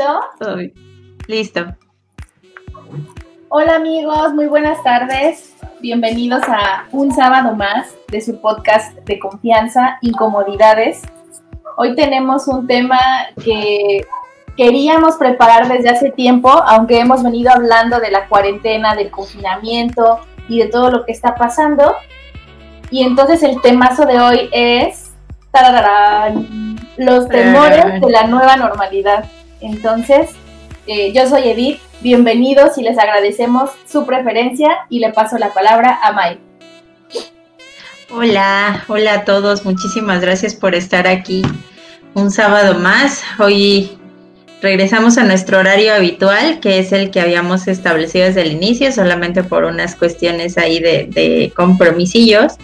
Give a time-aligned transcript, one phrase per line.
[0.00, 0.56] ¿Listo?
[1.26, 1.66] Listo.
[3.50, 5.54] Hola amigos, muy buenas tardes.
[5.82, 11.02] Bienvenidos a un sábado más de su podcast de confianza, Incomodidades.
[11.76, 12.98] Hoy tenemos un tema
[13.44, 14.06] que
[14.56, 20.60] queríamos preparar desde hace tiempo, aunque hemos venido hablando de la cuarentena, del confinamiento y
[20.60, 21.94] de todo lo que está pasando.
[22.90, 25.12] Y entonces el temazo de hoy es
[26.96, 29.26] los temores de la nueva normalidad.
[29.60, 30.30] Entonces,
[30.86, 35.98] eh, yo soy Edith, bienvenidos y les agradecemos su preferencia y le paso la palabra
[36.02, 36.38] a Mai.
[38.10, 41.42] Hola, hola a todos, muchísimas gracias por estar aquí
[42.14, 43.22] un sábado más.
[43.38, 43.98] Hoy
[44.62, 49.44] regresamos a nuestro horario habitual, que es el que habíamos establecido desde el inicio, solamente
[49.44, 52.54] por unas cuestiones ahí de, de compromisillos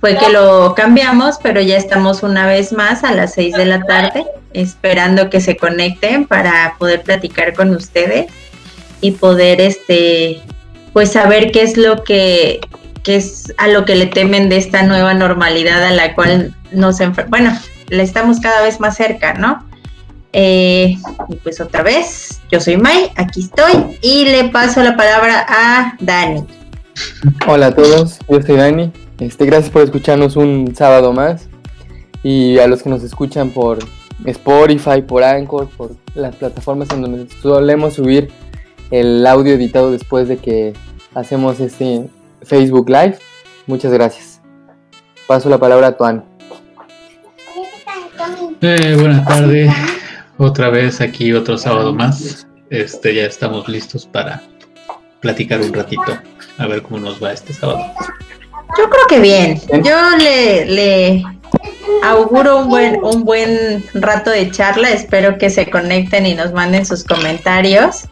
[0.00, 3.82] fue que lo cambiamos, pero ya estamos una vez más a las 6 de la
[3.82, 8.26] tarde, esperando que se conecten para poder platicar con ustedes
[9.00, 10.42] y poder este
[10.92, 12.60] pues saber qué es lo que
[13.06, 16.98] es a lo que le temen de esta nueva normalidad a la cual nos
[17.28, 17.56] bueno,
[17.88, 19.64] le estamos cada vez más cerca, ¿no?
[20.32, 20.96] Eh,
[21.28, 25.96] y pues otra vez, yo soy Mai, aquí estoy y le paso la palabra a
[26.00, 26.44] Dani.
[27.46, 31.48] Hola a todos, yo soy Dani, este, gracias por escucharnos un sábado más.
[32.22, 33.78] Y a los que nos escuchan por
[34.24, 38.30] Spotify, por Anchor, por las plataformas en donde solemos subir
[38.90, 40.72] el audio editado después de que
[41.14, 42.08] hacemos este
[42.42, 43.18] Facebook Live.
[43.66, 44.40] Muchas gracias.
[45.26, 46.24] Paso la palabra a Tuan.
[48.60, 49.72] Eh, buenas tardes.
[50.38, 52.46] Otra vez aquí otro sábado más.
[52.70, 54.42] Este ya estamos listos para
[55.20, 56.18] platicar un ratito.
[56.58, 57.84] A ver cómo nos va este sábado.
[58.76, 59.60] Yo creo que bien.
[59.82, 61.22] Yo le, le
[62.02, 64.90] auguro un buen, un buen rato de charla.
[64.90, 68.08] Espero que se conecten y nos manden sus comentarios.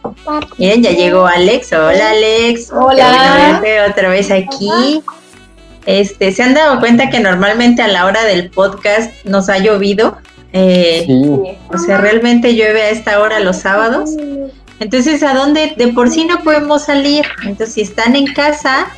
[0.58, 1.72] Miren, ya llegó Alex.
[1.72, 2.70] Hola Alex.
[2.72, 3.62] Hola.
[3.90, 5.02] Otra vez aquí.
[5.86, 10.16] Este, ¿se han dado cuenta que normalmente a la hora del podcast nos ha llovido?
[10.52, 11.06] Eh,
[11.72, 14.10] O sea, realmente llueve a esta hora los sábados.
[14.82, 17.24] Entonces, ¿a dónde de por sí no podemos salir?
[17.44, 18.88] Entonces, si están en casa,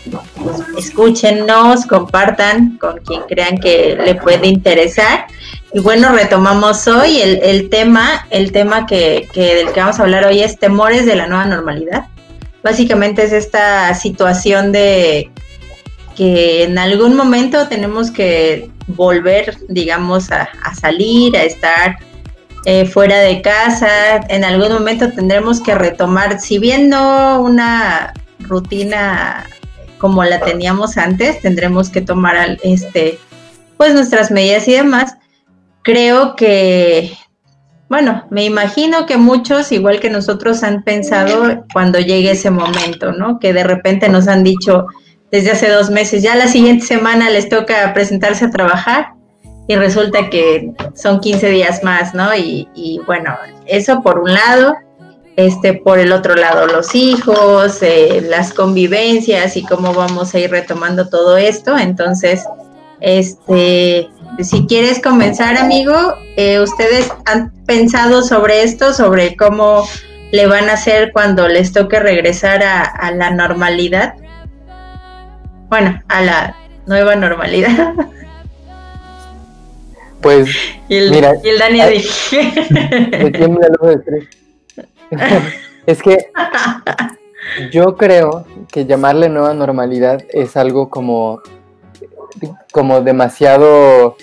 [0.78, 5.26] escúchenos, compartan con quien crean que le puede interesar.
[5.74, 10.24] Y bueno, retomamos hoy el, tema, el tema que, que, del que vamos a hablar
[10.24, 12.06] hoy es temores de la nueva normalidad.
[12.62, 15.30] Básicamente es esta situación de
[16.16, 20.48] que en algún momento tenemos que volver, digamos, a
[20.80, 21.98] salir, a estar
[22.64, 24.16] eh, fuera de casa.
[24.28, 29.46] En algún momento tendremos que retomar, si bien no una rutina
[29.98, 33.18] como la teníamos antes, tendremos que tomar este,
[33.76, 35.16] pues nuestras medidas y demás.
[35.82, 37.12] Creo que,
[37.88, 43.38] bueno, me imagino que muchos, igual que nosotros, han pensado cuando llegue ese momento, ¿no?
[43.38, 44.86] Que de repente nos han dicho
[45.30, 49.14] desde hace dos meses, ya la siguiente semana les toca presentarse a trabajar
[49.66, 52.34] y resulta que son 15 días más, ¿no?
[52.34, 53.34] Y, bueno,
[53.66, 54.74] eso por un lado,
[55.36, 60.50] este, por el otro lado, los hijos, eh, las convivencias y cómo vamos a ir
[60.50, 61.78] retomando todo esto.
[61.78, 62.44] Entonces,
[63.00, 64.08] este,
[64.40, 65.94] si quieres comenzar, amigo,
[66.36, 69.88] eh, ¿ustedes han pensado sobre esto, sobre cómo
[70.30, 74.14] le van a hacer cuando les toque regresar a, a la normalidad?
[75.70, 77.94] Bueno, a la nueva normalidad.
[80.24, 80.48] Pues,
[80.88, 81.80] y el, mira, y el Dani
[85.86, 86.30] es que
[87.70, 91.42] yo creo que llamarle nueva normalidad es algo como,
[92.72, 94.16] como demasiado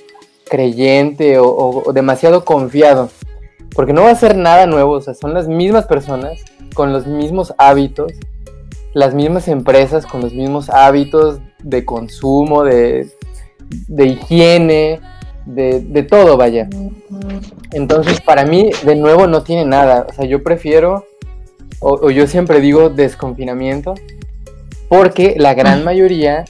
[0.49, 3.11] creyente o, demasiado confiado.
[3.75, 7.05] Porque no va a ser nada nuevo, o sea, son las mismas personas con los
[7.05, 8.11] mismos hábitos,
[8.95, 13.07] las mismas empresas con los mismos hábitos de consumo, de,
[13.87, 14.99] de higiene,
[15.55, 16.67] de, todo, vaya.
[17.71, 20.07] Entonces, para mí, de nuevo, no tiene nada.
[20.09, 21.05] O sea, yo prefiero,
[21.79, 23.95] o, yo siempre digo desconfinamiento,
[24.89, 26.45] porque la gran mayoría,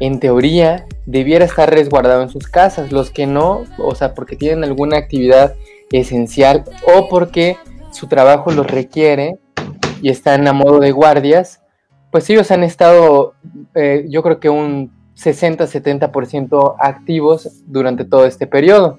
[0.00, 2.92] en teoría, debiera estar resguardado en sus casas.
[2.92, 5.54] Los que no, o sea, porque tienen alguna actividad
[5.92, 7.56] esencial o porque
[7.90, 9.38] su trabajo los requiere
[10.00, 11.60] y están a modo de guardias,
[12.10, 13.34] pues ellos han estado,
[13.74, 18.98] eh, yo creo que un 60-70% activos durante todo este periodo.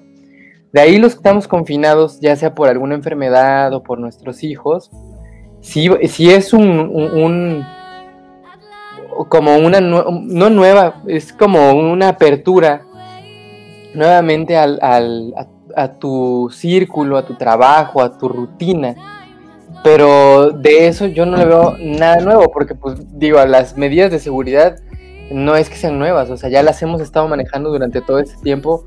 [0.72, 4.90] De ahí los que estamos confinados, ya sea por alguna enfermedad o por nuestros hijos,
[5.60, 7.64] si, si es un,
[9.28, 12.82] como una, no nueva, es como una apertura
[13.94, 14.78] nuevamente al,
[15.76, 18.94] a tu círculo, a tu trabajo, a tu rutina.
[19.84, 24.20] Pero de eso yo no le veo nada nuevo, porque pues digo, las medidas de
[24.20, 24.76] seguridad
[25.30, 28.36] no es que sean nuevas, o sea, ya las hemos estado manejando durante todo este
[28.42, 28.84] tiempo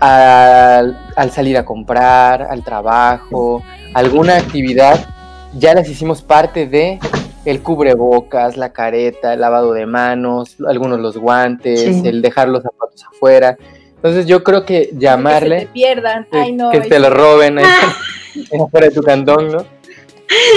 [0.00, 0.96] al,
[1.32, 3.62] salir a comprar, al trabajo,
[3.94, 5.06] alguna actividad,
[5.54, 6.98] ya las hicimos parte de
[7.44, 13.04] el cubrebocas, la careta, el lavado de manos, algunos los guantes, el dejar los zapatos
[13.04, 13.56] afuera.
[13.96, 15.54] Entonces yo creo que llamarle...
[15.54, 17.64] Que se te pierdan, Ay, no, que te lo roben ahí
[18.60, 19.64] afuera de tu cantón, ¿no?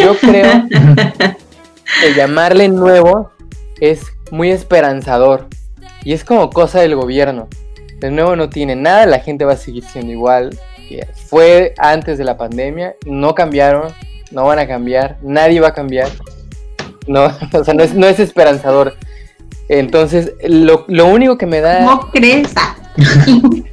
[0.04, 0.68] Yo creo
[2.02, 3.32] que llamarle nuevo
[3.80, 5.48] es muy esperanzador
[6.04, 7.48] y es como cosa del gobierno.
[8.00, 10.58] De nuevo no tiene nada, la gente va a seguir siendo igual
[10.90, 13.94] que fue antes de la pandemia, no cambiaron,
[14.32, 16.10] no van a cambiar, nadie va a cambiar.
[17.08, 18.96] No, o sea, no es, no es esperanzador.
[19.70, 21.82] Entonces, lo, lo único que me da...
[21.82, 22.52] No crees.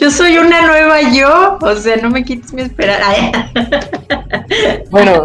[0.00, 3.50] yo soy una nueva yo, o sea, no me quites mi esperanza.
[4.90, 5.24] bueno,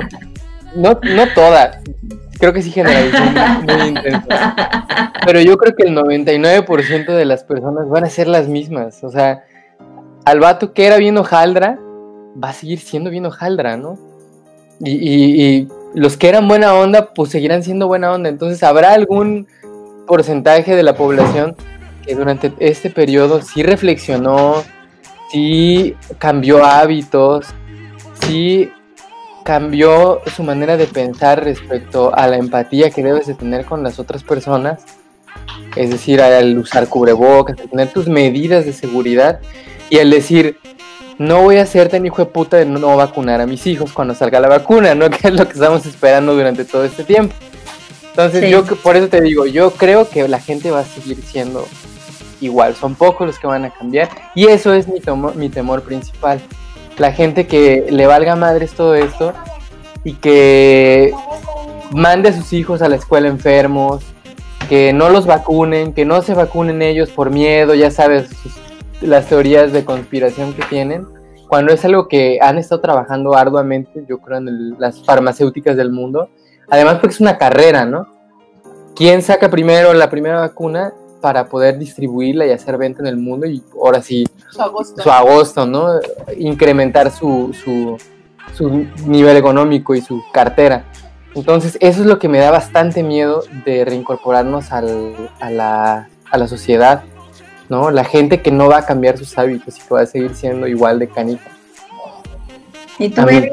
[0.75, 1.79] no, no toda,
[2.39, 3.17] creo que sí generalizo
[3.63, 4.27] muy intenso.
[5.25, 9.03] Pero yo creo que el 99% de las personas van a ser las mismas.
[9.03, 9.43] O sea,
[10.25, 11.79] al vato que era bien hojaldra,
[12.41, 13.97] va a seguir siendo bien hojaldra, ¿no?
[14.79, 18.27] Y, los que eran buena onda, pues seguirán siendo buena onda.
[18.27, 19.47] Entonces, ¿habrá algún
[20.05, 21.55] porcentaje de la población
[22.05, 24.61] que durante este periodo sí reflexionó,
[25.31, 27.47] sí cambió hábitos,
[28.25, 28.69] sí
[29.45, 33.99] cambió su manera de pensar respecto a la empatía que debes de tener con las
[33.99, 34.83] otras personas,
[35.75, 39.39] es decir, al usar cubrebocas, al tener tus medidas de seguridad
[39.91, 40.57] y al decir,
[41.19, 44.15] no voy a ser tan hijo de puta de no vacunar a mis hijos cuando
[44.15, 45.09] salga la vacuna, ¿no?
[45.11, 47.35] Que es lo que estamos esperando durante todo este tiempo.
[48.09, 51.67] Entonces yo por eso te digo, yo creo que la gente va a seguir siendo
[52.41, 54.99] igual, son pocos los que van a cambiar y eso es mi,
[55.35, 56.41] mi temor principal
[56.97, 59.33] la gente que le valga madres todo esto
[60.03, 61.13] y que
[61.91, 64.03] mande a sus hijos a la escuela enfermos,
[64.69, 68.29] que no los vacunen, que no se vacunen ellos por miedo, ya sabes,
[69.01, 71.05] las teorías de conspiración que tienen,
[71.47, 76.29] cuando es algo que han estado trabajando arduamente, yo creo, en las farmacéuticas del mundo.
[76.69, 78.07] Además, porque es una carrera, ¿no?
[78.95, 80.93] ¿Quién saca primero la primera vacuna?
[81.25, 85.09] Para poder distribuirla y hacer venta en el mundo y ahora sí su agosto, su
[85.09, 85.99] agosto ¿no?
[86.37, 87.97] Incrementar su, su,
[88.53, 90.85] su nivel económico y su cartera.
[91.33, 96.37] Entonces eso es lo que me da bastante miedo de reincorporarnos al, a, la, a
[96.37, 97.01] la sociedad,
[97.69, 97.89] ¿no?
[97.89, 100.67] La gente que no va a cambiar sus hábitos y que va a seguir siendo
[100.67, 101.49] igual de canita.
[102.99, 103.49] ¿Y tú, baby?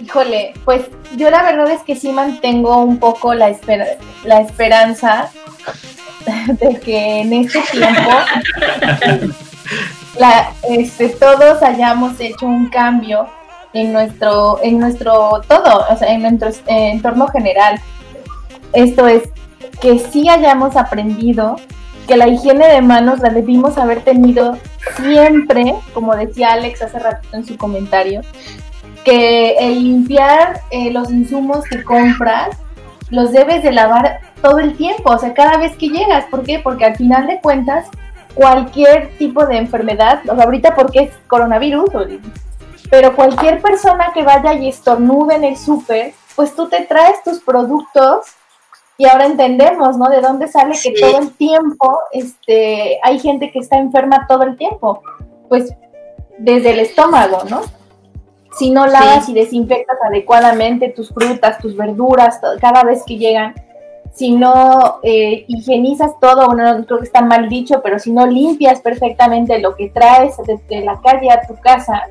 [0.00, 0.86] Híjole, pues
[1.16, 3.56] yo la verdad es que sí mantengo un poco la,
[4.24, 5.30] la esperanza
[6.46, 8.10] de que en este tiempo
[10.68, 13.26] este, todos hayamos hecho un cambio
[13.72, 17.80] en nuestro, en nuestro todo, o sea, en nuestro entorno general.
[18.72, 19.22] Esto es,
[19.80, 21.56] que sí hayamos aprendido
[22.06, 24.56] que la higiene de manos la debimos haber tenido
[24.96, 28.20] siempre, como decía Alex hace ratito en su comentario,
[29.04, 32.56] que el limpiar eh, los insumos que compras
[33.10, 36.26] los debes de lavar todo el tiempo, o sea, cada vez que llegas.
[36.26, 36.58] ¿Por qué?
[36.58, 37.88] Porque al final de cuentas,
[38.34, 41.90] cualquier tipo de enfermedad, o sea, ahorita porque es coronavirus,
[42.90, 47.40] pero cualquier persona que vaya y estornude en el súper, pues tú te traes tus
[47.40, 48.26] productos
[48.98, 50.10] y ahora entendemos, ¿no?
[50.10, 54.56] De dónde sale que todo el tiempo este, hay gente que está enferma todo el
[54.56, 55.02] tiempo.
[55.48, 55.72] Pues
[56.38, 57.62] desde el estómago, ¿no?
[58.56, 63.54] si no lavas y desinfectas adecuadamente tus frutas, tus verduras, cada vez que llegan,
[64.12, 68.80] si no eh, higienizas todo, bueno, creo que está mal dicho, pero si no limpias
[68.80, 72.02] perfectamente lo que traes desde la calle a tu casa,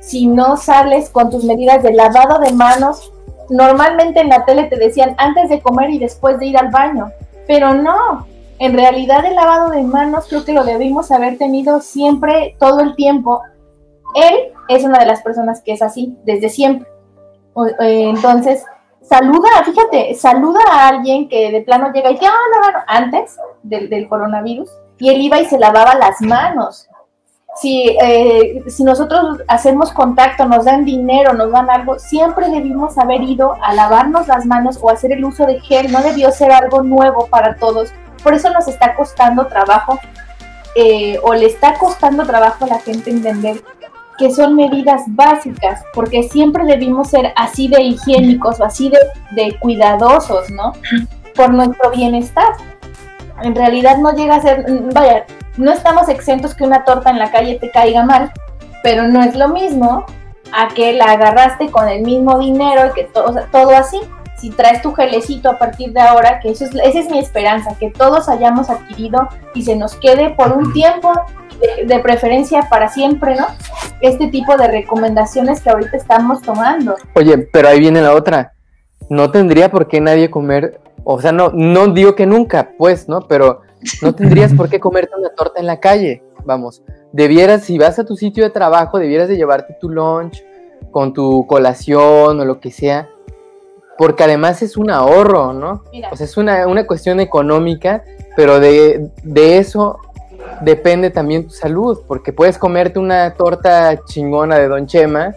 [0.00, 3.12] si no sales con tus medidas de lavado de manos,
[3.50, 7.10] normalmente en la tele te decían antes de comer y después de ir al baño,
[7.46, 8.26] pero no,
[8.58, 12.96] en realidad el lavado de manos creo que lo debimos haber tenido siempre, todo el
[12.96, 13.42] tiempo,
[14.14, 16.88] él es una de las personas que es así desde siempre.
[17.80, 18.64] Eh, entonces,
[19.08, 23.36] saluda, fíjate, saluda a alguien que de plano llega y dice, ah, no, no, antes
[23.62, 26.88] del, coronavirus, y él iba y se lavaba las manos.
[27.56, 33.22] Si, eh, si nosotros hacemos contacto, nos dan dinero, nos dan algo, siempre debimos haber
[33.22, 36.82] ido a lavarnos las manos o hacer el uso de gel, no debió ser algo
[36.82, 37.92] nuevo para todos.
[38.24, 40.00] Por eso nos está costando trabajo
[40.74, 43.62] eh, o le está costando trabajo a la gente entender
[44.18, 48.90] que son medidas básicas, porque siempre debimos ser así de higiénicos o así
[49.32, 50.72] de, cuidadosos, ¿no?
[51.34, 52.54] Por nuestro bienestar.
[53.42, 57.30] En realidad no llega a ser, vaya, no estamos exentos que una torta en la
[57.32, 58.32] calle te caiga mal,
[58.82, 60.04] pero no es lo mismo
[60.52, 64.00] a que la agarraste con el mismo dinero y que todo, todo así.
[64.36, 67.76] Si traes tu gelecito a partir de ahora, que eso es, esa es mi esperanza,
[67.78, 71.12] que todos hayamos adquirido y se nos quede por un tiempo,
[71.86, 73.46] de, preferencia para siempre, ¿no?
[74.04, 76.94] Este tipo de recomendaciones que ahorita estamos tomando.
[77.14, 78.52] Oye, pero ahí viene la otra.
[79.08, 83.22] No tendría por qué nadie comer, o sea, no, no digo que nunca, pues, ¿no?
[83.22, 83.62] Pero
[84.02, 86.82] no tendrías por qué comerte una torta en la calle, vamos.
[87.12, 90.44] Debieras, si vas a tu sitio de trabajo, debieras de llevarte tu lunch
[90.90, 93.08] con tu colación o lo que sea,
[93.96, 95.82] porque además es un ahorro, ¿no?
[96.12, 98.04] O sea, es una, una cuestión económica,
[98.36, 99.98] pero de, de, eso
[100.60, 105.34] depende también tu salud, porque puedes comerte una torta chingona de Don Chema,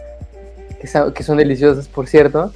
[0.80, 2.52] que, que son deliciosas, por cierto,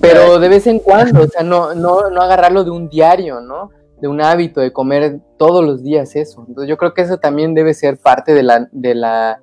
[0.00, 3.70] pero de vez en cuando, o sea, no, no, no agarrarlo de un diario, ¿no?
[4.00, 6.44] de un hábito de comer todos los días eso.
[6.46, 9.40] Entonces yo creo que eso también debe ser parte de la, de la,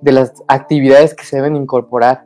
[0.00, 2.24] de las actividades que se deben incorporar,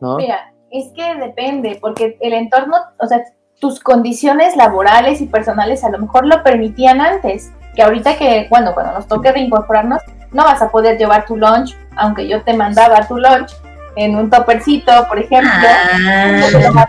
[0.00, 0.16] ¿no?
[0.16, 3.22] Mira, es que depende, porque el entorno, o sea,
[3.60, 8.74] tus condiciones laborales y personales a lo mejor lo permitían antes, que ahorita que, bueno,
[8.74, 13.06] cuando nos toque reincorporarnos, no vas a poder llevar tu lunch, aunque yo te mandaba
[13.06, 13.52] tu lunch
[13.94, 15.48] en un topercito, por ejemplo.
[15.52, 16.88] Ah.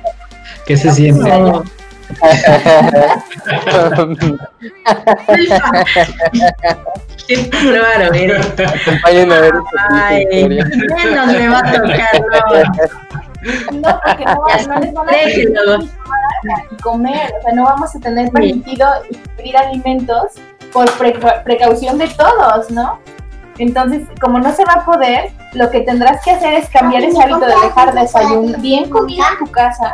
[0.66, 1.30] ¿Qué se siente?
[7.28, 8.42] Qué claro, mira.
[8.42, 9.54] Acompáñenme a ver
[9.92, 12.64] Ay, menos me va a tocar, no.
[13.74, 18.88] No, porque no, no les van a comer, o sea, no vamos a tener permitido
[19.38, 20.34] ingerir alimentos
[20.72, 20.90] por
[21.44, 23.00] precaución de todos, ¿no?
[23.58, 27.22] Entonces, como no se va a poder, lo que tendrás que hacer es cambiar ese
[27.22, 29.94] hábito de dejar desayuno bien comido en tu casa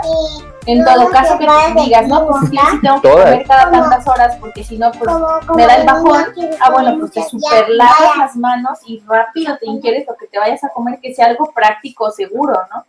[0.68, 4.08] en todo caso que te digas, no, pues sí, sí tengo que comer cada tantas
[4.08, 5.12] horas porque si no, pues
[5.56, 6.26] me da el bajón.
[6.60, 10.40] Ah, bueno, pues te super lavas las manos y rápido te inquieres lo que te
[10.40, 12.84] vayas a comer, que sea algo práctico, seguro, ¿no?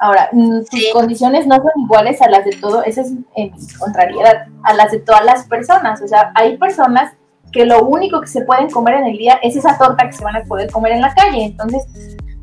[0.00, 4.46] Ahora, mm, tus condiciones no son iguales a las de todo, esa es en contrariedad,
[4.62, 6.00] a las de todas las personas.
[6.02, 7.12] O sea, hay personas
[7.52, 10.22] que lo único que se pueden comer en el día es esa torta que se
[10.22, 11.44] van a poder comer en la calle.
[11.44, 11.84] Entonces,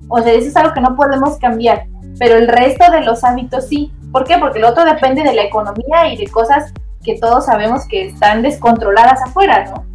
[0.09, 1.85] o sea, eso es algo que no podemos cambiar.
[2.19, 3.91] Pero el resto de los hábitos sí.
[4.11, 4.37] ¿Por qué?
[4.37, 8.41] Porque el otro depende de la economía y de cosas que todos sabemos que están
[8.41, 9.85] descontroladas afuera, ¿no?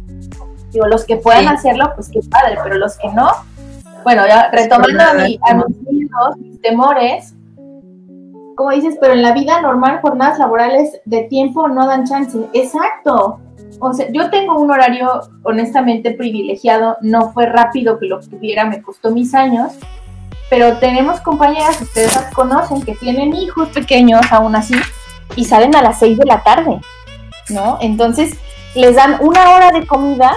[0.71, 3.29] Digo, los que puedan hacerlo, pues qué padre, pero los que no,
[4.03, 5.39] bueno, ya retomando a, mis
[5.89, 7.33] miedos, mis temores,
[8.61, 12.37] como dices, pero en la vida normal, jornadas laborales de tiempo no dan chance.
[12.53, 13.39] Exacto.
[13.79, 18.83] O sea, yo tengo un horario honestamente privilegiado, no fue rápido que lo tuviera, me
[18.83, 19.73] costó mis años,
[20.51, 24.75] pero tenemos compañeras, ustedes las conocen, que tienen hijos pequeños aún así
[25.35, 26.79] y salen a las 6 de la tarde,
[27.49, 27.79] ¿no?
[27.81, 28.37] Entonces
[28.75, 30.33] les dan una hora de comida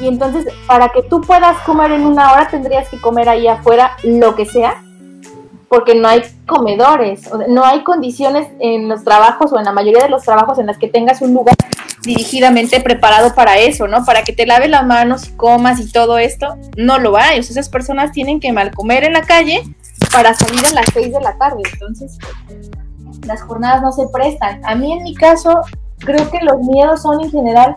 [0.00, 3.90] y entonces para que tú puedas comer en una hora tendrías que comer ahí afuera
[4.04, 4.82] lo que sea,
[5.72, 10.10] porque no hay comedores, no hay condiciones en los trabajos o en la mayoría de
[10.10, 11.56] los trabajos en las que tengas un lugar
[12.02, 14.04] dirigidamente preparado para eso, ¿no?
[14.04, 17.38] Para que te laves las manos y comas y todo esto, no lo hay.
[17.38, 19.62] O sea, esas personas tienen que mal comer en la calle
[20.12, 21.62] para salir a las 6 de la tarde.
[21.72, 22.18] Entonces,
[23.26, 24.60] las jornadas no se prestan.
[24.66, 25.62] A mí, en mi caso,
[26.00, 27.76] creo que los miedos son en general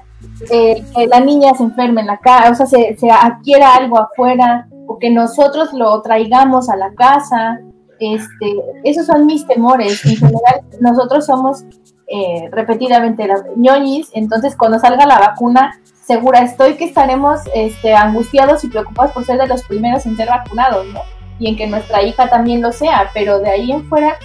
[0.50, 3.98] eh, que la niña se enferme en la casa, o sea, se, se adquiera algo
[4.02, 7.62] afuera, o que nosotros lo traigamos a la casa.
[8.00, 10.06] Este, esos son mis temores.
[10.06, 11.64] En general, nosotros somos
[12.08, 18.64] eh, repetidamente las ñoñis, entonces cuando salga la vacuna, segura estoy que estaremos este, angustiados
[18.64, 21.02] y preocupados por ser de los primeros en ser vacunados, ¿no?
[21.40, 24.18] Y en que nuestra hija también lo sea, pero de ahí en fuera,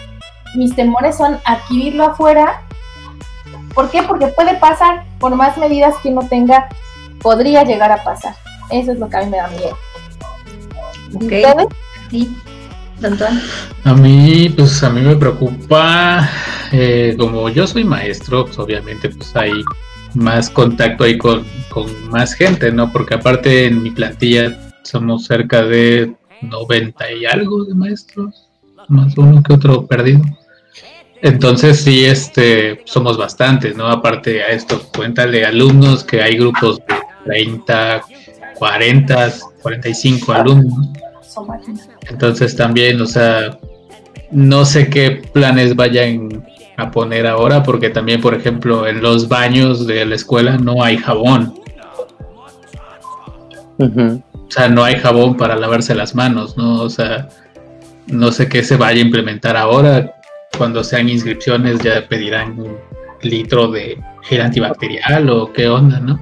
[0.55, 2.63] mis temores son adquirirlo afuera.
[3.75, 4.03] ¿Por qué?
[4.03, 6.69] Porque puede pasar, por más medidas que uno tenga,
[7.23, 8.35] podría llegar a pasar.
[8.71, 9.77] Eso es lo que a mí me da miedo.
[12.11, 12.37] Sí.
[13.85, 16.29] A mí, pues a mí me preocupa,
[16.73, 19.53] eh, como yo soy maestro, pues obviamente pues hay
[20.15, 21.45] más contacto ahí con,
[22.11, 22.93] más gente, ¿no?
[22.93, 28.49] Porque aparte en mi plantilla somos cerca de 90 y algo de maestros,
[28.89, 30.21] más uno que otro perdido.
[31.23, 33.87] Entonces sí, este, somos bastantes, ¿no?
[33.87, 38.03] Aparte a esto, cuéntale alumnos que hay grupos de 30,
[38.59, 40.89] 40, 45 alumnos.
[42.09, 43.59] Entonces también, o sea,
[44.31, 46.47] no sé qué planes vayan
[46.77, 50.97] a poner ahora, porque también, por ejemplo, en los baños de la escuela no hay
[50.97, 51.55] jabón.
[53.79, 56.83] O sea, no hay jabón para lavarse las manos, ¿no?
[56.83, 57.29] O sea,
[58.07, 60.15] no sé qué se vaya a implementar ahora.
[60.59, 62.77] Cuando sean inscripciones ya pedirán un
[63.23, 66.19] litro de gel antibacterial o qué onda, ¿no?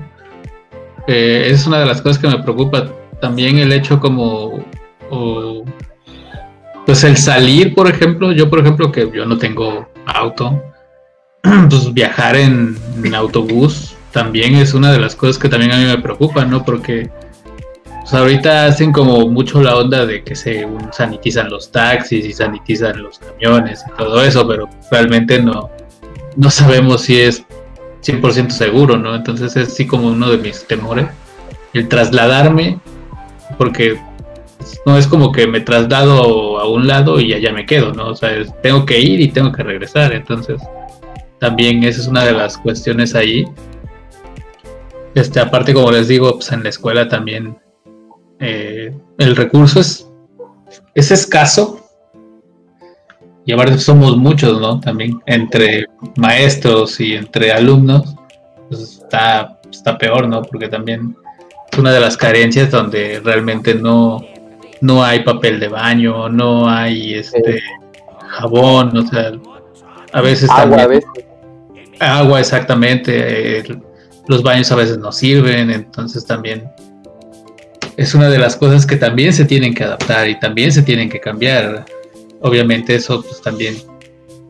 [1.08, 2.86] eh, es una de las cosas que me preocupa.
[3.20, 4.62] También el hecho como,
[6.88, 10.62] pues el salir, por ejemplo, yo por ejemplo que yo no tengo auto,
[11.42, 12.76] pues viajar en,
[13.14, 16.64] autobús también es una de las cosas que también a mí me preocupa, ¿no?
[16.64, 17.10] Porque
[18.00, 23.02] pues, ahorita hacen como mucho la onda de que se sanitizan los taxis y sanitizan
[23.02, 25.70] los camiones y todo eso, pero realmente no,
[26.36, 27.44] no sabemos si es
[28.02, 29.14] 100% seguro, ¿no?
[29.14, 31.06] Entonces es así como uno de mis temores,
[31.74, 32.78] el trasladarme,
[33.58, 33.98] porque
[34.86, 38.08] no es como que me traslado a un lado y allá me quedo, ¿no?
[38.08, 38.30] O sea,
[38.62, 40.60] tengo que ir y tengo que regresar, entonces
[41.40, 43.46] también esa es una de las cuestiones ahí.
[45.14, 47.56] Este, aparte, como les digo, pues en la escuela también
[48.40, 50.08] eh, el recurso es,
[50.94, 51.88] es escaso,
[53.48, 54.78] y aparte somos muchos, ¿no?
[54.78, 58.14] También entre maestros y entre alumnos,
[58.68, 60.42] pues está, está peor, ¿no?
[60.42, 61.16] Porque también
[61.72, 64.22] es una de las carencias donde realmente no,
[64.80, 67.60] no hay papel de baño, no hay este
[68.28, 69.32] jabón, o sea,
[70.12, 71.02] a veces agua, también,
[72.00, 73.64] agua exactamente,
[74.28, 76.70] los baños a veces no sirven, entonces también
[77.96, 81.08] es una de las cosas que también se tienen que adaptar y también se tienen
[81.08, 81.84] que cambiar
[82.40, 83.76] obviamente eso pues, también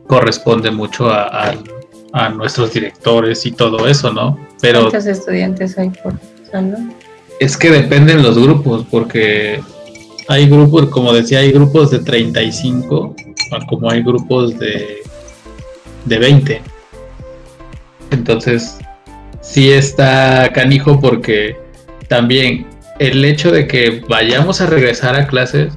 [0.06, 1.54] corresponde mucho a,
[2.34, 4.36] nuestros directores y todo eso, ¿no?
[4.60, 6.14] Pero ¿Cuántos estudiantes hay por
[6.50, 6.92] salón?
[7.38, 9.60] Es que dependen los grupos, porque
[10.28, 13.14] hay grupos, como decía, hay grupos de 35,
[13.68, 14.98] como hay grupos de,
[16.04, 16.62] de 20.
[18.10, 18.78] Entonces,
[19.40, 21.56] sí está canijo porque
[22.08, 22.66] también
[22.98, 25.72] el hecho de que vayamos a regresar a clases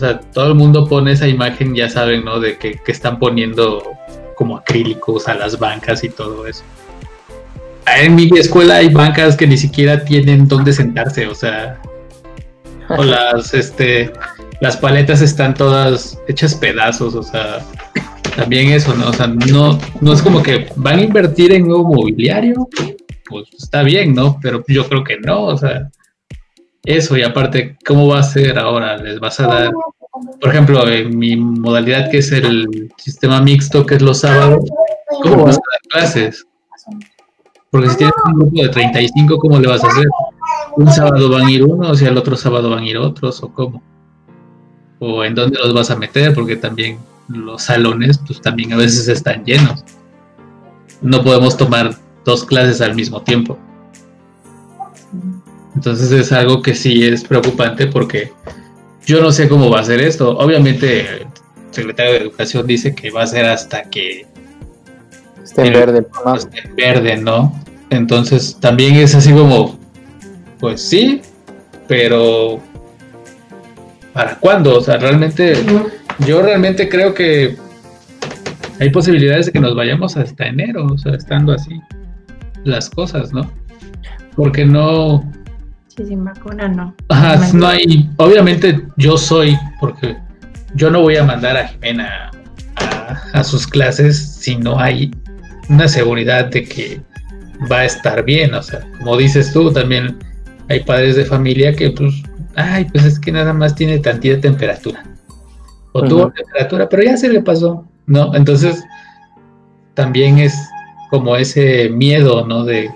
[0.00, 2.40] o sea, todo el mundo pone esa imagen, ya saben, ¿no?
[2.40, 3.82] De que, están poniendo
[4.34, 6.62] como acrílicos a las bancas y todo eso.
[7.84, 11.82] En mi escuela hay bancas que ni siquiera tienen dónde sentarse, o sea,
[12.96, 14.12] o las, este,
[14.60, 17.58] las paletas están todas hechas pedazos, o sea,
[18.36, 19.08] también eso, ¿no?
[19.08, 22.68] O sea, no, no es como que van a invertir en nuevo mobiliario,
[23.28, 24.38] pues está bien, ¿no?
[24.42, 25.90] Pero yo creo que no, o sea,
[26.84, 28.96] eso, y aparte, ¿cómo va a ser ahora?
[28.96, 29.72] ¿Les vas a dar,
[30.40, 34.64] por ejemplo, en mi modalidad que es el sistema mixto, que es los sábados,
[35.22, 36.46] ¿cómo vas a dar clases?
[37.70, 40.06] Porque si tienes un grupo de 35, ¿cómo le vas a hacer?
[40.76, 43.52] ¿Un sábado van a ir unos y al otro sábado van a ir otros o
[43.52, 43.82] cómo?
[44.98, 46.34] ¿O en dónde los vas a meter?
[46.34, 49.84] Porque también los salones, pues también a veces están llenos.
[51.00, 53.58] No podemos tomar dos clases al mismo tiempo.
[55.74, 58.32] Entonces es algo que sí es preocupante porque
[59.06, 60.36] yo no sé cómo va a ser esto.
[60.38, 61.26] Obviamente el
[61.70, 64.26] secretario de Educación dice que va a ser hasta que
[65.42, 66.06] esté en verde.
[66.36, 67.54] Esté en verde, ¿no?
[67.90, 69.78] Entonces también es así como,
[70.60, 71.22] pues sí,
[71.88, 72.60] pero
[74.12, 74.78] ¿para cuándo?
[74.78, 75.54] O sea, realmente,
[76.26, 77.56] yo realmente creo que
[78.78, 81.80] hay posibilidades de que nos vayamos hasta enero, o sea, estando así
[82.64, 83.50] las cosas, ¿no?
[84.36, 85.24] Porque no,
[86.06, 86.94] sin vacuna no.
[87.08, 90.16] Ajá, no hay, obviamente yo soy, porque
[90.74, 92.30] yo no voy a mandar a Jimena
[93.32, 95.10] a, sus clases si no hay
[95.68, 97.00] una seguridad de que
[97.70, 100.16] va a estar bien, o sea, como dices tú, también
[100.70, 102.22] hay padres de familia que pues,
[102.54, 105.02] ay, pues es que nada más tiene tantita temperatura.
[105.92, 108.32] O tuvo temperatura, pero ya se le pasó, ¿no?
[108.36, 108.84] Entonces,
[109.94, 110.56] también es
[111.10, 112.64] como ese miedo, ¿no?
[112.64, 112.88] De,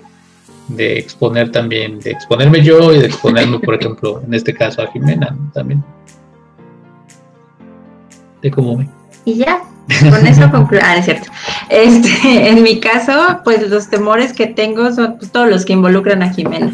[0.69, 4.87] de exponer también, de exponerme yo y de exponerme, por ejemplo, en este caso a
[4.87, 5.83] Jimena también.
[8.41, 8.89] De cómo me.
[9.25, 9.59] Y ya,
[10.09, 10.81] con eso concluyo.
[10.85, 11.29] Ah, es cierto.
[11.69, 16.23] Este, en mi caso, pues los temores que tengo son pues, todos los que involucran
[16.23, 16.73] a Jimena.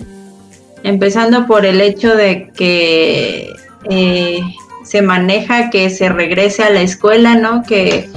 [0.83, 3.53] Empezando por el hecho de que
[3.89, 4.41] eh,
[4.83, 7.63] se maneja que se regrese a la escuela, ¿no?
[7.63, 8.09] Que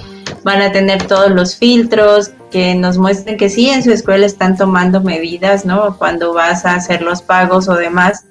[0.45, 4.57] van a tener todos los filtros, que nos muestren que sí, en su escuela están
[4.57, 5.97] tomando medidas, ¿no?
[5.99, 8.25] Cuando vas a hacer los pagos o demás,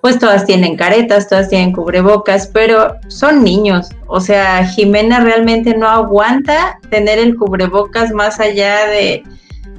[0.00, 3.88] pues todas tienen caretas, todas tienen cubrebocas, pero son niños.
[4.06, 9.24] O sea, Jimena realmente no aguanta tener el cubrebocas más allá de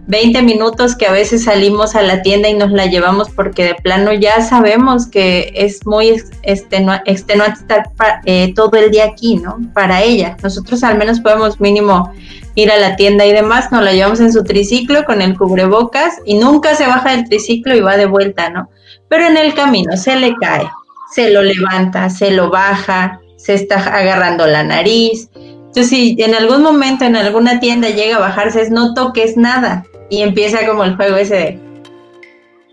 [0.07, 3.75] 20 minutos que a veces salimos a la tienda y nos la llevamos porque de
[3.75, 7.89] plano ya sabemos que es muy extenuante estar
[8.25, 9.59] eh, todo el día aquí, ¿no?
[9.73, 10.37] Para ella.
[10.41, 12.13] Nosotros al menos podemos mínimo
[12.55, 16.15] ir a la tienda y demás, nos la llevamos en su triciclo con el cubrebocas
[16.25, 18.69] y nunca se baja del triciclo y va de vuelta, ¿no?
[19.09, 20.67] Pero en el camino se le cae,
[21.13, 25.29] se lo levanta, se lo baja, se está agarrando la nariz.
[25.35, 29.85] Entonces, si en algún momento en alguna tienda llega a bajarse, es no toques nada,
[30.09, 31.59] y empieza como el juego ese de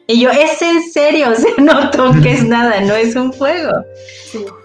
[0.07, 3.73] Y yo, es en serio, o sea, no toques nada, no es un juego.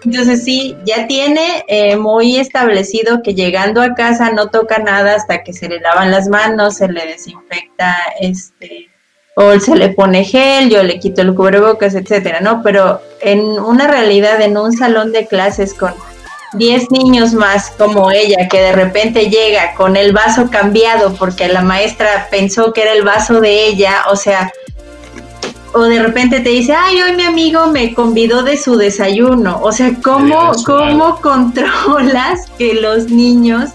[0.04, 5.44] Entonces sí, ya tiene eh, muy establecido que llegando a casa no toca nada hasta
[5.44, 8.90] que se le lavan las manos, se le desinfecta, este,
[9.36, 12.62] o se le pone gel, yo le quito el cubrebocas, etcétera, ¿no?
[12.62, 15.94] Pero en una realidad, en un salón de clases con
[16.54, 21.62] 10 niños más como ella, que de repente llega con el vaso cambiado porque la
[21.62, 24.52] maestra pensó que era el vaso de ella, o sea,
[25.72, 29.60] o de repente te dice, ay, hoy mi amigo me convidó de su desayuno.
[29.62, 33.70] O sea, ¿cómo, ¿cómo controlas que los niños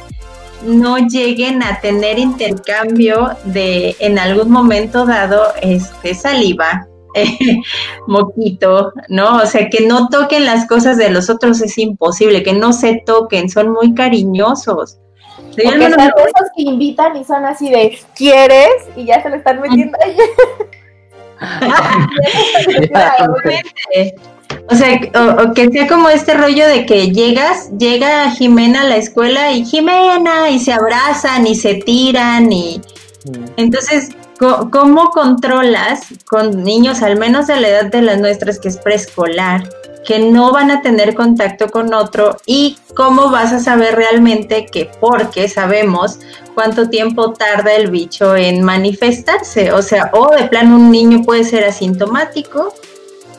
[0.66, 6.88] no lleguen a tener intercambio de en algún momento dado este saliva,
[8.08, 9.38] moquito, ¿no?
[9.38, 13.02] O sea, que no toquen las cosas de los otros es imposible, que no se
[13.06, 14.98] toquen, son muy cariñosos.
[15.36, 18.74] Porque esos que invitan y son así de, ¿quieres?
[18.96, 20.18] Y ya se lo están metiendo ahí.
[24.68, 25.00] O sea,
[25.44, 29.64] o, que sea como este rollo de que llegas, llega Jimena a la escuela y
[29.64, 32.82] Jimena y se abrazan y se tiran y
[33.26, 33.46] mm.
[33.58, 38.78] entonces ¿cómo controlas con niños al menos de la edad de las nuestras que es
[38.78, 39.64] preescolar
[40.06, 44.90] que no van a tener contacto con otro y cómo vas a saber realmente que
[45.00, 46.20] porque sabemos
[46.54, 51.44] cuánto tiempo tarda el bicho en manifestarse, o sea, o de plano un niño puede
[51.44, 52.74] ser asintomático,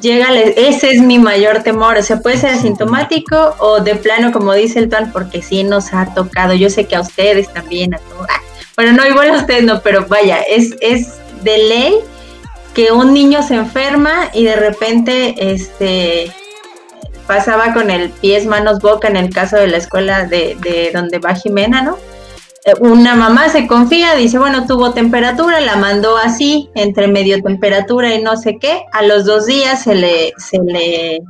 [0.01, 4.53] llega, ese es mi mayor temor, o sea, puede ser asintomático o de plano como
[4.53, 7.99] dice el Tuan, porque sí nos ha tocado, yo sé que a ustedes también, a
[7.99, 8.27] todos,
[8.77, 11.95] bueno, no igual ustedes no, pero vaya, es, es de ley
[12.75, 16.31] que un niño se enferma y de repente este
[17.27, 21.19] pasaba con el pies, manos, boca en el caso de la escuela de, de donde
[21.19, 21.97] va Jimena, ¿no?
[22.67, 28.15] Eh, una mamá se confía, dice, bueno, tuvo temperatura, la mandó así, entre medio temperatura
[28.15, 31.23] y no sé qué, a los dos días se le, se le,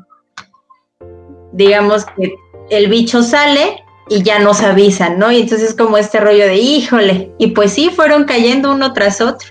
[1.53, 2.35] digamos que
[2.71, 5.33] el bicho sale y ya nos avisan, ¿no?
[5.33, 9.49] Y entonces como este rollo de, híjole, y pues sí, fueron cayendo uno tras otro,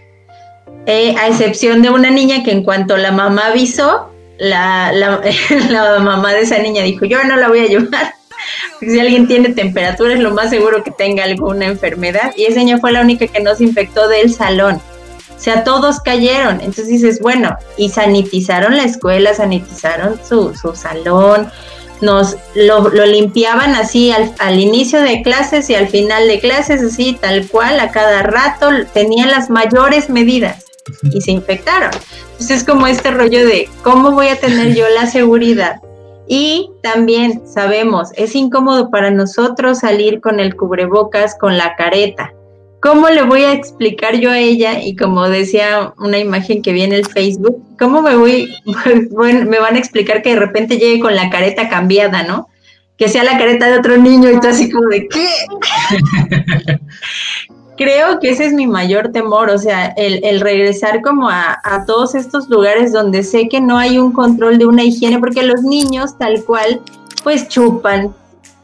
[0.86, 6.34] eh, a excepción de una niña que en cuanto la mamá avisó, la, la, mamá
[6.34, 8.14] de esa niña dijo, yo no la voy a llevar.
[8.74, 12.34] Porque si alguien tiene temperatura es lo más seguro que tenga alguna enfermedad.
[12.36, 14.82] Y esa niña fue la única que no se infectó del salón.
[15.36, 16.60] O sea, todos cayeron.
[16.60, 21.52] Entonces dices, bueno, y sanitizaron la escuela, sanitizaron su, su salón,
[22.02, 27.18] nos lo, limpiaban así al, al, inicio de clases y al final de clases, así
[27.20, 30.66] tal cual, a cada rato, tenían las mayores medidas
[31.12, 31.92] y se infectaron.
[32.32, 35.82] Entonces es como este rollo de cómo voy a tener yo la seguridad.
[36.28, 42.34] Y también sabemos, es incómodo para nosotros salir con el cubrebocas, con la careta.
[42.86, 44.80] ¿Cómo le voy a explicar yo a ella?
[44.80, 48.54] Y como decía una imagen que vi en el Facebook, ¿cómo me voy,
[49.10, 52.48] bueno, me van a explicar que de repente llegue con la careta cambiada, ¿no?
[52.96, 55.28] Que sea la careta de otro niño y tú así como de, ¿qué?
[57.76, 62.48] creo que ese es mi mayor temor, o sea, el, regresar como a, todos estos
[62.50, 66.44] lugares donde sé que no hay un control de una higiene, porque los niños tal
[66.46, 66.82] cual,
[67.24, 68.14] pues chupan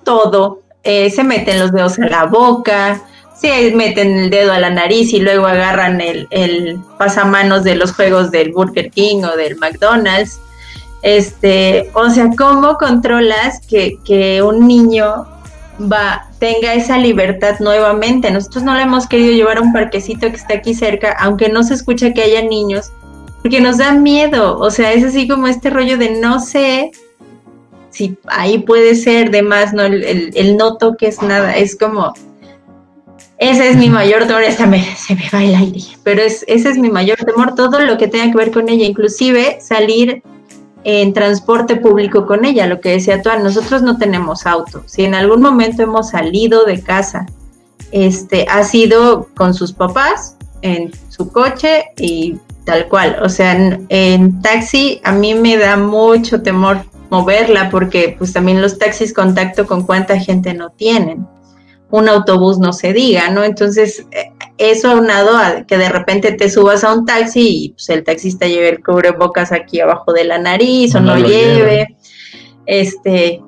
[0.04, 3.02] todo, eh, se meten los dedos a la boca,
[3.42, 7.94] se meten el dedo a la nariz y luego agarran el, el pasamanos de los
[7.94, 10.40] juegos del Burger King o del McDonald's.
[11.02, 15.26] Este, o sea, ¿cómo controlas que, que un niño
[15.82, 18.32] va, tenga esa libertad nuevamente.
[18.32, 21.64] Nosotros no le hemos querido llevar a un parquecito que está aquí cerca, aunque no
[21.64, 22.92] se escucha que haya niños,
[23.42, 24.58] porque nos da miedo.
[24.60, 26.92] O sea, es así como este rollo de no sé
[27.90, 31.56] si ahí puede ser de más, no, el, el, no toques nada.
[31.58, 32.14] Es como,
[33.42, 36.70] ese es mi mayor temor, esa me, se me va el aire, pero es, ese
[36.70, 40.22] es mi mayor temor, todo lo que tenga que ver con ella, inclusive salir
[40.84, 44.84] en transporte público con ella, lo que decía Tuan, nosotros no tenemos auto.
[44.86, 47.26] Si en algún momento hemos salido de casa,
[47.92, 53.18] este, ha sido con sus papás, en su coche y tal cual.
[53.24, 53.54] O sea,
[53.90, 59.66] en, taxi a mí me da mucho temor moverla porque pues también los taxis contacto
[59.66, 61.26] con cuánta gente no tienen.
[61.92, 63.44] Un autobús no se diga, ¿no?
[63.44, 67.90] Entonces, eh, eso aunado a que de repente te subas a un taxi y pues,
[67.90, 71.96] el taxista lleve el cubrebocas aquí abajo de la nariz o no, lo lleve.
[72.66, 73.42] Este,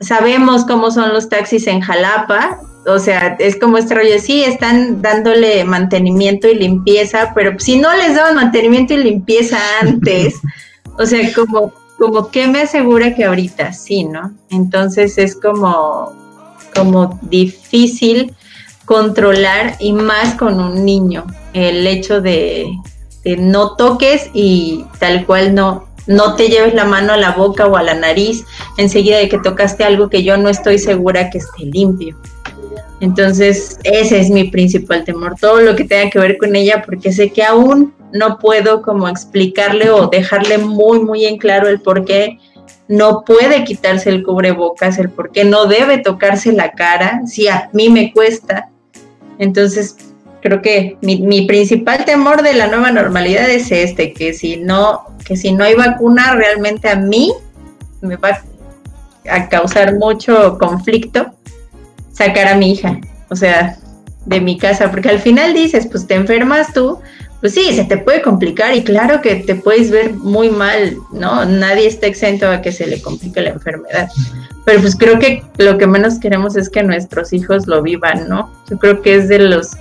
[0.00, 5.02] sabemos cómo son los taxis en Jalapa, o sea, es como este rollo, sí, están
[5.02, 10.40] dándole mantenimiento y limpieza, pero si no les daban mantenimiento y limpieza antes,
[10.98, 14.32] o sea, como, como que me asegura que ahorita sí, ¿no?
[14.50, 16.12] Entonces es como,
[16.74, 18.34] como difícil
[18.84, 22.66] controlar y más con un niño el hecho de,
[23.38, 27.76] no toques y tal cual no, no te lleves la mano a la boca o
[27.76, 28.44] a la nariz
[28.78, 32.16] enseguida de que tocaste algo que yo no estoy segura que esté limpio.
[33.00, 37.12] Entonces, ese es mi principal temor, todo lo que tenga que ver con ella, porque
[37.12, 42.04] sé que aún no puedo como explicarle o dejarle muy, muy en claro el por
[42.04, 42.38] qué
[42.92, 47.70] no puede quitarse el cubrebocas, el por qué no debe tocarse la cara, si a
[47.72, 48.68] mí me cuesta.
[49.38, 49.96] Entonces,
[50.42, 55.36] creo que mi, principal temor de la nueva normalidad es este, que si no, que
[55.36, 57.32] si no hay vacuna, realmente a mí
[58.02, 58.42] me va
[59.30, 61.32] a causar mucho conflicto
[62.12, 63.00] sacar a mi hija,
[63.30, 63.78] o sea,
[64.26, 66.98] de mi casa, porque al final dices, pues te enfermas tú,
[67.42, 71.44] pues sí, se te puede complicar y claro que te puedes ver muy mal, ¿no?
[71.44, 74.08] Nadie está exento a que se le complique la enfermedad.
[74.64, 78.48] Pero pues creo que lo que menos queremos es que nuestros hijos lo vivan, ¿no?
[78.70, 79.72] Yo creo que es de los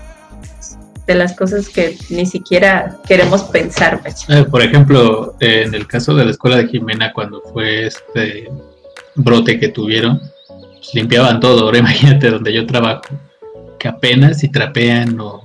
[1.06, 4.02] de las cosas que ni siquiera queremos pensar.
[4.28, 8.50] Eh, por ejemplo, en el caso de la escuela de Jimena, cuando fue este
[9.13, 11.65] brote que tuvieron, pues, limpiaban todo.
[11.65, 13.04] Ahora imagínate donde yo trabajo,
[13.78, 15.43] que apenas si trapean o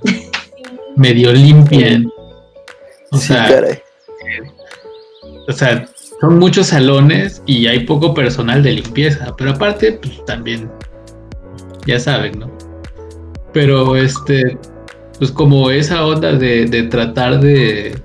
[0.97, 2.11] medio limpian.
[3.11, 3.63] O sea,
[5.47, 5.87] o sea,
[6.19, 10.69] son muchos salones y hay poco personal de limpieza, pero aparte, pues también,
[11.85, 12.51] ya saben, ¿no?
[13.53, 14.57] Pero este,
[15.17, 17.95] pues como esa onda de, tratar de,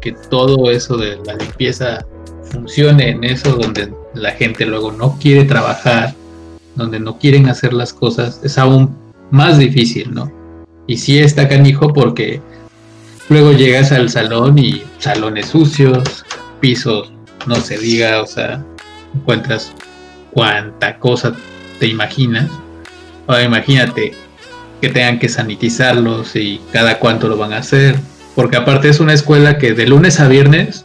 [0.00, 2.04] que todo eso de la limpieza
[2.44, 6.14] funcione en eso donde la gente luego no quiere trabajar,
[6.74, 8.94] donde no quieren hacer las cosas, es aún
[9.30, 10.39] más difícil, ¿no?
[10.90, 12.40] Y sí está canijo porque
[13.28, 16.24] luego llegas al salón y salones sucios,
[16.58, 17.12] pisos,
[17.46, 18.64] no se diga, o sea,
[19.14, 19.72] encuentras
[20.32, 21.32] cuánta cosa
[21.78, 22.50] te imaginas.
[23.28, 24.14] Ahora imagínate
[24.80, 27.94] que tengan que sanitizarlos y cada cuánto lo van a hacer.
[28.34, 30.84] Porque aparte es una escuela que de lunes a viernes,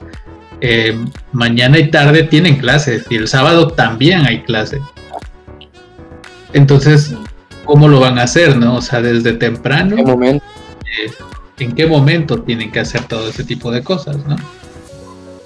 [0.61, 0.95] eh,
[1.31, 4.83] mañana y tarde tienen clases y el sábado también hay clases.
[6.53, 7.15] Entonces,
[7.65, 8.57] ¿cómo lo van a hacer?
[8.57, 8.77] ¿no?
[8.77, 9.91] O sea, desde temprano.
[9.91, 10.45] ¿En qué momento?
[10.81, 11.11] Eh,
[11.59, 14.17] ¿En qué momento tienen que hacer todo ese tipo de cosas?
[14.25, 14.35] ¿no?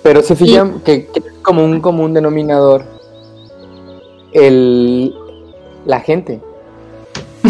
[0.03, 2.86] Pero se fijan que, que, es como un común denominador
[4.34, 5.13] el,
[5.86, 6.39] la gente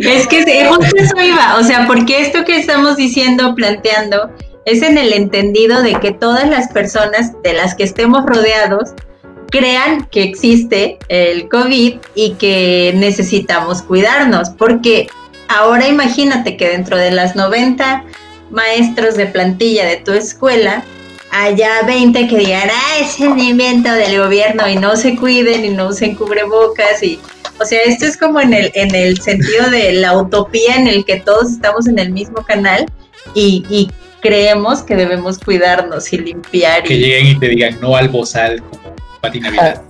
[0.00, 4.30] es que justo eso iba, o sea, porque esto que estamos diciendo, planteando,
[4.64, 8.90] es en el entendido de que todas las personas de las que estemos rodeados
[9.50, 15.08] crean que existe el COVID y que necesitamos cuidarnos, porque
[15.48, 18.04] ahora imagínate que dentro de las 90
[18.50, 20.84] maestros de plantilla de tu escuela,
[21.30, 25.70] allá 20 que digan, ah, es el invento del gobierno y no se cuiden y
[25.70, 27.18] no usen cubrebocas y,
[27.60, 31.04] o sea, esto es como en el, en el sentido de la utopía en el
[31.04, 32.86] que todos estamos en el mismo canal
[33.34, 36.82] y, y creemos que debemos cuidarnos y limpiar.
[36.82, 38.62] Que lleguen y te digan no al bozal
[39.20, 39.82] Pati Navidad.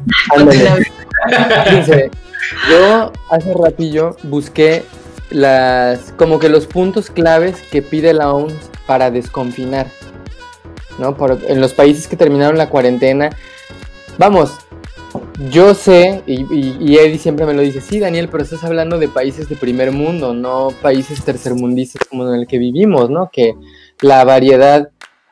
[2.71, 4.83] yo hace ratillo busqué
[5.31, 9.87] las como que los puntos claves que pide la OMS para desconfinar
[11.49, 13.31] en los países que terminaron la cuarentena,
[14.19, 14.53] vamos,
[15.51, 19.49] yo sé, y, Eddie siempre me lo dice, sí, Daniel, pero estás hablando de países
[19.49, 23.31] de primer mundo, no países tercermundistas como en el que vivimos, ¿no?
[23.33, 23.55] Que
[24.01, 24.91] la variedad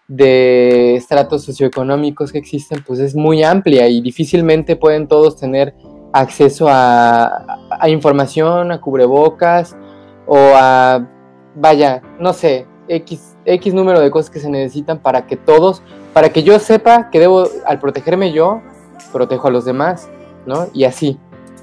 [0.08, 5.74] de estratos socioeconómicos que existen, pues es muy amplia y difícilmente pueden todos tener
[6.12, 9.76] acceso a, a información, a cubrebocas
[10.26, 11.06] o a,
[11.54, 15.82] vaya, no sé, X, X número de cosas que se necesitan para que todos,
[16.14, 18.62] para que yo sepa que debo, al protegerme yo,
[19.12, 20.08] protejo a los demás,
[20.46, 20.68] ¿no?
[20.72, 21.18] Y así,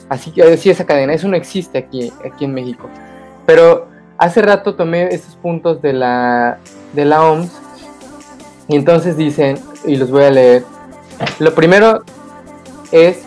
[0.09, 2.87] así que así esa cadena, eso no existe aquí, aquí en México.
[3.47, 6.59] Pero hace rato tomé esos puntos de la,
[6.93, 7.64] de la OMS
[8.67, 10.63] y entonces dicen, y los voy a leer,
[11.39, 12.03] lo primero
[12.91, 13.19] es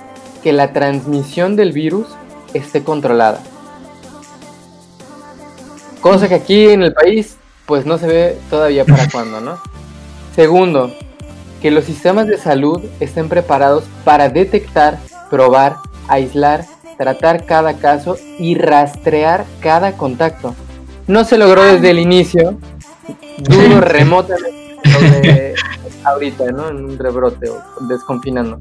[0.42, 2.06] que la transmisión del virus
[2.54, 3.40] esté controlada.
[6.00, 9.58] Cosa que aquí en el país pues no se ve todavía para cuándo, ¿no?
[10.34, 10.92] Segundo,
[11.60, 14.98] que los sistemas de salud estén preparados para detectar,
[15.30, 15.76] probar,
[16.08, 16.64] aislar,
[16.96, 20.54] tratar cada caso y rastrear cada contacto.
[21.06, 22.58] No se logró desde el inicio,
[23.38, 24.67] duro remotamente
[26.04, 26.68] ahorita, ¿no?
[26.68, 28.58] En un rebrote o desconfinando.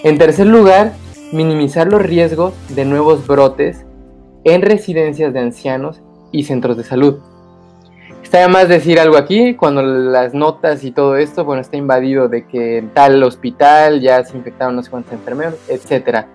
[0.00, 0.92] En tercer lugar,
[1.32, 3.84] minimizar los riesgos de nuevos brotes
[4.44, 6.00] en residencias de ancianos
[6.32, 7.18] y centros de salud.
[8.22, 12.46] Está más decir algo aquí, cuando las notas y todo esto, bueno, está invadido de
[12.46, 16.26] que en tal hospital ya se infectaron no sé cuántos enfermeros, etc.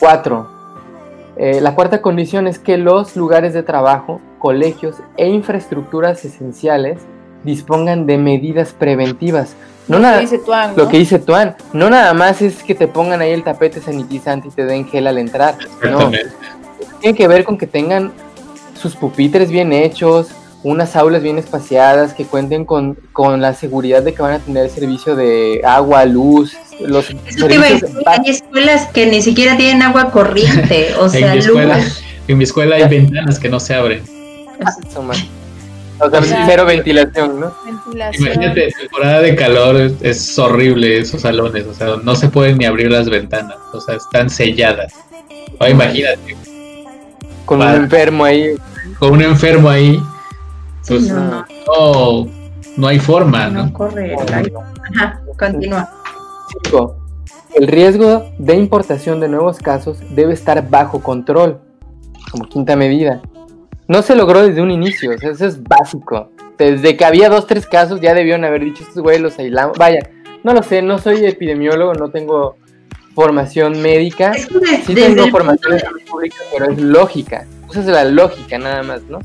[0.00, 0.56] Cuatro,
[1.40, 6.98] Eh, la cuarta condición es que los lugares de trabajo, colegios e infraestructuras esenciales
[7.44, 9.54] dispongan de medidas preventivas.
[9.88, 11.56] No lo, que dice Tuan, lo que dice Tuan.
[11.72, 15.06] No nada más es que te pongan ahí el tapete sanitizante y te den gel
[15.06, 15.56] al entrar.
[15.82, 16.10] No.
[17.00, 18.12] Tiene que ver con que tengan
[18.74, 20.28] sus pupitres bien hechos,
[20.62, 22.96] unas aulas bien espaciadas, que cuenten con,
[23.40, 27.08] la seguridad de que van a tener servicio de agua, luz, los
[28.06, 31.80] hay escuelas que ni siquiera tienen agua corriente, o sea, en mi escuela,
[32.28, 34.02] En mi escuela hay ventanas que no se abren.
[36.00, 37.52] O sea, cero ventilación, ¿no?
[37.92, 42.90] Imagínate, temporada de calor es, horrible esos salones, o sea, no se pueden ni abrir
[42.90, 44.92] las ventanas, o sea, están selladas.
[45.58, 46.36] O imagínate.
[47.44, 48.54] Con un enfermo ahí.
[48.98, 50.00] Con un enfermo ahí.
[50.86, 51.44] Pues no,
[52.76, 53.66] no, hay forma, ¿no?
[53.66, 54.14] No corre.
[54.94, 55.90] Ajá, continúa.
[57.54, 61.60] el riesgo de importación de nuevos casos debe estar bajo control,
[62.30, 63.20] como quinta medida
[63.88, 66.30] no se logró desde un inicio, o sea, eso es básico.
[66.58, 69.78] Desde que había dos, tres casos ya debieron haber dicho, estos güeyes los aislamos.
[69.78, 70.10] Vaya,
[70.44, 72.56] no lo sé, no soy epidemiólogo, no tengo
[73.14, 74.34] formación médica.
[74.34, 77.46] sí tengo formación en salud pública, pero es lógica.
[77.68, 79.20] Usas la lógica nada más, ¿no?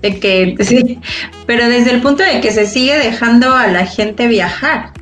[0.00, 1.00] De que, sí,
[1.46, 4.92] pero desde el punto de que se sigue dejando a la gente viajar.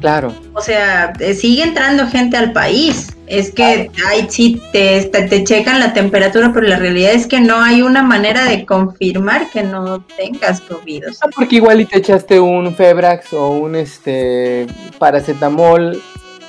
[0.00, 0.34] Claro.
[0.54, 3.16] O sea, eh, sigue entrando gente al país.
[3.26, 7.62] Es que ay, sí, te, te, checan la temperatura, pero la realidad es que no
[7.62, 11.04] hay una manera de confirmar que no tengas COVID.
[11.36, 14.66] porque igual y te echaste un Febrax o un este
[14.98, 16.02] paracetamol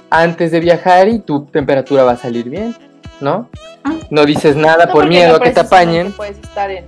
[0.09, 2.75] antes de viajar y tu temperatura va a salir bien,
[3.19, 3.47] ¿no?
[3.83, 3.93] Ah.
[4.09, 6.11] No dices nada por miedo a que te apañen.
[6.13, 6.85] Puedes estar en,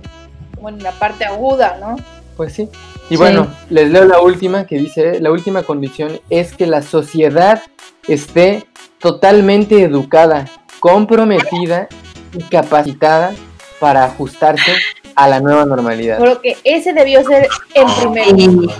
[0.66, 1.96] en la parte aguda, ¿no?
[2.36, 2.68] Pues sí.
[3.10, 7.62] Y bueno, les leo la última que dice, la última condición es que la sociedad
[8.08, 8.66] esté
[8.98, 10.46] totalmente educada,
[10.80, 11.88] comprometida
[12.32, 13.34] y capacitada
[13.78, 14.72] para ajustarse
[15.14, 16.18] a la nueva normalidad.
[16.18, 18.72] Creo que ese debió ser el primero.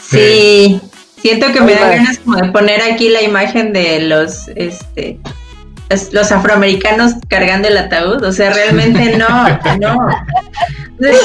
[0.00, 0.80] Sí,
[1.20, 5.20] siento que me da ganas como de poner aquí la imagen de los, este,
[6.10, 8.24] los, afroamericanos cargando el ataúd.
[8.24, 10.08] O sea, realmente no, no.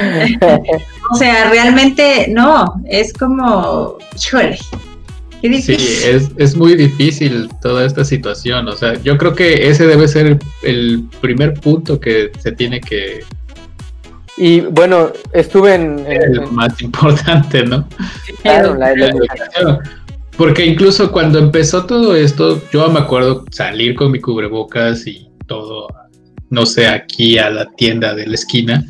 [1.10, 4.58] o sea, realmente no, es como, híjole,
[5.42, 5.72] Sí,
[6.04, 8.68] es, es, muy difícil toda esta situación.
[8.68, 13.24] O sea, yo creo que ese debe ser el, primer punto que se tiene que.
[14.36, 16.04] Y bueno, estuve en.
[16.06, 17.88] el más importante, ¿no?
[18.42, 18.92] claro, la,
[20.36, 25.88] Porque incluso cuando empezó todo esto, yo me acuerdo salir con mi cubrebocas y todo,
[26.50, 28.84] no sé, aquí a la tienda de la esquina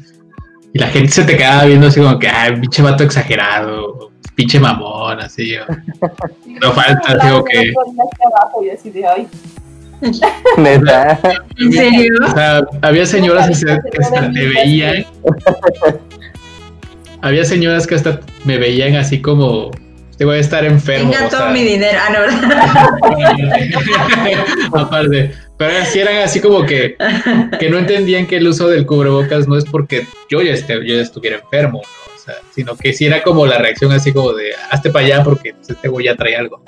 [0.72, 4.60] y la gente se te quedaba viendo así como que, ay, pinche vato exagerado, pinche
[4.60, 5.54] mamón, así.
[6.62, 7.72] no falta, digo que.
[11.58, 12.14] ¿En serio?
[12.26, 15.04] O sea, había señoras que, hasta te veían.
[17.20, 19.70] había señoras que hasta me veían así como.
[20.20, 21.10] Te voy a estar enfermo.
[21.10, 21.98] Tenga todo mi dinero.
[21.98, 22.18] Ah, no,
[24.78, 25.32] Aparte.
[25.56, 26.94] Pero si eran así como que,
[27.58, 30.94] que no entendían que el uso del cubrebocas no es porque yo ya, esté, yo
[30.96, 32.14] ya estuviera enfermo, ¿no?
[32.14, 35.24] o sea, sino que si era como la reacción así como de, hazte para allá
[35.24, 36.62] porque este güey ya trae algo.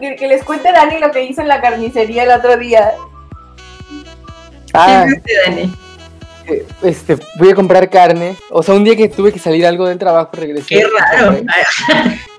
[0.00, 2.92] que, les cuente Dani lo que hizo en la carnicería el otro día.
[4.72, 5.04] Ah,
[5.44, 5.70] Dani?
[6.46, 8.36] Eh, este, voy a comprar carne.
[8.50, 10.76] O sea, un día que tuve que salir algo del trabajo, regresé.
[10.76, 11.40] Qué raro.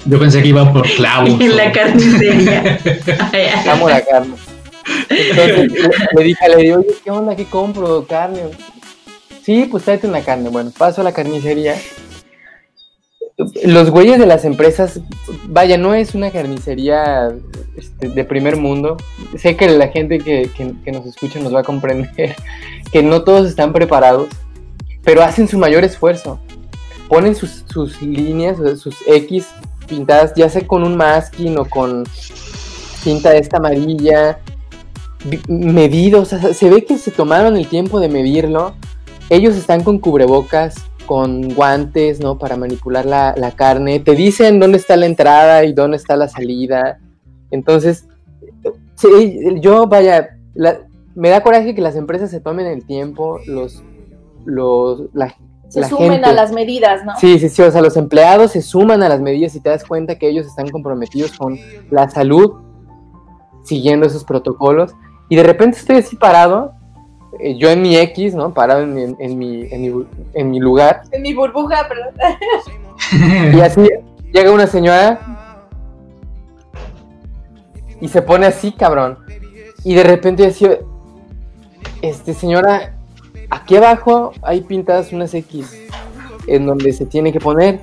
[0.06, 1.30] Yo pensé que iba por clavos.
[1.41, 2.80] En la carnicería.
[3.72, 4.36] Amo la carne.
[5.10, 5.72] Entonces
[6.15, 7.36] le, dije, le digo, oye, ¿qué onda?
[7.36, 8.06] ¿Qué compro?
[8.06, 8.41] Carne.
[9.44, 10.50] Sí, pues tráete una carne.
[10.50, 11.76] Bueno, paso a la carnicería.
[13.38, 15.02] Los güeyes de las empresas,
[15.48, 17.36] vaya, no es una carnicería
[17.76, 18.95] este, de primer mundo.
[19.38, 22.36] Sé que la gente que, que nos escucha nos va a comprender
[22.91, 24.30] que no todos están preparados,
[25.04, 26.39] pero hacen su mayor esfuerzo.
[27.10, 29.48] Ponen sus, sus líneas, sus X
[29.88, 34.39] pintadas, ya sea con un masking o con cinta esta amarilla,
[35.48, 38.74] medidos, se ve que se tomaron el tiempo de medirlo.
[39.30, 40.76] Ellos están con cubrebocas,
[41.06, 42.38] con guantes, ¿no?
[42.38, 43.99] Para manipular la, carne.
[43.99, 46.99] Te dicen dónde está la entrada y dónde está la salida.
[47.51, 48.08] Entonces,
[49.62, 50.30] yo, vaya,
[51.16, 53.84] me da coraje que las empresas se tomen el tiempo, los,
[54.45, 55.36] los, la,
[55.70, 57.14] se sumen a las medidas, ¿no?
[57.18, 59.84] Sí, sí, sí, o sea, los empleados se suman a las medidas y te das
[59.84, 61.58] cuenta que ellos están comprometidos con
[61.89, 62.53] la salud,
[63.64, 64.93] siguiendo esos protocolos,
[65.28, 66.74] y de repente estoy así parado,
[67.39, 68.53] eh, yo en mi X, ¿no?
[68.53, 69.67] Parado en mi, en, mi,
[70.33, 71.03] en, mi, lugar.
[71.11, 73.55] En mi burbuja, perdón.
[73.55, 73.88] y así
[74.31, 75.19] llega una señora
[78.01, 79.19] y se pone así, cabrón.
[79.83, 80.79] Y de repente decía,
[82.01, 82.95] este señora,
[83.49, 85.88] aquí abajo hay pintadas unas X
[86.47, 87.79] en donde se tiene que poner.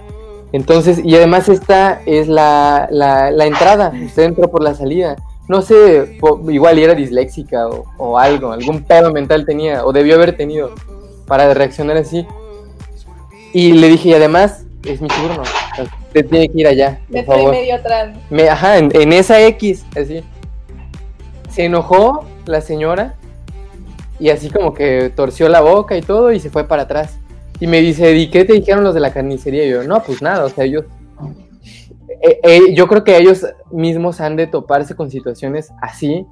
[0.52, 5.16] Entonces, y además esta es la, la, la entrada, usted entró por la salida.
[5.52, 10.34] No sé, igual era disléxica o, o, algo, algún pedo mental tenía, o debió haber
[10.34, 10.74] tenido
[11.26, 12.26] para reaccionar así.
[13.52, 15.42] Y le dije, y además, es mi turno,
[16.06, 17.00] usted tiene que ir allá.
[17.12, 17.50] Por favor.
[17.50, 18.16] medio atrás.
[18.30, 20.24] Me, ajá, en, en esa X, así.
[21.50, 23.16] Se enojó la señora
[24.18, 27.18] y así como que torció la boca y todo y se fue para atrás.
[27.60, 29.66] Y me dice, ¿y qué te dijeron los de la carnicería?
[29.66, 30.86] Y yo, no, pues nada, o sea, ellos...
[32.22, 36.26] Eh, eh, yo creo que ellos mismos han de toparse con situaciones así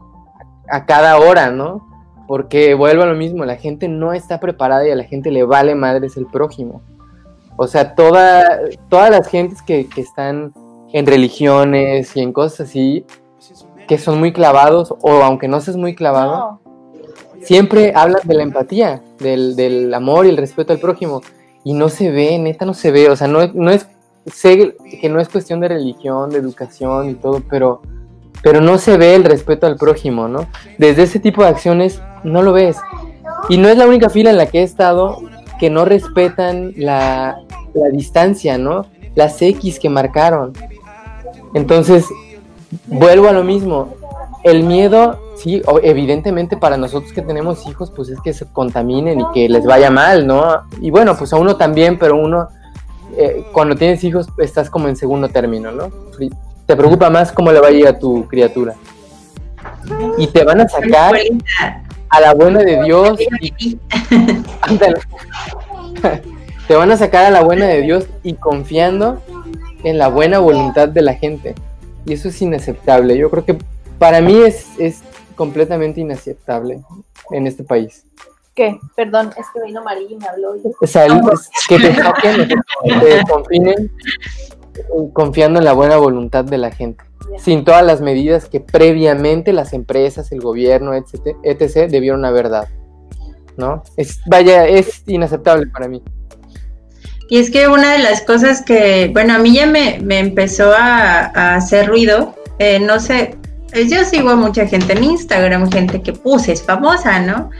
[0.68, 1.86] a cada hora, ¿no?
[2.28, 5.42] Porque vuelvo a lo mismo, la gente no está preparada y a la gente le
[5.42, 6.82] vale madres el prójimo.
[7.56, 10.52] O sea, toda, todas las gentes que, que están
[10.92, 13.04] en religiones y en cosas así,
[13.88, 16.60] que son muy clavados, o aunque no seas muy clavado,
[17.42, 21.22] siempre hablan de la empatía, del, amor y el respeto al prójimo.
[21.64, 23.10] Y no se ve, neta no se ve.
[23.10, 23.86] O sea, no, no es,
[24.26, 27.82] sé que no es cuestión de religión, de educación y todo, pero,
[28.42, 30.46] pero no se ve el respeto al prójimo, ¿no?
[30.78, 32.78] Desde ese tipo de acciones no lo ves.
[33.48, 35.18] Y no es la única fila en la que he estado
[35.58, 37.38] que no respetan la,
[37.74, 38.86] la distancia, ¿no?
[39.14, 40.52] Las X que marcaron.
[41.54, 42.06] Entonces,
[42.86, 43.94] vuelvo a lo mismo.
[44.42, 49.24] El miedo sí, evidentemente para nosotros que tenemos hijos, pues es que se contaminen y
[49.32, 50.62] que les vaya mal, ¿no?
[50.80, 52.48] Y bueno, pues a uno también, pero uno,
[53.16, 55.90] eh, cuando tienes hijos, estás como en segundo término, ¿no?
[56.66, 58.74] Te preocupa más cómo le va a ir a tu criatura.
[60.18, 61.16] Y te van a sacar
[62.08, 63.18] a la buena de Dios.
[63.40, 63.76] Y,
[66.68, 69.20] te van a sacar a la buena de Dios y confiando
[69.82, 71.54] en la buena voluntad de la gente.
[72.06, 73.16] Y eso es inaceptable.
[73.16, 73.58] Yo creo que
[73.98, 75.00] para mí es, es
[75.34, 76.80] completamente inaceptable
[77.30, 78.04] en este país.
[78.60, 78.78] ¿Qué?
[78.94, 80.52] Perdón, es que vino María y me habló.
[80.82, 81.06] O sea,
[81.66, 82.46] que te saquen,
[82.84, 83.90] te confinen
[85.14, 87.02] confiando en la buena voluntad de la gente,
[87.38, 92.66] sin todas las medidas que previamente las empresas, el gobierno, etc., etc debieron haber dado.
[93.56, 93.82] ¿No?
[93.96, 96.02] Es, vaya, es inaceptable para mí.
[97.30, 100.74] Y es que una de las cosas que, bueno, a mí ya me, me empezó
[100.74, 103.38] a, a hacer ruido, eh, no sé,
[103.72, 107.50] eh, yo sigo a mucha gente en Instagram, gente que puse, es famosa, ¿no?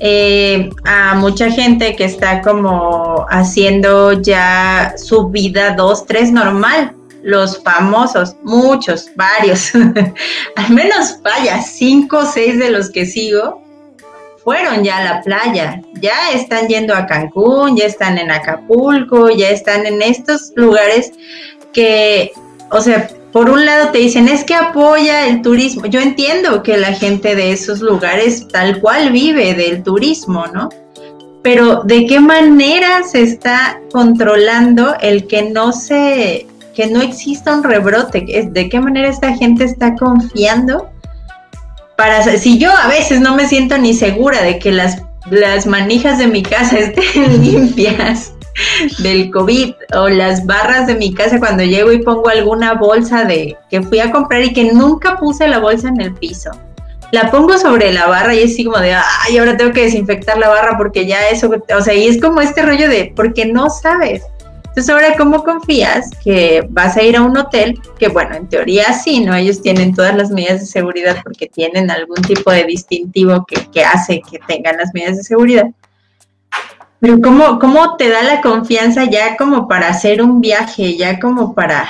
[0.00, 6.92] Eh, a mucha gente que está como haciendo ya su vida dos, tres normal.
[7.22, 9.72] Los famosos, muchos, varios,
[10.56, 13.60] al menos vaya, cinco o seis de los que sigo,
[14.44, 19.50] fueron ya a la playa, ya están yendo a Cancún, ya están en Acapulco, ya
[19.50, 21.10] están en estos lugares
[21.72, 22.30] que,
[22.70, 25.84] o sea, por un lado te dicen es que apoya el turismo.
[25.84, 30.70] Yo entiendo que la gente de esos lugares tal cual vive del turismo, ¿no?
[31.42, 37.62] Pero ¿de qué manera se está controlando el que no se que no exista un
[37.62, 38.48] rebrote?
[38.50, 40.88] ¿De qué manera esta gente está confiando?
[41.98, 46.18] Para si yo a veces no me siento ni segura de que las las manijas
[46.18, 48.32] de mi casa estén limpias
[48.98, 53.56] del COVID o las barras de mi casa cuando llego y pongo alguna bolsa de
[53.70, 56.50] que fui a comprar y que nunca puse la bolsa en el piso.
[57.12, 60.38] La pongo sobre la barra y es así como de, ay, ahora tengo que desinfectar
[60.38, 63.70] la barra porque ya eso, o sea, y es como este rollo de, porque no
[63.70, 64.22] sabes.
[64.76, 67.80] Entonces ahora, ¿cómo confías que vas a ir a un hotel?
[67.98, 69.34] Que bueno, en teoría sí, ¿no?
[69.34, 73.84] Ellos tienen todas las medidas de seguridad porque tienen algún tipo de distintivo que, que
[73.84, 75.64] hace que tengan las medidas de seguridad
[77.00, 81.54] pero ¿cómo, ¿cómo te da la confianza ya como para hacer un viaje, ya como
[81.54, 81.88] para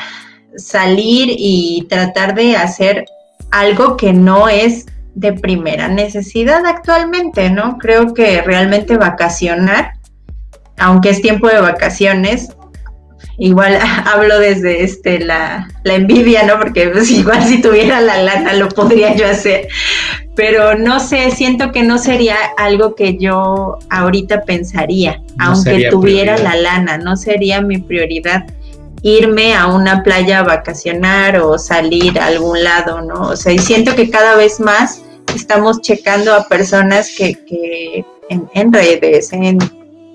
[0.57, 3.05] salir y tratar de hacer
[3.51, 7.79] algo que no es de primera necesidad actualmente, ¿no?
[7.79, 9.93] Creo que realmente vacacionar,
[10.77, 12.51] aunque es tiempo de vacaciones,
[13.39, 16.59] igual hablo desde este la, la envidia, ¿no?
[16.59, 19.69] Porque pues, igual si tuviera la lana lo podría yo hacer,
[20.37, 26.55] pero no sé, siento que no sería algo que yo ahorita pensaría, aunque tuviera la
[26.55, 28.45] lana, no sería mi prioridad
[29.03, 33.29] irme a una playa a vacacionar o salir a algún lado, ¿no?
[33.29, 35.03] O sea, y siento que cada vez más
[35.35, 39.59] estamos checando a personas que, que en, en redes, en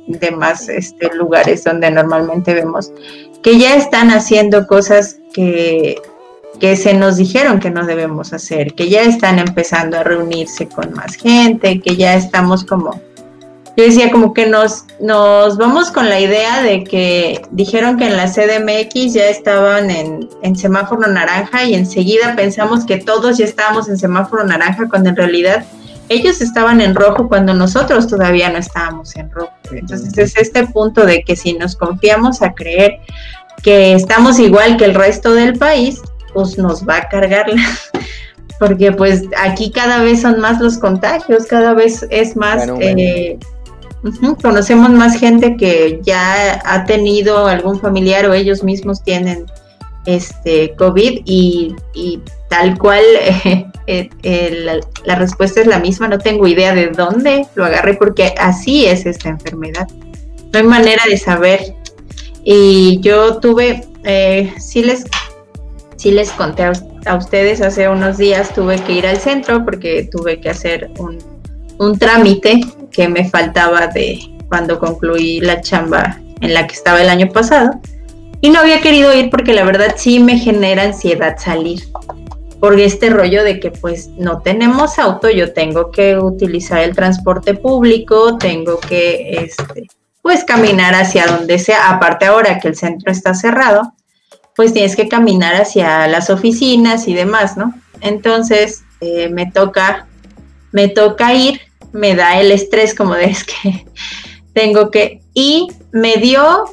[0.07, 2.91] demás este, lugares donde normalmente vemos,
[3.41, 5.95] que ya están haciendo cosas que
[6.61, 10.93] que se nos dijeron que no debemos hacer, que ya están empezando a reunirse con
[10.93, 13.01] más gente, que ya estamos como
[13.77, 18.17] yo decía como que nos, nos vamos con la idea de que dijeron que en
[18.17, 23.87] la CDMX ya estaban en, en semáforo naranja y enseguida pensamos que todos ya estábamos
[23.87, 25.65] en semáforo naranja cuando en realidad
[26.09, 29.53] ellos estaban en rojo cuando nosotros todavía no estábamos en rojo.
[29.71, 32.99] Entonces es este punto de que si nos confiamos a creer
[33.63, 36.01] que estamos igual que el resto del país,
[36.33, 37.45] pues nos va a cargar
[38.59, 43.39] porque pues aquí cada vez son más los contagios, cada vez es más, eh,
[44.41, 49.45] conocemos más gente que ya ha tenido algún familiar o ellos mismos tienen
[50.05, 51.75] este COVID y,
[52.49, 53.03] tal cual
[53.87, 58.85] eh, la, respuesta es la misma, no tengo idea de dónde lo agarré porque así
[58.85, 59.87] es esta enfermedad.
[60.53, 61.75] No hay manera de saber.
[62.43, 65.05] Y yo tuve, eh, sí les,
[66.01, 70.41] sí les conté a, ustedes hace unos días, tuve que ir al centro porque tuve
[70.41, 71.19] que hacer un,
[71.77, 77.09] un trámite que me faltaba de cuando concluí la chamba en la que estaba el
[77.09, 77.79] año pasado
[78.41, 81.83] y no había querido ir porque la verdad sí me genera ansiedad salir.
[82.59, 87.53] Por este rollo de que pues no tenemos auto, yo tengo que utilizar el transporte
[87.53, 89.87] público, tengo que este,
[90.23, 91.91] pues caminar hacia donde sea.
[91.91, 93.93] Aparte ahora que el centro está cerrado,
[94.55, 97.73] pues tienes que caminar hacia las oficinas y demás, ¿no?
[98.01, 100.07] Entonces eh, me toca,
[100.71, 103.85] me toca ir, me da el estrés como de es que
[104.53, 106.65] tengo que, y me dio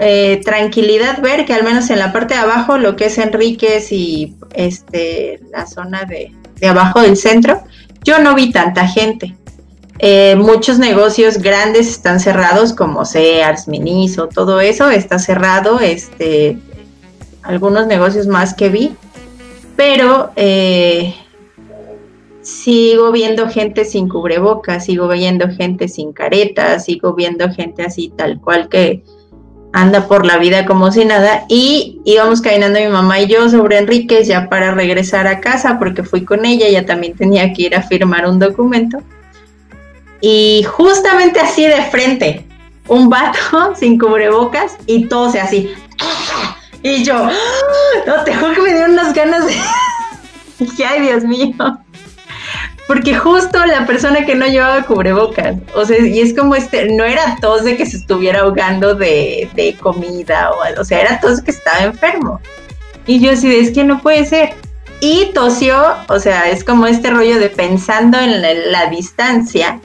[0.00, 3.90] eh, tranquilidad ver que al menos en la parte de abajo, lo que es Enríquez
[3.90, 6.32] y este, la zona de,
[6.68, 7.62] abajo del centro,
[8.04, 9.34] yo no vi tanta gente.
[10.00, 15.80] Eh, muchos negocios grandes están cerrados, como Sears, Miniso, todo eso está cerrado.
[15.80, 16.58] Este,
[17.42, 18.94] algunos negocios más que vi,
[19.76, 21.14] pero eh,
[22.42, 28.40] sigo viendo gente sin cubrebocas, sigo viendo gente sin caretas, sigo viendo gente así tal
[28.40, 29.02] cual que
[29.72, 33.78] anda por la vida como si nada y íbamos caminando mi mamá y yo sobre
[33.78, 37.76] Enríquez ya para regresar a casa porque fui con ella, ella también tenía que ir
[37.76, 38.98] a firmar un documento
[40.20, 42.46] y justamente así de frente,
[42.86, 43.38] un vato
[43.76, 45.70] sin cubrebocas y todo así
[46.82, 47.32] y yo, ¡Ah!
[48.06, 49.54] no te juro que me dieron unas ganas de...
[50.86, 51.54] ay Dios mío
[52.88, 57.04] porque justo la persona que no llevaba cubrebocas, o sea, y es como este, no
[57.04, 61.42] era tos de que se estuviera ahogando de, de comida, o, o sea, era tos
[61.42, 62.40] que estaba enfermo.
[63.06, 64.54] Y yo así, es que no puede ser.
[65.00, 69.80] Y tosió, o sea, es como este rollo de pensando en la, distancia,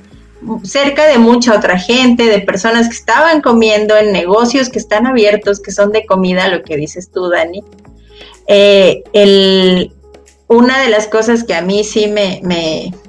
[0.64, 5.60] cerca de mucha otra gente, de personas que estaban comiendo en negocios que están abiertos,
[5.60, 7.64] que son de comida, lo que dices tú, Dani.
[8.48, 9.94] Eh, el,
[10.48, 12.42] una de las cosas que a mí sí me,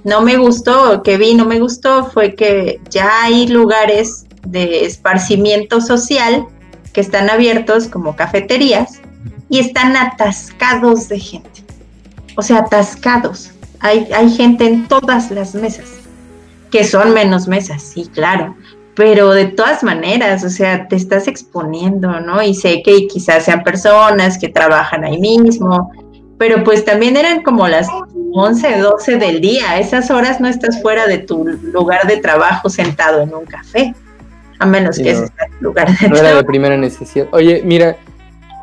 [0.05, 5.81] no me gustó, que vi no me gustó, fue que ya hay lugares de esparcimiento
[5.81, 6.47] social
[6.93, 9.01] que están abiertos como cafeterías
[9.49, 11.65] y están atascados de gente.
[12.37, 13.51] O sea, atascados.
[13.81, 15.87] Hay, hay gente en todas las mesas,
[16.75, 18.57] que son menos mesas, sí, claro.
[18.97, 22.43] Pero de todas maneras, o sea, te estás exponiendo, ¿no?
[22.43, 25.93] Y sé que quizás sean personas que trabajan ahí mismo,
[26.37, 27.87] pero pues también eran como las
[28.33, 29.79] 11, 12 del día.
[29.79, 33.95] esas horas no estás fuera de tu lugar de trabajo sentado en un café,
[34.59, 36.23] a menos que ese sea tu lugar de trabajo.
[36.23, 37.29] No era de primera necesidad.
[37.31, 37.97] Oye, mira,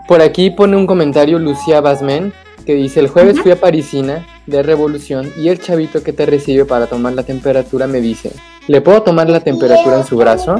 [0.09, 2.33] por aquí pone un comentario Lucía Basmen
[2.65, 6.65] que dice, el jueves fui a Parisina de Revolución y el chavito que te recibe
[6.65, 8.31] para tomar la temperatura me dice,
[8.67, 10.55] ¿le puedo tomar la temperatura en su brazo?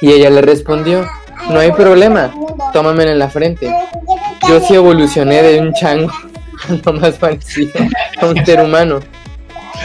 [0.00, 1.06] Y ella le respondió,
[1.50, 2.32] no hay problema,
[2.72, 3.72] tómame en la frente.
[4.48, 6.12] Yo sí evolucioné de un chango,
[7.00, 7.72] más parecido
[8.20, 9.00] a un ser humano.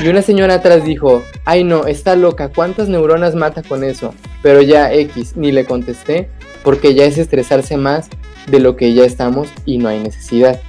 [0.02, 4.14] Y una señora atrás dijo, ay no, está loca, ¿cuántas neuronas mata con eso?
[4.42, 6.30] Pero ya X, ni le contesté,
[6.64, 8.10] porque ya es estresarse más
[8.48, 10.60] de lo que ya estamos y no hay necesidad.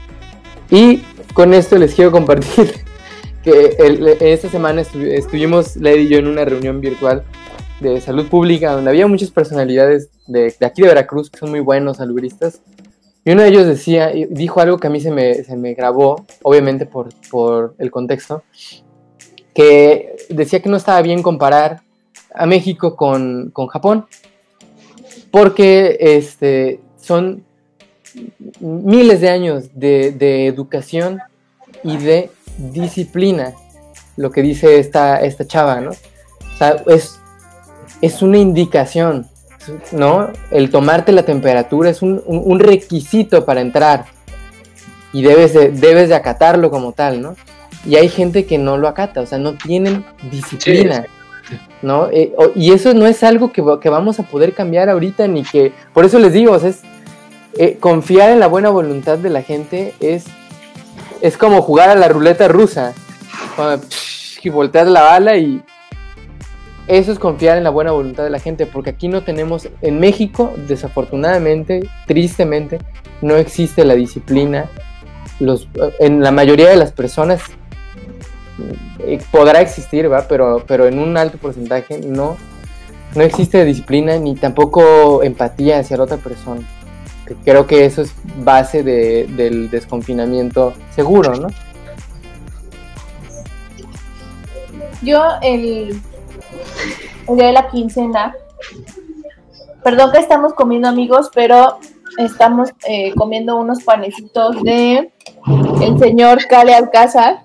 [0.70, 1.02] Y
[1.34, 2.74] con esto les quiero compartir
[3.42, 3.76] que
[4.20, 7.24] esta semana estuvimos, Lady y yo, en una reunión virtual
[7.80, 11.60] de salud pública donde había muchas personalidades de, de aquí de Veracruz que son muy
[11.60, 12.62] buenos saludistas
[13.26, 16.24] y uno de ellos decía, dijo algo que a mí se me, se me grabó,
[16.42, 18.44] obviamente por, por, el contexto,
[19.52, 21.80] que decía que no estaba bien comparar
[22.32, 24.06] a México con, con Japón,
[25.32, 27.44] porque este, son
[28.60, 31.20] miles de años de, de, educación
[31.82, 33.52] y de disciplina,
[34.16, 35.90] lo que dice esta, esta chava, ¿no?
[35.90, 37.20] O sea, es,
[38.00, 39.26] es una indicación,
[39.92, 40.30] ¿no?
[40.50, 44.06] El tomarte la temperatura es un, requisito para entrar
[45.12, 47.36] y debes de, debes de acatarlo como tal, ¿no?
[47.84, 51.06] Y hay gente que no lo acata, o sea, no tienen disciplina.
[51.80, 52.08] ¿no?
[52.10, 55.72] Eh, y eso no es algo que, que, vamos a poder cambiar ahorita, ni que,
[55.92, 56.82] por eso les digo, es,
[57.58, 60.26] eh, confiar en la buena voluntad de la gente es,
[61.20, 62.94] es como jugar a la ruleta rusa,
[64.42, 65.62] y voltear la bala y
[66.86, 69.98] eso es confiar en la buena voluntad de la gente, porque aquí no tenemos, en
[69.98, 72.78] México, desafortunadamente, tristemente,
[73.22, 74.70] no existe la disciplina.
[75.40, 77.42] Los, en la mayoría de las personas
[79.00, 80.28] eh, podrá existir, ¿va?
[80.28, 82.36] Pero, pero en un alto porcentaje no,
[83.16, 86.62] no existe disciplina ni tampoco empatía hacia la otra persona.
[87.44, 91.48] Creo que eso es base del desconfinamiento seguro, ¿no?
[95.02, 96.00] Yo el,
[97.28, 98.34] el día de la quincena,
[99.82, 101.78] perdón que estamos comiendo amigos, pero
[102.18, 105.12] estamos eh, comiendo unos panecitos de
[105.82, 107.42] el señor Cale Alcázar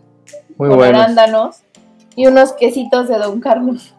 [0.57, 1.57] con arándanos
[2.15, 3.93] y unos quesitos de Don Carlos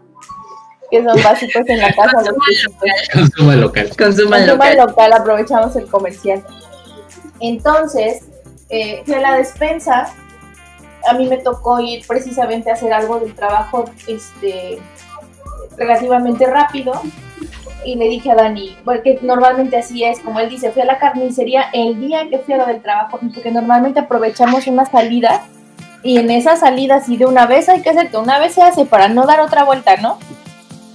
[0.93, 2.13] que son básicos en la casa.
[2.13, 2.93] Consuma local.
[3.15, 3.91] Consuma local.
[3.97, 4.77] Consuma, local.
[4.77, 5.13] local.
[5.15, 6.45] Aprovechamos el comercial.
[7.41, 8.27] Entonces,
[8.69, 10.13] eh, fui a la despensa.
[11.09, 14.81] A mí me tocó ir precisamente a hacer algo del trabajo este,
[15.79, 16.93] relativamente rápido.
[17.87, 20.99] Y le dije a Dani, porque normalmente así es, como él dice, fui a la
[20.99, 25.43] carnicería el día que fui a lo del trabajo, porque normalmente aprovechamos una salida
[26.05, 28.63] y en esa salida, si de una vez hay que hacer que una vez se
[28.63, 30.19] hace para no dar otra vuelta, ¿no?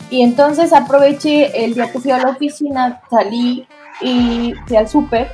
[0.10, 3.68] Y entonces aproveché el día que fui a la oficina, salí
[4.02, 5.32] y fui al súper.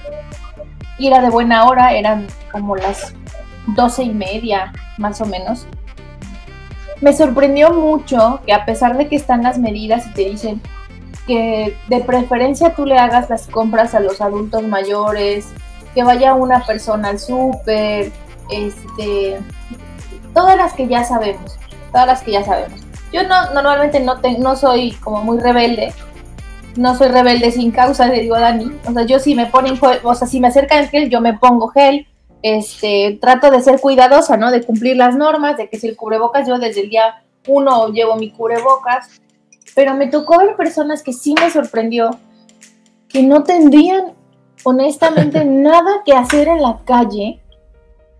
[0.97, 3.13] Y era de buena hora, eran como las
[3.75, 5.67] doce y media, más o menos.
[7.01, 10.61] Me sorprendió mucho que a pesar de que están las medidas y te dicen
[11.27, 15.47] que de preferencia tú le hagas las compras a los adultos mayores,
[15.93, 18.11] que vaya una persona al súper,
[18.49, 19.39] este,
[20.33, 21.57] todas las que ya sabemos,
[21.91, 22.79] todas las que ya sabemos.
[23.13, 25.93] Yo no, normalmente no, no soy como muy rebelde,
[26.75, 28.71] no soy rebelde sin causa, le digo a Dani.
[28.87, 31.67] O sea, yo si me ponen, o sea, si me acercan gel, yo me pongo
[31.67, 32.07] gel.
[32.41, 34.51] Este, trato de ser cuidadosa, ¿no?
[34.51, 38.15] De cumplir las normas, de que si el cubrebocas, yo desde el día uno llevo
[38.15, 39.21] mi cubrebocas.
[39.75, 42.19] Pero me tocó ver personas que sí me sorprendió,
[43.07, 44.13] que no tendrían
[44.63, 47.39] honestamente nada que hacer en la calle,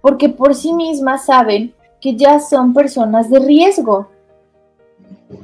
[0.01, 4.12] porque por sí mismas saben que ya son personas de riesgo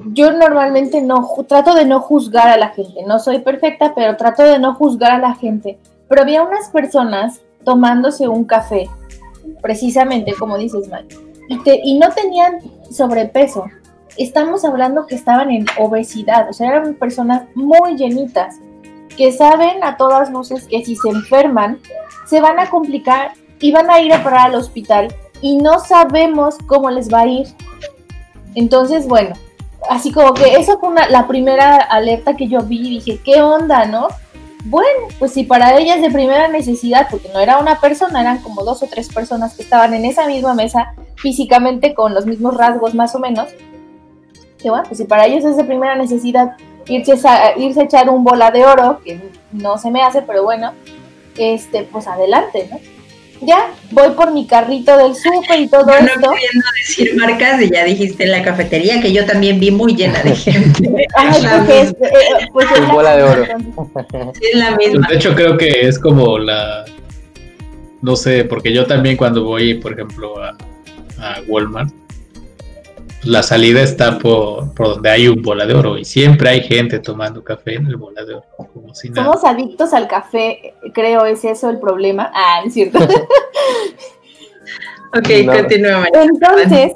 [0.07, 3.03] yo normalmente no trato de no juzgar a la gente.
[3.05, 5.79] No soy perfecta, pero trato de no juzgar a la gente.
[6.07, 8.89] Pero había unas personas tomándose un café,
[9.61, 11.05] precisamente como dices, Mal,
[11.47, 12.59] y, y no tenían
[12.91, 13.65] sobrepeso.
[14.17, 18.55] Estamos hablando que estaban en obesidad, o sea, eran personas muy llenitas,
[19.15, 21.79] que saben a todas luces que si se enferman,
[22.25, 26.57] se van a complicar y van a ir a parar al hospital y no sabemos
[26.67, 27.47] cómo les va a ir.
[28.55, 29.35] Entonces, bueno,
[29.89, 33.85] así como que eso fue la primera alerta que yo vi y dije, ¿qué onda,
[33.85, 34.07] no?
[34.65, 38.39] Bueno, pues si para ella es de primera necesidad, porque no era una persona, eran
[38.39, 42.55] como dos o tres personas que estaban en esa misma mesa físicamente con los mismos
[42.55, 43.47] rasgos más o menos,
[44.61, 46.57] que bueno, pues si para ellos es de primera necesidad
[46.87, 50.43] irse a, irse a echar un bola de oro, que no se me hace, pero
[50.43, 50.73] bueno,
[51.37, 52.79] este, pues adelante, ¿no?
[53.41, 56.19] Ya voy por mi carrito del súper y todo no esto.
[56.19, 59.95] No queriendo decir marcas y ya dijiste en la cafetería que yo también vi muy
[59.95, 61.07] llena de gente.
[61.15, 63.43] Ay, pues, es, eh, pues es bola de oro.
[63.43, 65.07] es la misma.
[65.07, 66.85] De hecho creo que es como la
[68.01, 70.55] no sé, porque yo también cuando voy, por ejemplo, a,
[71.19, 71.91] a Walmart,
[73.23, 76.99] la salida está por, por, donde hay un bola de oro y siempre hay gente
[76.99, 78.45] tomando café en el bola de oro.
[78.73, 79.25] Como si nada.
[79.25, 82.31] Somos adictos al café, creo, es eso el problema.
[82.33, 82.99] Ah, es cierto.
[85.17, 85.53] ok, no.
[85.53, 86.07] continúa.
[86.13, 86.93] Entonces,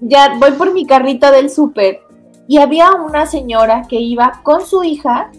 [0.00, 2.00] ya voy por mi carrito del súper
[2.46, 5.30] y había una señora que iba con su hija.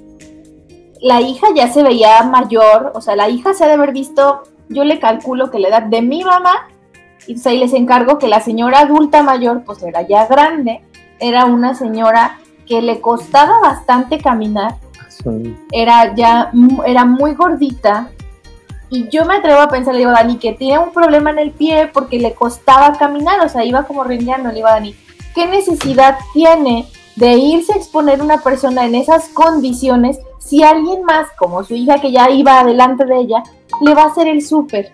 [1.02, 4.44] La hija ya se veía mayor, o sea, la hija se ha de haber visto,
[4.68, 6.68] yo le calculo que la edad de mi mamá
[7.28, 10.82] y pues ahí les encargo que la señora adulta mayor, pues era ya grande,
[11.20, 14.76] era una señora que le costaba bastante caminar,
[15.72, 16.52] era ya,
[16.86, 18.10] era muy gordita,
[18.92, 21.52] y yo me atrevo a pensar, le digo, Dani, que tiene un problema en el
[21.52, 24.96] pie porque le costaba caminar, o sea, iba como rindiendo, le digo, Dani,
[25.36, 31.28] ¿qué necesidad tiene de irse a exponer una persona en esas condiciones si alguien más,
[31.38, 33.44] como su hija que ya iba adelante de ella,
[33.82, 34.92] le va a hacer el súper?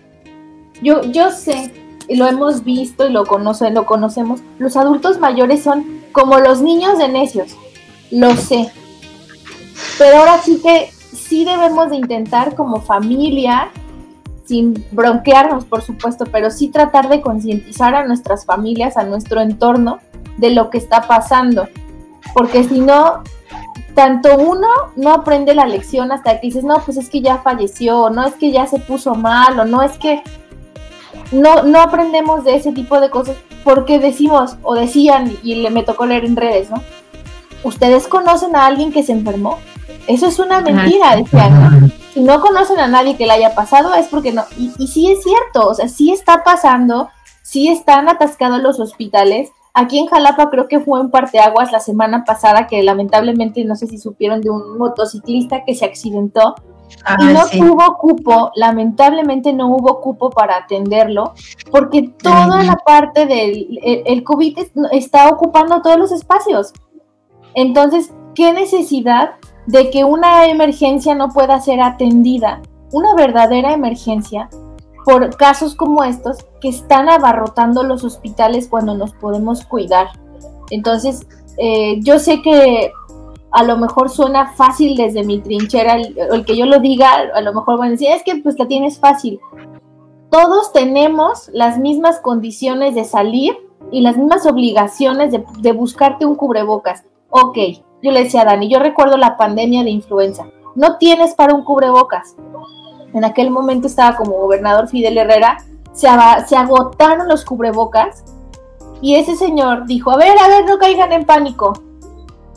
[0.82, 1.72] Yo, yo sé
[2.10, 6.98] lo hemos visto y lo, conoce, lo conocemos, los adultos mayores son como los niños
[6.98, 7.56] de necios,
[8.12, 8.72] lo sé.
[9.98, 13.70] Pero ahora sí que sí debemos de intentar como familia,
[14.46, 20.00] sin bronquearnos por supuesto, pero sí tratar de concientizar a nuestras familias, a nuestro entorno
[20.38, 21.68] de lo que está pasando.
[22.34, 23.24] porque si no,
[23.94, 28.10] tanto uno no aprende la lección hasta que dices, no, pues es que ya falleció,
[28.10, 30.22] no es que ya se puso mal, o no es que
[31.32, 35.84] no, no aprendemos de ese tipo de cosas porque decimos o decían, y le, me
[35.84, 36.82] tocó leer en redes, ¿no?
[37.64, 39.58] ¿Ustedes conocen a alguien que se enfermó?
[40.08, 41.92] Eso es una mentira, decían.
[42.14, 44.44] Si no conocen a nadie que le haya pasado es porque no.
[44.58, 47.10] Y, y sí es cierto, o sea, sí está pasando,
[47.42, 49.50] sí están atascados los hospitales.
[49.74, 53.88] Aquí en Jalapa creo que fue en parteaguas la semana pasada que lamentablemente no sé
[53.88, 56.56] si supieron de un motociclista que se accidentó
[57.20, 61.34] y no hubo cupo, lamentablemente no hubo cupo para atenderlo,
[61.72, 64.58] porque toda la parte del el, COVID
[64.92, 66.74] está ocupando todos los espacios.
[67.54, 69.36] Entonces, ¿qué necesidad
[69.68, 72.62] de que una emergencia no pueda ser atendida?
[72.92, 74.50] Una verdadera emergencia
[75.06, 80.08] por casos como estos que están abarrotando los hospitales cuando nos podemos cuidar.
[80.72, 81.28] Entonces,
[81.58, 82.92] eh, yo sé que
[83.56, 87.54] a lo mejor suena fácil desde mi trinchera, el, que yo lo diga, a lo
[87.54, 89.40] mejor van a decir, es que pues la tienes fácil.
[90.30, 93.58] Todos tenemos las mismas condiciones de salir
[93.92, 97.06] y las mismas obligaciones de, de buscarte un cubrebocas.
[97.30, 97.58] Ok,
[98.04, 100.48] yo le decía a Dani, yo recuerdo la pandemia de influenza.
[100.76, 102.36] No tienes para un cubrebocas.
[103.14, 105.60] En aquel momento estaba como gobernador Fidel Herrera,
[105.94, 106.10] se,
[106.46, 108.26] se agotaron los cubrebocas
[109.02, 111.72] y ese señor dijo, a ver, a ver, no caigan en pánico,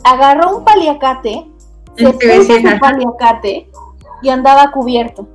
[0.03, 1.47] agarró un paliacate,
[1.95, 3.69] se puso su paliacate
[4.21, 5.27] y andaba cubierto.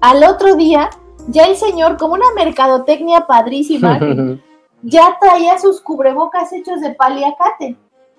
[0.00, 0.90] Al otro día,
[1.28, 3.98] ya el señor, como una mercadotecnia padrísima,
[4.82, 7.76] ya traía sus cubrebocas hechos de paliacate.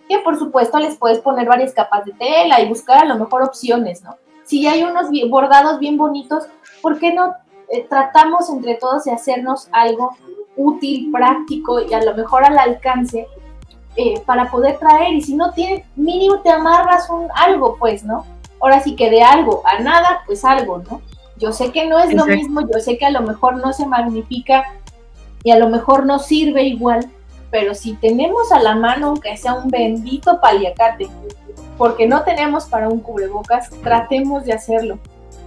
[0.08, 3.42] Que por supuesto les puedes poner varias capas de tela y buscar a lo mejor
[3.42, 4.18] opciones, ¿no?
[4.44, 6.46] Si hay unos bordados bien bonitos,
[6.82, 7.34] ¿por qué no
[7.70, 10.12] eh, tratamos entre todos de hacernos algo
[10.56, 13.28] útil, práctico y a lo mejor al alcance
[13.96, 18.26] eh, para poder traer y si no tiene mínimo te amarras un algo pues no
[18.60, 21.02] ahora sí que de algo a nada pues algo no
[21.38, 23.86] yo sé que no es lo mismo yo sé que a lo mejor no se
[23.86, 24.64] magnifica
[25.44, 27.10] y a lo mejor no sirve igual
[27.52, 31.10] pero si tenemos a la mano aunque sea un bendito paliacate
[31.78, 35.00] porque no tenemos para un cubrebocas tratemos de hacerlo.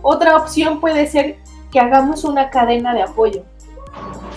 [0.03, 1.37] Otra opción puede ser
[1.73, 3.43] que hagamos una cadena de apoyo.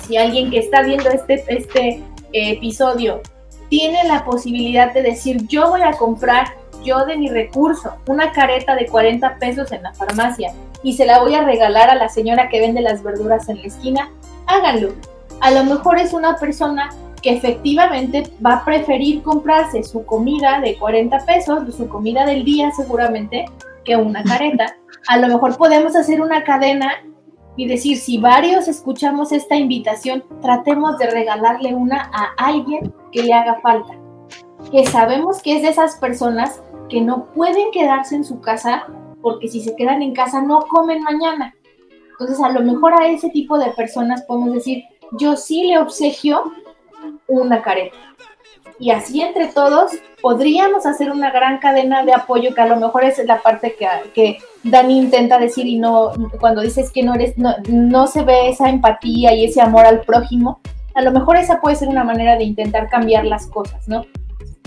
[0.01, 3.21] Si alguien que está viendo este este episodio
[3.69, 6.47] tiene la posibilidad de decir, yo voy a comprar
[6.83, 11.19] yo de mi recurso una careta de 40 pesos en la farmacia y se la
[11.19, 14.09] voy a regalar a la señora que vende las verduras en la esquina,
[14.47, 14.93] háganlo.
[15.41, 16.89] A lo mejor es una persona
[17.21, 22.71] que efectivamente va a preferir comprarse su comida de 40 pesos, su comida del día
[22.71, 23.45] seguramente,
[23.83, 24.75] que una careta.
[25.07, 27.03] A lo mejor podemos hacer una cadena
[27.55, 33.33] y decir, si varios escuchamos esta invitación, tratemos de regalarle una a alguien que le
[33.33, 33.97] haga falta,
[34.71, 38.87] que sabemos que es de esas personas que no pueden quedarse en su casa
[39.21, 41.53] porque si se quedan en casa no comen mañana.
[42.11, 44.83] Entonces a lo mejor a ese tipo de personas podemos decir,
[45.17, 46.51] yo sí le obsequio
[47.27, 47.97] una careta.
[48.79, 53.03] Y así entre todos podríamos hacer una gran cadena de apoyo que a lo mejor
[53.03, 57.37] es la parte que, que Dani intenta decir y no, cuando dices que no eres,
[57.37, 60.61] no, no se ve esa empatía y ese amor al prójimo,
[60.95, 64.05] a lo mejor esa puede ser una manera de intentar cambiar las cosas, ¿no?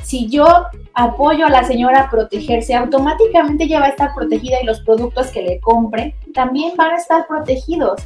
[0.03, 0.47] Si yo
[0.95, 5.29] apoyo a la señora a protegerse, automáticamente ya va a estar protegida y los productos
[5.29, 8.03] que le compre también van a estar protegidos.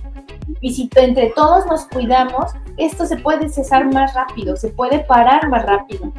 [0.60, 5.48] Y si entre todos nos cuidamos, esto se puede cesar más rápido, se puede parar
[5.48, 6.12] más rápido.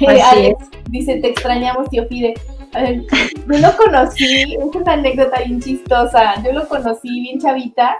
[0.06, 0.56] Alex
[0.88, 2.34] dice, te extrañamos, tío Fide
[2.72, 6.42] yo lo conocí, es una anécdota bien chistosa.
[6.44, 7.98] Yo lo conocí bien chavita.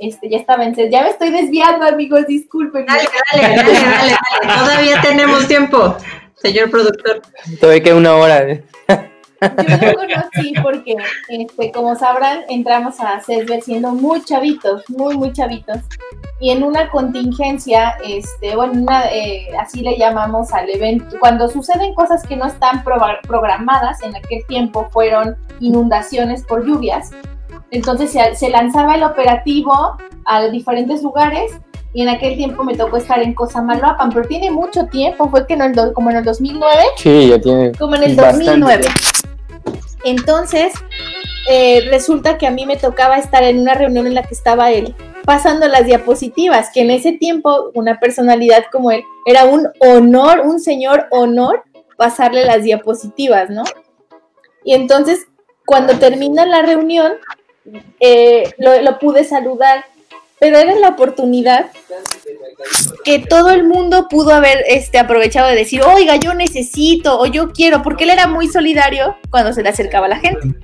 [0.00, 2.86] Este, ya estaba en Ya me estoy desviando, amigos, disculpen.
[2.86, 3.02] Dale,
[3.32, 4.60] dale, dale, dale, dale.
[4.60, 5.96] Todavía tenemos tiempo,
[6.36, 7.20] señor productor.
[7.60, 8.62] Todavía queda una hora.
[9.40, 10.96] Yo lo conocí porque,
[11.28, 15.78] este, como sabrán, entramos a CESBER siendo muy chavitos, muy, muy chavitos.
[16.40, 22.24] Y en una contingencia, este, bueno, eh, así le llamamos al evento, cuando suceden cosas
[22.26, 27.10] que no están programadas, en aquel tiempo fueron inundaciones por lluvias,
[27.70, 31.52] entonces se, se lanzaba el operativo a diferentes lugares
[31.94, 35.54] y en aquel tiempo me tocó estar en Cosamaloapan, pero tiene mucho tiempo, fue que
[35.54, 36.82] en el como en el 2009.
[36.96, 37.72] Sí, ya tiene.
[37.72, 38.84] Como en el 2009.
[40.10, 40.72] Entonces,
[41.50, 44.70] eh, resulta que a mí me tocaba estar en una reunión en la que estaba
[44.70, 44.94] él
[45.24, 50.58] pasando las diapositivas, que en ese tiempo una personalidad como él era un honor, un
[50.60, 51.62] señor honor
[51.98, 53.64] pasarle las diapositivas, ¿no?
[54.64, 55.26] Y entonces,
[55.66, 57.12] cuando termina la reunión,
[58.00, 59.84] eh, lo, lo pude saludar
[60.40, 61.66] pero era la oportunidad
[63.04, 67.52] que todo el mundo pudo haber este, aprovechado de decir, oiga, yo necesito o yo
[67.52, 70.54] quiero, porque él era muy solidario cuando se le acercaba a la gente.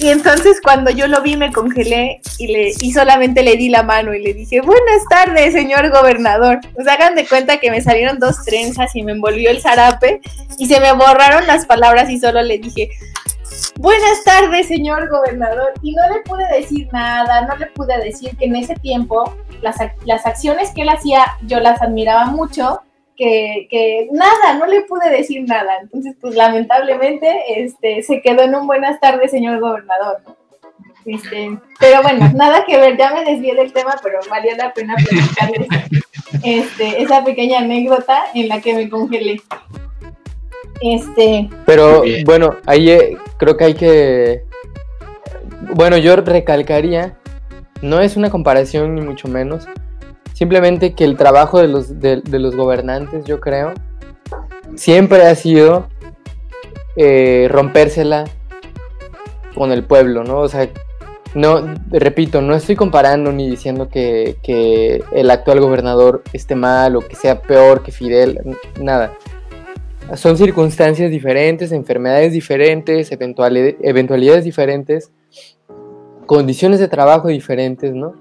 [0.00, 3.82] Y entonces cuando yo lo vi me congelé y, le, y solamente le di la
[3.82, 6.58] mano y le dije, buenas tardes, señor gobernador.
[6.74, 10.22] Pues hagan de cuenta que me salieron dos trenzas y me envolvió el zarape
[10.56, 12.88] y se me borraron las palabras y solo le dije,
[13.78, 15.72] buenas tardes, señor gobernador.
[15.82, 19.76] Y no le pude decir nada, no le pude decir que en ese tiempo las,
[20.04, 22.80] las acciones que él hacía yo las admiraba mucho
[23.68, 25.78] que, nada, no le pude decir nada.
[25.82, 30.22] Entonces, pues lamentablemente, este, se quedó en un buenas tardes, señor gobernador.
[31.04, 34.94] Este, pero bueno, nada que ver, ya me desvié del tema, pero valió la pena
[34.96, 35.68] platicarles
[36.44, 39.40] este, esa pequeña anécdota en la que me congelé.
[40.80, 41.48] Este.
[41.66, 44.44] Pero bueno, ahí eh, creo que hay que.
[45.74, 47.18] Bueno, yo recalcaría,
[47.82, 49.66] no es una comparación ni mucho menos,
[50.40, 53.74] Simplemente que el trabajo de los, de, los gobernantes, yo creo,
[54.74, 55.86] siempre ha sido
[56.96, 58.24] eh, rompérsela
[59.54, 60.38] con el pueblo, ¿no?
[60.38, 60.66] O sea,
[61.34, 67.00] no, repito, no estoy comparando ni diciendo que, que, el actual gobernador esté mal o
[67.00, 68.40] que sea peor que Fidel,
[68.80, 69.12] nada.
[70.16, 75.12] Son circunstancias diferentes, enfermedades diferentes, eventualidades diferentes,
[76.26, 78.14] condiciones de trabajo diferentes, ¿no?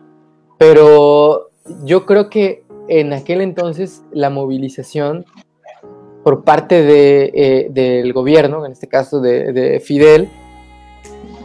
[0.57, 1.49] Pero
[1.83, 5.25] yo creo que en aquel entonces la movilización
[6.23, 10.29] por parte de, eh, del gobierno, en este caso de, Fidel,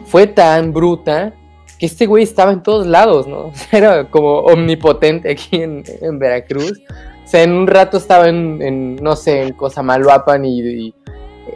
[0.06, 1.32] fue tan bruta
[1.78, 3.52] que este güey estaba en todos lados, ¿no?
[3.72, 5.84] Era como omnipotente aquí en,
[6.18, 6.80] Veracruz.
[7.24, 10.94] O sea, en un rato estaba en, no sé, en Cosamaloapan y, y,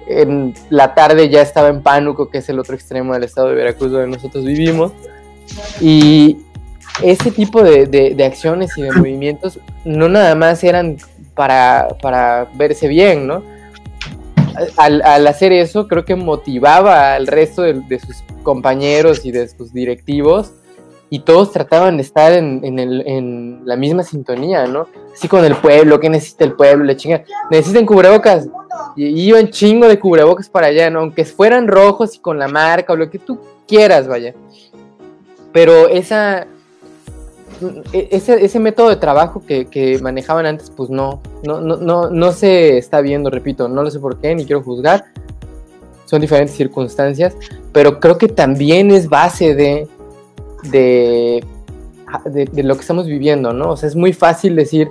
[0.07, 3.55] en la tarde ya estaba en Pánuco, que es el otro extremo del estado de
[3.55, 4.93] Veracruz donde nosotros vivimos.
[5.81, 6.39] Y,
[7.03, 10.97] ese tipo de, acciones y de movimientos no nada más eran
[11.35, 13.43] para, verse bien, ¿no?
[14.77, 20.53] Al, hacer eso creo que motivaba al resto de, sus compañeros y de sus directivos
[21.11, 24.87] y todos trataban de estar en, la misma sintonía, ¿no?
[25.13, 26.85] Así con el pueblo, ¿qué necesita el pueblo?
[26.85, 28.49] Le chinga, necesitan cubrebocas.
[28.97, 31.01] Y iban chingo de cubrebocas para allá, ¿no?
[31.01, 34.35] Aunque fueran rojos y con la marca o lo que tú quieras, vaya.
[35.53, 36.47] Pero esa,
[37.93, 42.79] e-, ese, ese método de trabajo que, manejaban antes, pues no, no, no, no, se
[42.79, 45.05] está viendo, repito, no lo sé por qué, ni quiero juzgar,
[46.05, 47.37] son diferentes circunstancias,
[47.73, 49.89] pero creo que también es base de,
[50.65, 51.45] de,
[52.27, 53.71] de, lo que estamos viviendo, ¿no?
[53.71, 54.91] O sea, es muy fácil decir,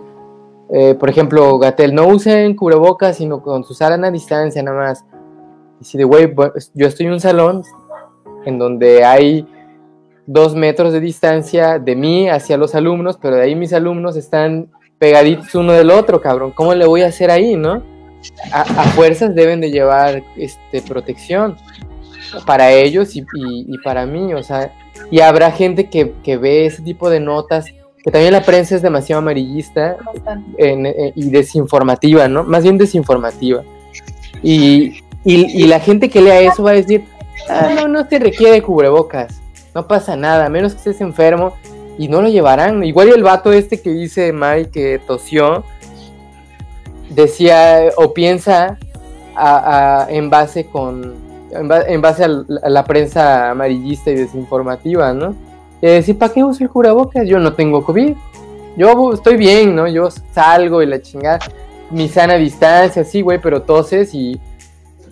[0.74, 5.06] eh, por ejemplo, Gatel, no usen cubrebocas, sino con su sala a distancia nada más.
[5.82, 6.34] Y si de güey,
[6.74, 7.64] yo estoy en un salón
[8.46, 9.48] en donde hay
[10.26, 14.70] dos metros de distancia de mí hacia los alumnos, pero de ahí mis alumnos están
[15.00, 16.52] pegaditos uno del otro, cabrón.
[16.52, 17.82] ¿Cómo le voy a hacer ahí, no?
[18.52, 18.64] A,
[18.96, 21.56] fuerzas deben de llevar este, protección
[22.46, 23.24] para ellos y,
[23.84, 24.74] para mí, o sea,
[25.12, 27.66] y habrá gente que, ve ese tipo de notas,
[28.04, 29.98] que también la prensa es demasiado amarillista
[30.58, 32.44] eh, y desinformativa, ¿no?
[32.44, 33.64] Más bien desinformativa.
[34.44, 37.06] Y, y, la gente que lea eso va a decir,
[37.50, 39.42] ah, no, no se requiere cubrebocas
[39.78, 41.56] no pasa nada, a menos que estés enfermo
[42.00, 42.84] y no lo llevarán.
[42.84, 45.64] Igual el vato este que dice Mike que tosió,
[47.12, 48.80] decía o piensa
[50.10, 51.14] en base con
[51.52, 55.36] en, base a la, prensa amarillista y desinformativa, ¿no?
[55.82, 57.28] Y decir, ¿para qué uso el cubrebocas?
[57.28, 58.16] Yo no tengo COVID.
[58.76, 59.88] Yo estoy bien, ¿no?
[59.88, 61.40] Yo salgo y la chingada.
[61.90, 64.40] Mi sana distancia, sí, güey, pero toses y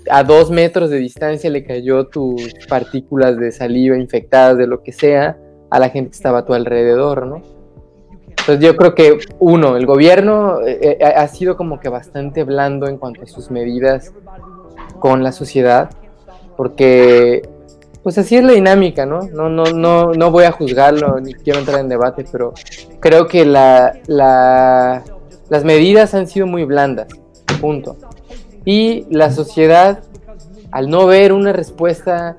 [0.10, 4.92] a dos metros de distancia le cayó tus partículas de saliva infectadas, de lo que
[4.92, 5.38] sea,
[5.70, 7.42] a la gente que estaba a tu alrededor, ¿no?
[8.30, 12.88] Entonces yo creo que, uno, el gobierno eh, eh, ha sido como que bastante blando
[12.88, 14.14] en cuanto a sus medidas
[15.00, 15.90] con la sociedad,
[16.58, 17.48] porque
[18.06, 19.22] pues así es la dinámica, ¿no?
[19.34, 22.54] No, no, no, no voy a juzgarlo ni quiero entrar en debate, pero
[23.00, 27.08] creo que la, las medidas han sido muy blandas,
[27.60, 27.98] punto.
[28.64, 30.04] Y la sociedad,
[30.72, 32.38] al no ver una respuesta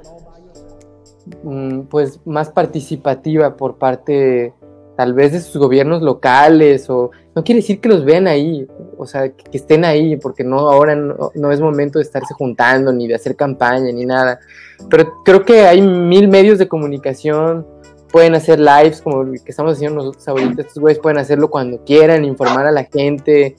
[1.43, 4.55] mm, pues más participativa por parte
[4.97, 8.67] tal vez de sus gobiernos locales o no quiere decir que los vean ahí,
[8.97, 13.07] o sea, que, estén ahí, porque no ahora no, es momento de estarse juntando ni
[13.07, 14.41] de hacer campaña ni nada.
[14.89, 17.67] Pero creo que hay mil medios de comunicación,
[18.11, 21.85] pueden hacer lives como el que estamos haciendo nosotros ahorita, estos güeyes pueden hacerlo cuando
[21.85, 23.57] quieran, informar a la gente,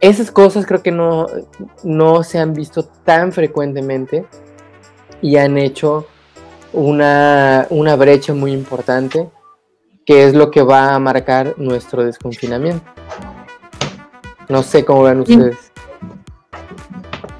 [0.00, 1.26] esas cosas creo que no,
[1.82, 4.26] no se han visto tan frecuentemente
[5.22, 6.06] y han hecho
[6.72, 7.66] una,
[7.98, 9.28] brecha muy importante
[10.04, 12.84] que es lo que va a marcar nuestro desconfinamiento.
[14.48, 15.72] No sé cómo ven ustedes.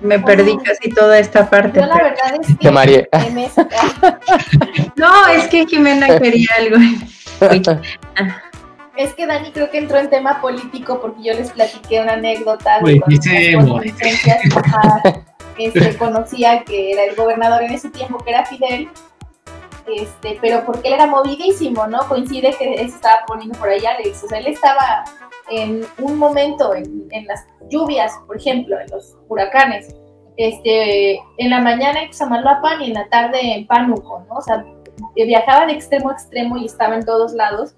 [0.00, 1.80] Me perdí casi toda esta parte.
[1.80, 2.70] Yo la verdad es que...
[2.70, 3.09] María.
[4.96, 6.76] no, es que Jimena quería algo.
[8.96, 12.80] Es que Dani creo que entró en tema político porque yo les platiqué una anécdota
[12.80, 12.98] de
[15.59, 18.88] este, conocía que era el gobernador en ese tiempo, que era Fidel,
[19.86, 22.00] este, pero porque él era movidísimo, ¿no?
[22.09, 25.04] Coincide que se estaba poniendo por allá Alex, o sea, él estaba
[25.51, 29.94] en un momento, en, las lluvias, por ejemplo, en los huracanes,
[30.36, 34.36] este, en la mañana en Xamalapan y en la tarde en Pánuco, ¿no?
[34.36, 34.64] O sea,
[35.14, 37.74] viajaba de extremo a extremo y estaba en todos lados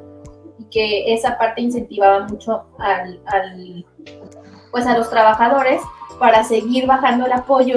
[0.58, 3.84] y que esa parte incentivaba mucho al, al
[4.70, 5.80] pues a los trabajadores
[6.18, 7.76] para seguir bajando el apoyo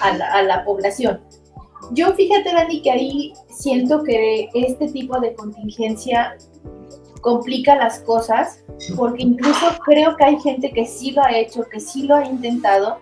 [0.00, 1.20] a la, a la población.
[1.92, 6.36] Yo fíjate, Dani, que ahí siento que este tipo de contingencia
[7.24, 8.62] complica las cosas,
[8.96, 12.24] porque incluso creo que hay gente que sí lo ha hecho, que sí lo ha
[12.26, 12.98] intentado,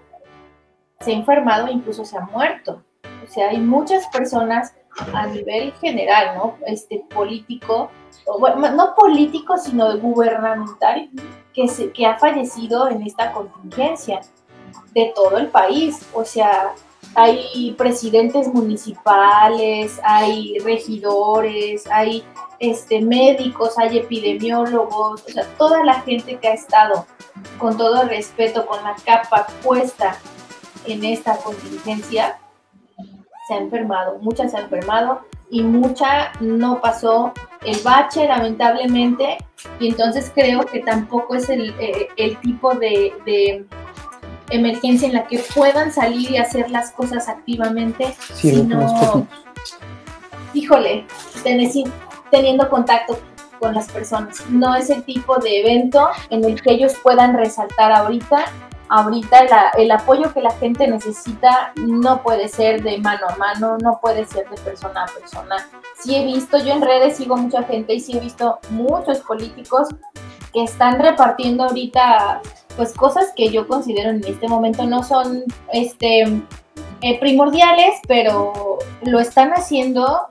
[1.00, 2.84] se ha enfermado incluso se ha muerto.
[3.24, 4.74] O sea, hay muchas personas
[5.12, 6.54] a nivel general, ¿no?
[6.66, 7.90] Este político,
[8.38, 11.10] bueno, no político, sino gubernamental,
[11.52, 14.20] que, se, que ha fallecido en esta contingencia
[14.94, 16.08] de todo el país.
[16.14, 16.74] O sea,
[17.16, 22.22] hay presidentes municipales, hay regidores, hay
[22.62, 27.06] este, médicos, hay epidemiólogos, o sea, toda la gente que ha estado
[27.58, 30.16] con todo el respeto, con la capa puesta
[30.86, 32.38] en esta contingencia,
[33.48, 37.32] se ha enfermado, mucha se ha enfermado y mucha no pasó
[37.64, 39.38] el bache, lamentablemente,
[39.80, 43.66] y entonces creo que tampoco es el, eh, tipo de
[44.50, 49.26] emergencia en la que puedan salir y hacer las cosas activamente, sino,
[50.54, 51.06] híjole,
[52.32, 53.16] teniendo contacto
[53.60, 54.44] con las personas.
[54.48, 58.46] No es el tipo de evento en el que ellos puedan resaltar ahorita.
[58.88, 59.46] Ahorita
[59.78, 64.26] el apoyo que la gente necesita no puede ser de mano a mano, no puede
[64.26, 65.56] ser de persona a persona.
[65.98, 69.88] Sí he visto, yo en redes sigo mucha gente y sí he visto muchos políticos
[70.52, 72.42] que están repartiendo ahorita
[72.76, 76.24] pues cosas que yo considero en este momento no son este
[77.00, 80.28] eh, primordiales, pero lo están haciendo,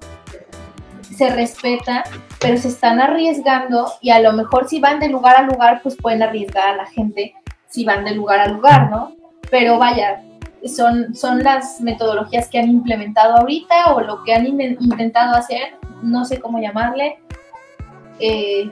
[1.22, 2.04] se respeta,
[2.40, 5.96] pero se están arriesgando y a lo mejor si van de lugar a lugar, pues
[5.96, 7.36] pueden arriesgar a la gente
[7.70, 9.16] si van de lugar a lugar, ¿no?
[9.52, 10.24] Pero vaya,
[10.66, 16.26] son, son las metodologías que han implementado ahorita o lo que han intentado hacer, no
[16.26, 17.20] sé cómo llamarle.
[18.20, 18.72] Eh,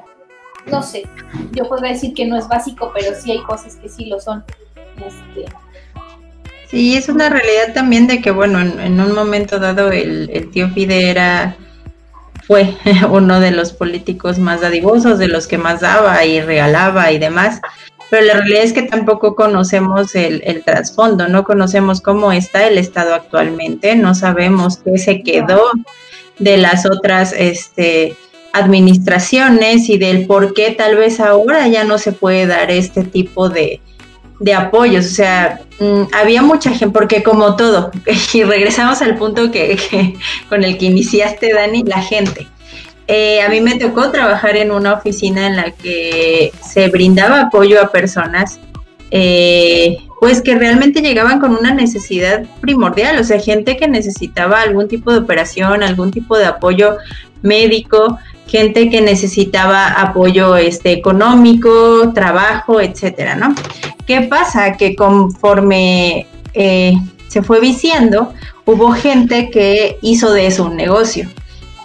[0.66, 1.04] no sé,
[1.52, 4.44] yo podría decir que no es básico, pero sí hay cosas que sí lo son.
[4.98, 5.46] Este,
[6.66, 11.12] sí, es una realidad también de que, bueno, en, un momento dado el, tío Fide
[11.12, 11.56] era,
[12.50, 12.76] fue
[13.12, 17.62] uno de los políticos más dadivosos, de los que más daba y regalaba y demás.
[18.10, 22.80] Pero la realidad es que tampoco conocemos el, el trasfondo, no conocemos cómo está el
[22.80, 25.62] Estado actualmente, no sabemos qué se quedó
[26.40, 28.18] de las otras, este,
[28.52, 33.50] administraciones y del por qué tal vez ahora ya no se puede dar este tipo
[33.50, 33.80] de,
[34.56, 35.06] apoyos.
[35.06, 37.92] O sea, mm, había mucha gente, porque como todo,
[38.34, 39.78] y regresamos al punto que,
[40.50, 42.48] con el que iniciaste, Dani, la gente.
[43.08, 47.82] Eh, a mí me tocó trabajar en una oficina en la que se brindaba apoyo
[47.82, 48.60] a personas
[49.12, 54.88] eh, pues que realmente llegaban con una necesidad primordial, o sea, gente que necesitaba algún
[54.88, 56.98] tipo de operación, algún tipo de apoyo
[57.42, 58.20] médico,
[58.50, 63.54] gente que necesitaba apoyo este, económico, trabajo, etcétera, ¿no?
[64.08, 64.74] ¿Qué pasa?
[64.74, 66.94] Que conforme eh,
[67.28, 68.34] se fue viciando,
[68.66, 71.30] hubo gente que hizo de eso un negocio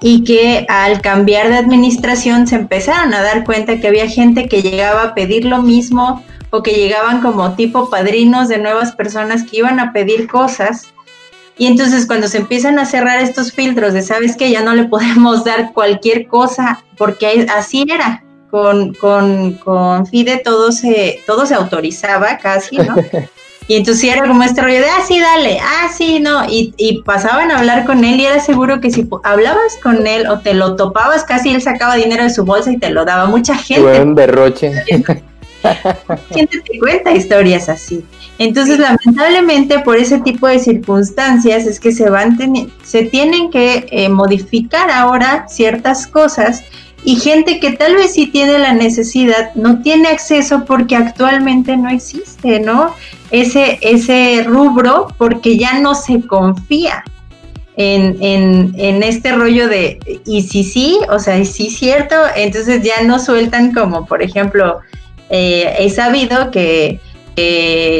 [0.01, 4.63] y que al cambiar de administración se empezaron a dar cuenta que había gente que
[4.63, 9.59] llegaba a pedir lo mismo o que llegaban como tipo padrinos de nuevas personas que
[9.59, 10.94] iban a pedir cosas
[11.57, 14.85] y entonces cuando se empiezan a cerrar estos filtros de, ¿sabes que Ya no le
[14.85, 18.23] podemos dar cualquier cosa, porque así era.
[18.51, 22.95] Con, con, con FIDE todo se, todo se autorizaba casi, ¿no?
[23.67, 26.45] Y entonces era como este rollo de, ah, sí, dale, ah, sí, no.
[26.45, 30.27] Y, y pasaban a hablar con él y era seguro que si hablabas con él
[30.27, 33.25] o te lo topabas, casi él sacaba dinero de su bolsa y te lo daba.
[33.25, 33.83] Mucha gente.
[33.83, 34.85] Fue un derroche.
[36.31, 38.05] Gente te cuenta historias así.
[38.39, 42.37] Entonces, lamentablemente, por ese tipo de circunstancias es que se van
[42.83, 46.65] se tienen que eh, modificar ahora ciertas cosas
[47.05, 51.91] y gente que tal vez sí tiene la necesidad no tiene acceso porque actualmente no
[51.91, 52.95] existe, ¿no?
[53.31, 57.05] Ese ese rubro porque ya no se confía.
[57.77, 62.83] en, en, en, este rollo de, y si sí, o sea, y sí cierto, entonces
[62.85, 64.81] ya no sueltan como, por ejemplo,
[65.37, 67.01] eh, he sabido que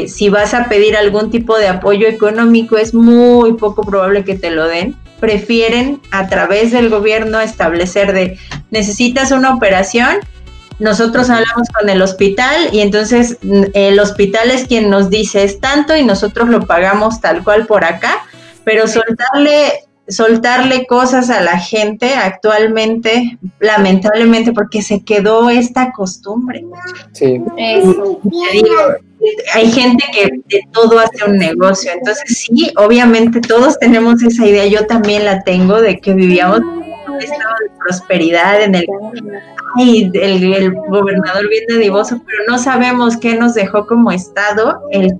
[0.07, 4.51] si vas a pedir algún tipo de apoyo económico es muy poco probable que te
[4.51, 4.95] lo den.
[5.19, 8.37] Prefieren a través del gobierno establecer de,
[8.71, 10.19] necesitas una operación,
[10.79, 15.59] nosotros hablamos con el hospital y entonces mm, el hospital es quien nos dice es
[15.59, 18.25] tanto y nosotros lo pagamos tal cual por acá,
[18.63, 26.63] pero soltarle soltarle cosas a la gente actualmente, lamentablemente, porque se quedó esta costumbre.
[27.13, 27.41] Sí.
[27.57, 28.19] Eso.
[29.53, 34.67] hay gente que de todo hace un negocio, entonces sí, obviamente todos tenemos esa idea,
[34.67, 36.61] yo también la tengo de que vivíamos
[37.19, 38.85] estado de prosperidad en el
[39.77, 45.11] ay, el, gobernador bien dadivoso, pero no sabemos qué nos dejó como estado el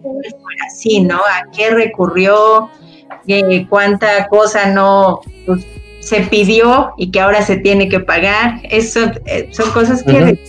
[0.67, 1.17] así, ¿no?
[1.17, 2.69] A qué recurrió,
[3.27, 5.65] eh, cuánta cosa no pues,
[5.99, 8.59] se pidió y que ahora se tiene que pagar.
[8.63, 10.39] Eso eh, son cosas que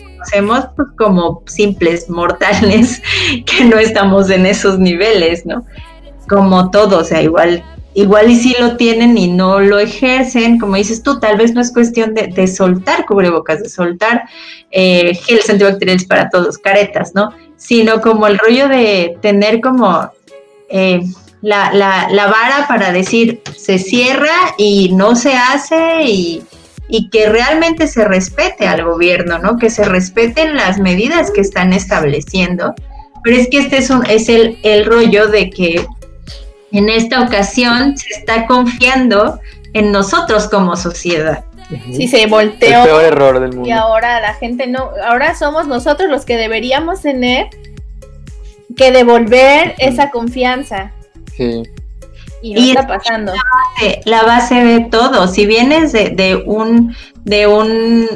[0.76, 3.02] pues, como simples mortales
[3.46, 5.64] que no estamos en esos niveles, ¿no?
[6.28, 7.62] Como todos, o sea, igual
[7.96, 11.62] igual y sí lo tienen y no lo ejercen, como dices tú, tal vez no
[11.62, 14.24] es cuestión de, soltar cubrebocas, de soltar
[14.70, 17.32] eh, geles antibacteriales para todos, caretas, ¿no?
[17.56, 20.10] Sino como el rollo de tener como
[20.68, 21.00] eh,
[21.46, 26.42] la, la, vara para decir se cierra y no se hace y,
[26.88, 29.56] y que realmente se respete al gobierno, ¿no?
[29.56, 32.74] Que se respeten las medidas que están estableciendo.
[33.22, 35.86] Pero es que este es, un, es el, el rollo de que
[36.72, 39.38] en esta ocasión se está confiando
[39.72, 41.44] en nosotros como sociedad.
[41.92, 42.78] Sí, se volteó.
[42.78, 43.68] El peor error del mundo.
[43.68, 47.46] Y ahora la gente no, ahora somos nosotros los que deberíamos tener
[48.76, 50.92] que devolver esa confianza.
[51.36, 51.62] Sí.
[52.42, 53.32] Y no está pasando.
[54.04, 55.26] La base, de todo.
[55.28, 58.08] Si vienes de, de un, de un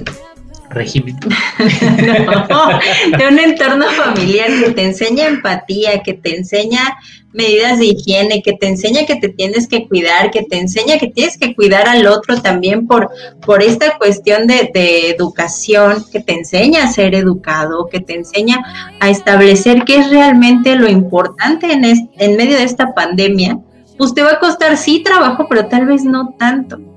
[0.70, 1.18] régimen.
[3.18, 6.96] de un entorno familiar que te enseña empatía, que te enseña
[7.32, 11.08] medidas de higiene, que te enseña que te tienes que cuidar, que te enseña que
[11.08, 13.10] tienes que cuidar al otro también por,
[13.44, 14.70] por esta cuestión de,
[15.10, 18.58] educación, que te enseña a ser educado, que te enseña
[18.98, 23.58] a establecer qué es realmente lo importante en, en medio de esta pandemia,
[23.96, 26.89] pues te va a costar sí trabajo, pero tal vez no tanto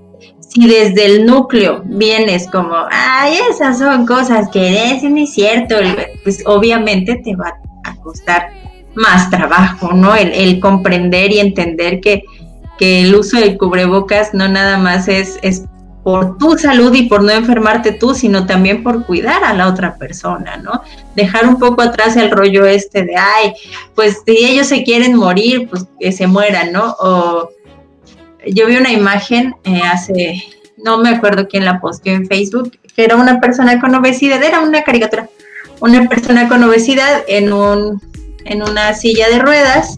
[0.54, 5.76] si desde el núcleo vienes como, ay, esas son cosas que es, es cierto,
[6.24, 8.52] pues obviamente te va a costar
[8.94, 10.14] más trabajo, ¿no?
[10.16, 12.24] El, comprender y entender que,
[12.78, 15.64] que, el uso del cubrebocas no nada más es, es
[16.04, 19.96] por tu salud y por no enfermarte tú, sino también por cuidar a la otra
[19.96, 20.84] persona, ¿no?
[21.16, 23.54] Dejar un poco atrás el rollo este de, ay,
[23.96, 26.96] pues si ellos se quieren morir, pues que se mueran, ¿no?
[27.00, 27.50] O
[28.48, 30.44] yo vi una imagen eh, hace,
[30.78, 34.62] no me acuerdo quién la posteó en Facebook, que era una persona con obesidad, era
[34.62, 35.30] una caricatura,
[35.80, 38.02] una persona con obesidad en un
[38.46, 39.98] en una silla de ruedas,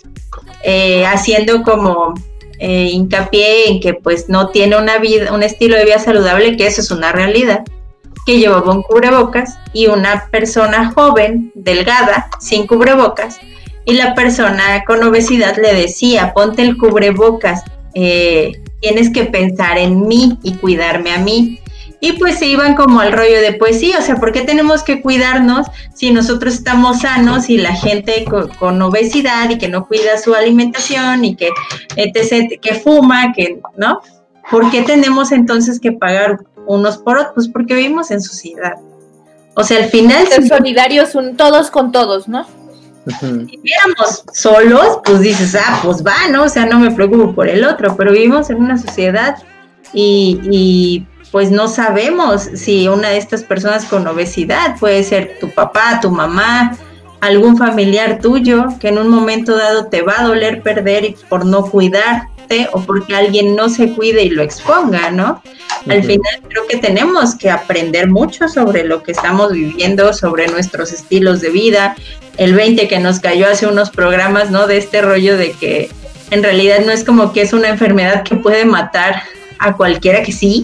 [0.63, 2.13] eh, haciendo como
[2.59, 6.67] eh, hincapié en que pues no tiene una vida, un estilo de vida saludable, que
[6.67, 7.63] eso es una realidad,
[8.25, 13.39] que llevaba un cubrebocas y una persona joven, delgada, sin cubrebocas,
[13.85, 17.63] y la persona con obesidad le decía, ponte el cubrebocas,
[17.95, 21.59] eh, tienes que pensar en mí y cuidarme a mí.
[22.01, 24.83] Y pues se iban como al rollo de, pues sí, o sea, ¿por qué tenemos
[24.83, 25.65] que cuidarnos
[25.95, 28.25] si nosotros estamos sanos y la gente
[28.59, 31.49] con, obesidad y que no cuida su alimentación y que,
[31.95, 34.01] etc., que fuma, que, ¿no?
[34.51, 37.33] ¿Por qué tenemos entonces que pagar unos por otros?
[37.33, 38.75] Pues porque vivimos en sociedad.
[39.55, 40.27] O sea, al final...
[40.27, 42.45] Ser solidarios todos con todos, ¿no?
[43.19, 46.43] Si viviéramos solos, pues dices, ah, pues va, ¿no?
[46.43, 49.37] O sea, no me preocupo por el otro, pero vivimos en una sociedad
[49.93, 55.49] y, y pues no sabemos si una de estas personas con obesidad puede ser tu
[55.49, 56.77] papá, tu mamá,
[57.25, 61.65] algún familiar tuyo que en un momento dado te va a doler perder por no
[61.65, 65.41] cuidarte o porque alguien no se cuide y lo exponga, ¿no?
[65.87, 70.91] Al final creo que tenemos que aprender mucho sobre lo que estamos viviendo, sobre nuestros
[70.91, 71.95] estilos de vida.
[72.37, 74.67] El 20 que nos cayó hace unos programas, ¿no?
[74.67, 75.89] De este rollo de que
[76.31, 79.23] en realidad no es como que es una enfermedad que puede matar
[79.59, 80.63] a cualquiera que sí,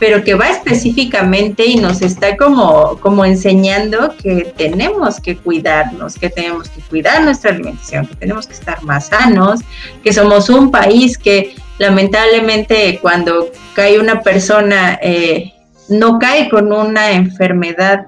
[0.00, 6.30] pero que va específicamente y nos está como, como enseñando que tenemos que cuidarnos, que
[6.30, 9.60] tenemos que cuidar nuestra alimentación, que tenemos que estar más sanos,
[10.02, 15.52] que somos un país que lamentablemente cuando cae una persona eh,
[15.90, 18.06] no cae con una enfermedad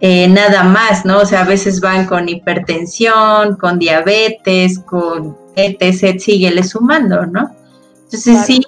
[0.00, 1.20] eh, nada más, ¿no?
[1.20, 7.54] O sea, a veces van con hipertensión, con diabetes, con etc., síguele sumando, ¿no?
[8.02, 8.60] Entonces sí,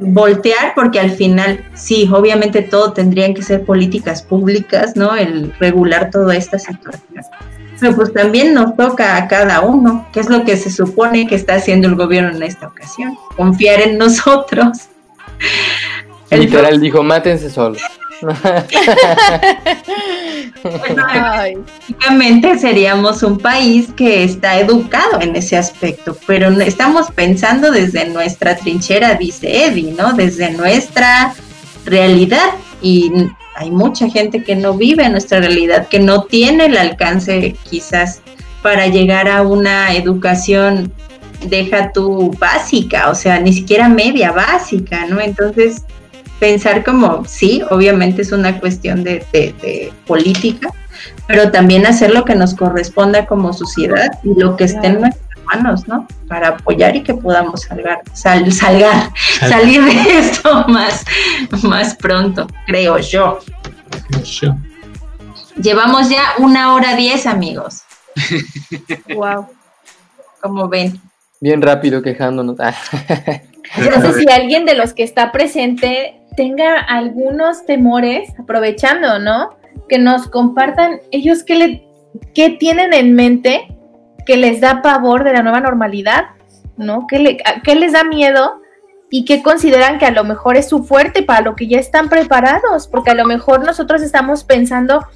[0.00, 5.14] voltear porque al final, sí, obviamente todo tendrían que ser políticas públicas, ¿no?
[5.14, 7.24] El regular toda esta situación.
[7.80, 11.34] Pero pues también nos toca a cada uno, que es lo que se supone que
[11.34, 14.88] está haciendo el gobierno en esta ocasión, confiar en nosotros.
[16.30, 17.82] Literal dijo, mátense solos.
[20.64, 28.56] Básicamente seríamos un país que está educado en ese aspecto, pero estamos pensando desde nuestra
[28.56, 30.14] trinchera, dice Eddie, ¿no?
[30.14, 31.34] Desde nuestra
[31.84, 32.50] realidad
[32.80, 33.12] y
[33.56, 38.20] hay mucha gente que no vive en nuestra realidad, que no tiene el alcance quizás
[38.62, 40.92] para llegar a una educación,
[41.46, 45.20] deja tu básica, o sea, ni siquiera media básica, ¿no?
[45.20, 45.82] Entonces,
[46.38, 50.70] pensar como, sí, obviamente es una cuestión de, política,
[51.26, 55.38] pero también hacer lo que nos corresponda como sociedad y lo que esté en nuestras
[55.44, 56.06] manos, ¿no?
[56.28, 61.04] Para apoyar y que podamos salgar, sal, salgar, salir de esto más,
[61.62, 63.38] más pronto, creo yo.
[65.60, 67.82] Llevamos ya una hora diez, amigos.
[69.14, 69.46] wow.
[70.40, 71.00] Como ven.
[71.40, 72.56] Bien rápido quejándonos.
[73.78, 79.50] No sé si alguien de los que está presente tenga algunos temores, aprovechando, ¿no?
[79.88, 81.88] Que nos compartan ellos qué, le,
[82.34, 83.68] qué tienen en mente
[84.26, 86.26] que les da pavor de la nueva normalidad,
[86.76, 87.06] ¿no?
[87.06, 88.60] ¿Qué, le, ¿Qué les da miedo?
[89.16, 92.08] y qué consideran que a lo mejor es su fuerte para lo que ya están
[92.08, 95.06] preparados, porque a lo mejor nosotros estamos pensando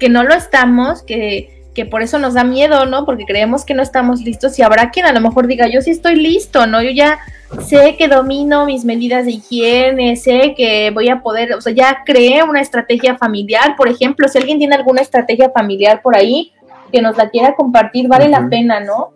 [0.00, 3.04] que no lo estamos, que, que por eso nos da miedo, ¿no?
[3.04, 5.90] Porque creemos que no estamos listos y habrá quien a lo mejor diga, yo sí
[5.90, 6.82] estoy listo, ¿no?
[6.82, 7.18] Yo ya
[7.66, 12.02] sé que domino mis medidas de higiene, sé que voy a poder, o sea, ya
[12.06, 16.52] creé una estrategia familiar, por ejemplo, si alguien tiene alguna estrategia familiar por ahí
[16.92, 19.12] que nos la quiera compartir, vale la pena, ¿no?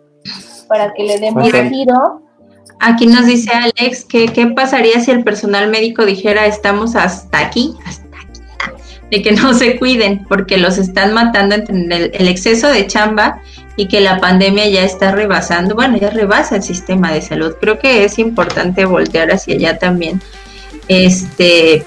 [0.67, 2.21] Para que le demos un giro.
[2.81, 7.75] Aquí nos dice Alex que qué pasaría si el personal médico dijera estamos hasta aquí,
[7.85, 7.98] hasta aquí,
[9.11, 13.41] de que no se cuiden porque los están matando en el exceso de chamba
[13.75, 17.55] y que la pandemia ya está rebasando, bueno, ya rebasa el sistema de salud.
[17.61, 20.21] Creo que es importante voltear hacia allá también.
[20.87, 21.85] Este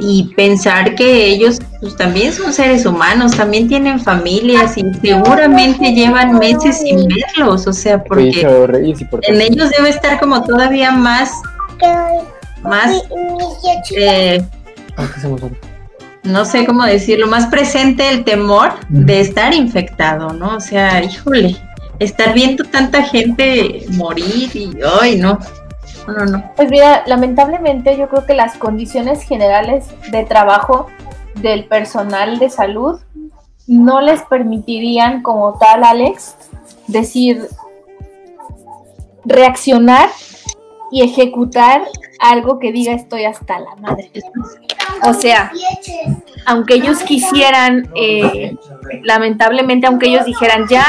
[0.00, 6.38] y pensar que ellos pues, también son seres humanos, también tienen familias y seguramente llevan
[6.38, 8.46] meses sin verlos, o sea, porque
[9.22, 11.32] en ellos debe estar como todavía más,
[12.62, 13.02] más,
[13.96, 14.42] eh,
[16.28, 20.56] no sé cómo decirlo, más presente el temor de estar infectado, ¿no?
[20.56, 21.56] O sea, híjole,
[21.98, 25.38] estar viendo tanta gente morir y, ay, no,
[26.06, 26.52] no, no.
[26.56, 30.86] Pues mira, lamentablemente yo creo que las condiciones generales de trabajo
[31.36, 33.00] del personal de salud
[33.66, 36.36] no les permitirían como tal, Alex,
[36.86, 37.48] decir,
[39.24, 40.08] reaccionar
[40.90, 41.82] y ejecutar
[42.18, 44.10] algo que diga estoy hasta la madre.
[45.04, 45.52] O sea,
[46.46, 48.56] aunque ellos quisieran, eh,
[49.04, 50.84] lamentablemente, aunque ellos dijeran ya,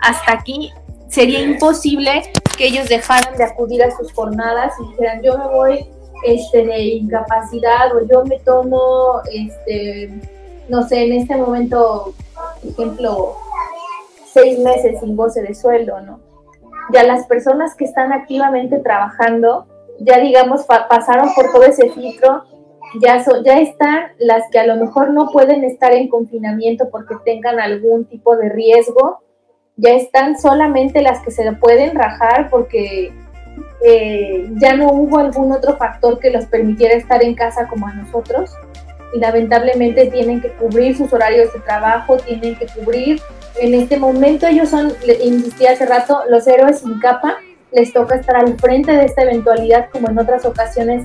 [0.00, 0.72] hasta aquí,
[1.08, 2.22] sería imposible
[2.56, 5.86] que ellos dejaran de acudir a sus jornadas y dijeran yo me voy
[6.22, 10.10] este, de incapacidad o yo me tomo, este,
[10.68, 12.14] no sé, en este momento,
[12.62, 13.36] por ejemplo,
[14.32, 16.20] seis meses sin goce de sueldo, ¿no?
[16.92, 19.66] Ya las personas que están activamente trabajando,
[20.00, 22.44] ya digamos, pasaron por todo ese filtro
[23.00, 27.60] ya, ya están las que a lo mejor no pueden estar en confinamiento porque tengan
[27.60, 29.20] algún tipo de riesgo,
[29.76, 33.12] ya están solamente las que se pueden rajar porque
[33.82, 37.94] eh, ya no hubo algún otro factor que los permitiera estar en casa como a
[37.94, 38.50] nosotros.
[39.12, 43.20] Y lamentablemente tienen que cubrir sus horarios de trabajo, tienen que cubrir,
[43.58, 44.92] en este momento ellos son,
[45.22, 47.36] insistí hace rato, los héroes sin capa,
[47.72, 51.02] les toca estar al frente de esta eventualidad como en otras ocasiones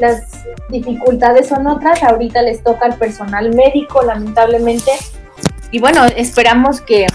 [0.00, 4.90] las, dificultades son otras, ahorita les toca al personal médico lamentablemente.
[5.70, 7.06] Y bueno, esperamos que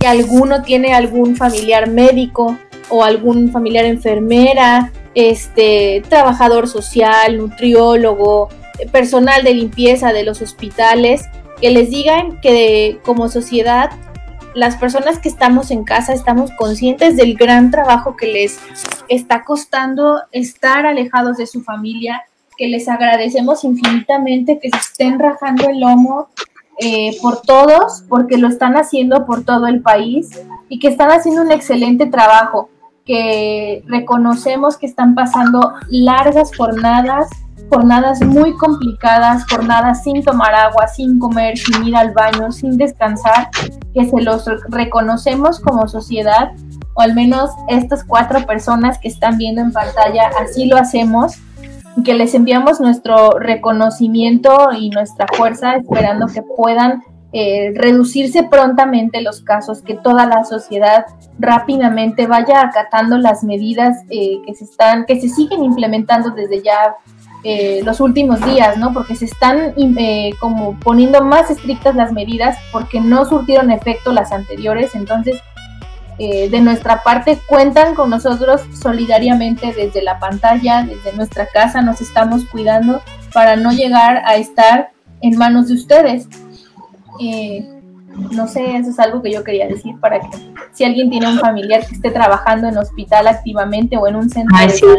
[0.00, 8.48] si alguno tiene algún familiar médico o algún familiar enfermera, este trabajador social, nutriólogo,
[8.92, 11.22] personal de limpieza de los hospitales,
[11.60, 13.90] que les digan que como sociedad
[14.54, 18.58] las personas que estamos en casa estamos conscientes del gran trabajo que les
[19.08, 22.22] está costando estar alejados de su familia,
[22.56, 26.28] que les agradecemos infinitamente que se estén rajando el lomo
[26.78, 30.30] eh, por todos, porque lo están haciendo por todo el país
[30.68, 32.70] y que están haciendo un excelente trabajo,
[33.04, 37.28] que reconocemos que están pasando largas jornadas
[37.70, 43.48] jornadas muy complicadas, jornadas sin tomar agua, sin comer, sin ir al baño, sin descansar,
[43.94, 46.50] que se los reconocemos como sociedad
[46.94, 51.36] o al menos estas cuatro personas que están viendo en pantalla, así lo hacemos,
[52.04, 57.02] que les enviamos nuestro reconocimiento y nuestra fuerza, esperando que puedan
[57.32, 61.06] eh, reducirse prontamente los casos, que toda la sociedad
[61.38, 66.96] rápidamente vaya acatando las medidas eh, que se están, que se siguen implementando desde ya
[67.44, 68.92] eh, los últimos días, ¿no?
[68.92, 69.74] Porque se están
[70.38, 75.40] como poniendo más estrictas las medidas porque no surtieron efecto las anteriores, entonces
[76.18, 82.44] de nuestra parte cuentan con nosotros solidariamente desde la pantalla, desde nuestra casa, nos estamos
[82.44, 83.00] cuidando
[83.32, 84.90] para no llegar a estar
[85.22, 86.28] en manos de ustedes.
[87.20, 87.79] Eh,
[88.32, 90.28] no sé, eso es algo que yo quería decir para que
[90.72, 94.58] si alguien tiene un familiar que esté trabajando en hospital activamente o en un centro
[94.58, 94.98] de salud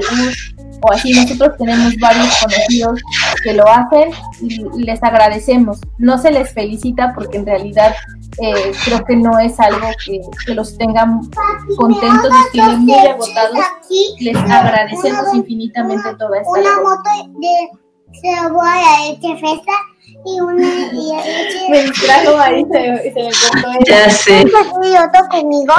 [0.83, 3.01] o así, nosotros tenemos varios conocidos
[3.43, 4.09] que lo hacen
[4.41, 5.79] y les agradecemos.
[5.99, 7.93] No se les felicita porque en realidad
[8.41, 11.21] eh, creo que no es algo que, los tengan
[11.77, 13.59] contentos, y tienen muy agotados.
[14.19, 17.81] Les agradecemos infinitamente toda esta Una moto de
[18.19, 19.71] se voy a festa
[20.25, 20.91] y una
[21.69, 24.45] me distrajo ahí se, se me cortó ya sé.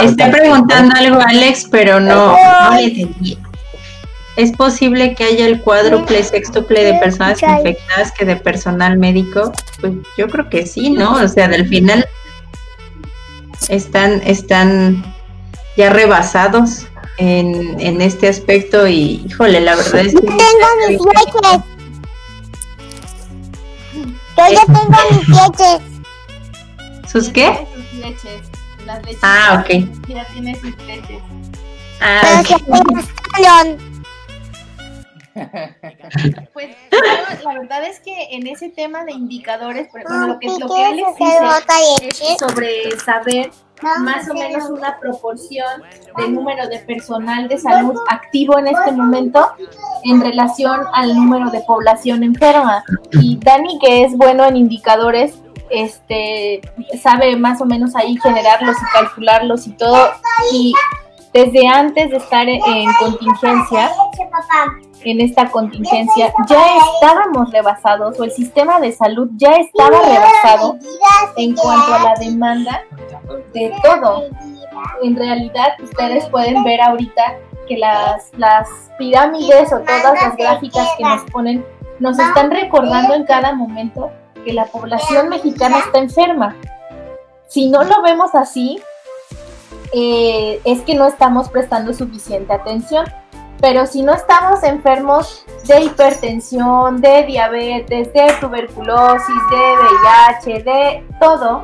[0.03, 3.39] Está preguntando algo Alex pero no, no le entendí.
[4.37, 9.53] ¿Es posible que haya el cuádruple, sextuple de personas infectadas que de personal médico?
[9.81, 11.17] Pues yo creo que sí, ¿no?
[11.17, 12.09] O sea, del final
[13.69, 15.05] están, están
[15.77, 16.87] ya rebasados
[17.19, 20.21] en, en este aspecto y, híjole, la verdad es que...
[20.21, 20.39] Tengo
[20.89, 21.72] mis leches.
[24.37, 25.81] Yo ya tengo mis leches.
[27.11, 27.67] ¿Sus qué?
[27.75, 28.43] Sus leches.
[28.87, 29.21] Las leches.
[29.23, 29.69] Ah, ok.
[30.09, 31.23] Ya tiene sus leches.
[32.01, 32.57] Ah, okay.
[36.53, 36.77] Pues
[37.43, 40.85] la verdad es que en ese tema de indicadores, por ejemplo, lo que, lo que
[40.85, 41.07] Alex
[42.01, 43.51] dice es sobre saber
[44.01, 45.83] más o menos una proporción
[46.17, 49.53] del número de personal de salud activo en este momento
[50.05, 52.85] en relación al número de población enferma.
[53.13, 55.39] Y Dani, que es bueno en indicadores,
[55.71, 56.61] este
[57.01, 60.11] sabe más o menos ahí generarlos y calcularlos y todo.
[60.53, 60.75] Y
[61.33, 63.91] desde antes de estar en contingencia,
[65.05, 66.65] en esta contingencia, ya
[66.95, 70.77] estábamos rebasados o el sistema de salud ya estaba rebasado
[71.37, 72.83] en cuanto a la demanda
[73.53, 74.25] de todo.
[75.03, 78.69] En realidad, ustedes pueden ver ahorita que las, las
[78.99, 81.65] pirámides o todas las gráficas que nos ponen
[81.99, 84.11] nos están recordando en cada momento
[84.45, 86.57] que la población mexicana está enferma.
[87.49, 88.81] Si no lo vemos así,
[89.93, 93.05] eh, es que no estamos prestando suficiente atención.
[93.61, 101.61] Pero si no estamos enfermos de hipertensión, de diabetes, de tuberculosis, de VIH, de todo,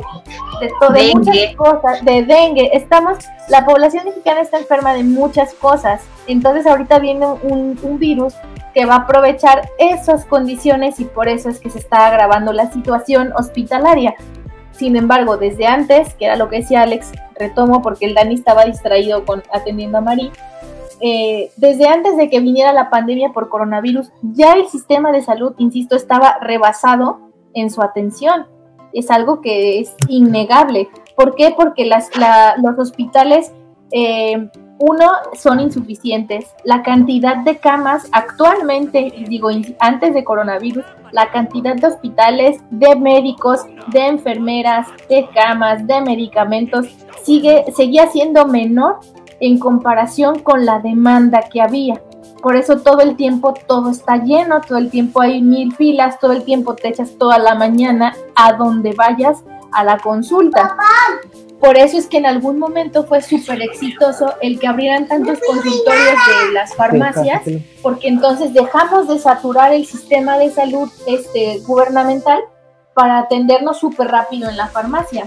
[0.60, 3.18] de, todo, de muchas cosas, de dengue, estamos,
[3.48, 6.02] la población mexicana está enferma de muchas cosas.
[6.28, 8.34] Entonces ahorita viene un, un virus
[8.74, 12.70] que va a aprovechar esas condiciones y por eso es que se está agravando la
[12.70, 14.14] situación hospitalaria.
[14.78, 18.64] Sin embargo, desde antes, que era lo que decía Alex, retomo porque el Dani estaba
[18.64, 20.30] distraído con atendiendo a Marí,
[21.00, 25.54] eh, desde antes de que viniera la pandemia por coronavirus, ya el sistema de salud,
[25.58, 27.20] insisto, estaba rebasado
[27.54, 28.46] en su atención.
[28.92, 30.88] Es algo que es innegable.
[31.16, 31.52] ¿Por qué?
[31.56, 32.08] Porque las,
[32.62, 33.52] los hospitales,
[33.92, 34.48] eh,
[34.78, 36.46] uno, son insuficientes.
[36.64, 39.50] La cantidad de camas actualmente, digo,
[39.80, 46.86] antes de coronavirus, la cantidad de hospitales, de médicos, de enfermeras, de camas, de medicamentos,
[47.22, 49.00] sigue, seguía siendo menor
[49.40, 52.00] en comparación con la demanda que había.
[52.42, 56.32] Por eso todo el tiempo todo está lleno, todo el tiempo hay mil filas, todo
[56.32, 59.42] el tiempo te echas toda la mañana a donde vayas
[59.72, 60.76] a la consulta.
[61.60, 66.16] Por eso es que en algún momento fue súper exitoso el que abrieran tantos consultorios
[66.46, 67.42] de las farmacias,
[67.82, 72.38] porque entonces dejamos de saturar el sistema de salud este, gubernamental
[72.94, 75.26] para atendernos súper rápido en la farmacia.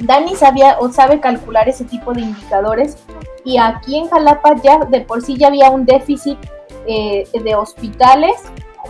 [0.00, 2.96] Dani sabía o sabe calcular ese tipo de indicadores
[3.44, 6.38] y aquí en Jalapa ya de por sí ya había un déficit
[6.86, 8.34] eh, de hospitales,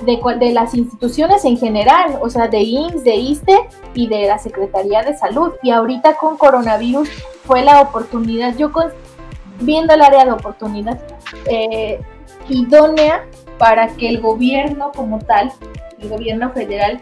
[0.01, 3.59] de, de, las instituciones en general, o sea, de IMSS, de ISTE
[3.95, 5.53] y de la Secretaría de Salud.
[5.63, 7.09] Y ahorita con coronavirus
[7.45, 8.71] fue la oportunidad, yo
[9.61, 11.01] viendo el área de oportunidad
[11.47, 12.01] eh,
[12.49, 13.25] idónea
[13.59, 15.53] para que el gobierno como tal,
[16.01, 17.01] el gobierno federal,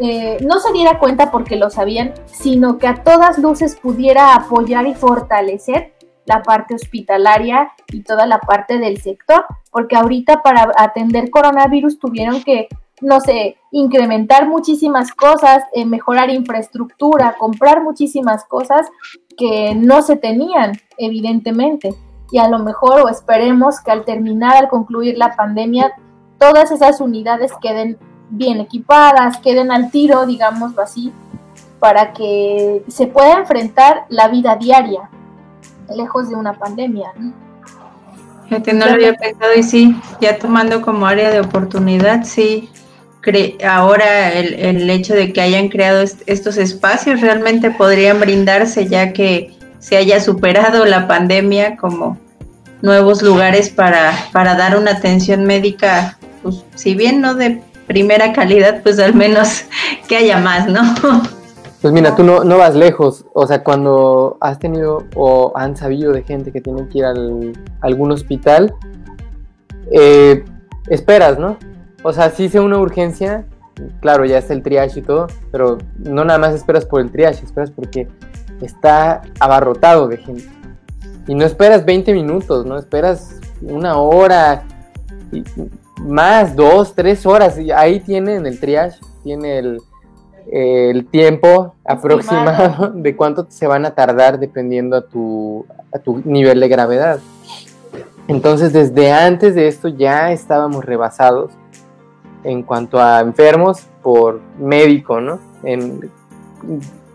[0.00, 4.86] eh, no se diera cuenta porque lo sabían, sino que a todas luces pudiera apoyar
[4.86, 5.91] y fortalecer
[6.24, 12.42] la parte hospitalaria y toda la parte del sector, porque ahorita para atender coronavirus tuvieron
[12.42, 12.68] que
[13.02, 18.86] no sé, incrementar muchísimas cosas, eh, mejorar infraestructura, comprar muchísimas cosas
[19.36, 21.94] que no se tenían, evidentemente.
[22.30, 25.92] Y a lo mejor o esperemos que al terminar, al concluir la pandemia,
[26.38, 27.98] todas esas unidades queden
[28.30, 31.12] bien equipadas, queden al tiro, digámoslo así,
[31.78, 35.10] para que se pueda enfrentar la vida diaria,
[35.94, 37.08] lejos de una pandemia.
[37.16, 37.32] ¿no?
[38.58, 42.68] no lo había pensado y sí, ya tomando como área de oportunidad, sí,
[43.64, 49.54] ahora el, el, hecho de que hayan creado estos espacios realmente podrían brindarse ya que
[49.78, 52.18] se haya superado la pandemia como
[52.82, 58.82] nuevos lugares para, para dar una atención médica, pues si bien no de primera calidad,
[58.82, 59.64] pues al menos
[60.08, 60.82] que haya más, ¿no?
[61.82, 66.12] Pues mira, tú no, no vas lejos, o sea, cuando has tenido o han sabido
[66.12, 68.72] de gente que tiene que ir al, a algún hospital,
[69.90, 70.44] eh,
[70.86, 71.56] esperas, ¿no?
[72.04, 73.46] O sea, si sea una urgencia,
[74.00, 77.44] claro, ya está el triage y todo, pero no nada más esperas por el triage,
[77.44, 78.06] esperas porque
[78.60, 80.48] está abarrotado de gente.
[81.26, 84.62] Y no esperas 20 minutos, no esperas una hora,
[85.98, 87.58] más, dos, tres horas.
[87.58, 89.80] Y ahí tienen el triage, tiene el,
[90.50, 96.60] el tiempo aproximado de cuánto se van a tardar dependiendo a tu, a tu nivel
[96.60, 97.20] de gravedad.
[98.28, 101.52] Entonces, desde antes de esto ya estábamos rebasados
[102.44, 105.38] en cuanto a enfermos por médico, ¿no?
[105.62, 106.10] En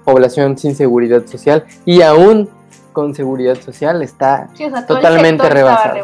[0.03, 2.49] población sin seguridad social y aún
[2.93, 4.49] con seguridad social está
[4.87, 5.95] totalmente rebasado.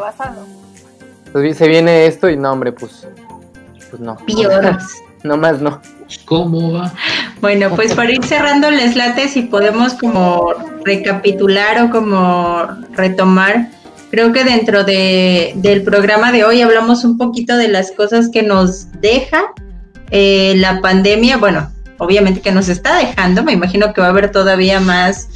[1.26, 3.08] Entonces se viene esto y no, hombre, pues,
[3.90, 4.16] pues no.
[5.24, 5.80] no más no.
[6.26, 6.92] ¿Cómo va?
[7.40, 10.52] Bueno, pues para ir cerrando les late si podemos como
[10.84, 13.68] recapitular o como retomar
[14.14, 18.44] Creo que dentro de, del programa de hoy hablamos un poquito de las cosas que
[18.44, 19.52] nos deja
[20.12, 21.36] eh, la pandemia.
[21.38, 23.42] Bueno, obviamente que nos está dejando.
[23.42, 25.30] Me imagino que va a haber todavía más,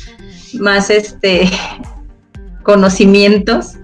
[0.54, 1.50] más este
[2.62, 3.78] conocimientos.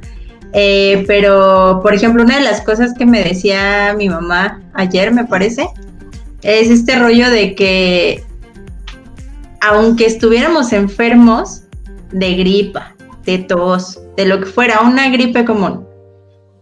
[0.53, 5.25] Eh, pero, por ejemplo, una de las cosas que me decía mi mamá ayer, me
[5.25, 5.67] parece,
[6.45, 8.23] es este rollo de que
[9.61, 11.63] aunque estuviéramos enfermos
[12.13, 12.95] de gripa,
[13.25, 15.87] de tos, de lo que fuera, una gripe común,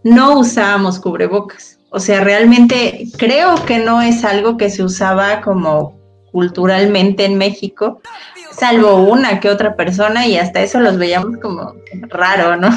[0.03, 1.79] no usábamos cubrebocas.
[1.89, 5.99] O sea, realmente creo que no es algo que se usaba como
[6.31, 8.01] culturalmente en México,
[8.57, 11.75] salvo una que otra persona y hasta eso los veíamos como
[12.09, 12.69] raro, ¿no?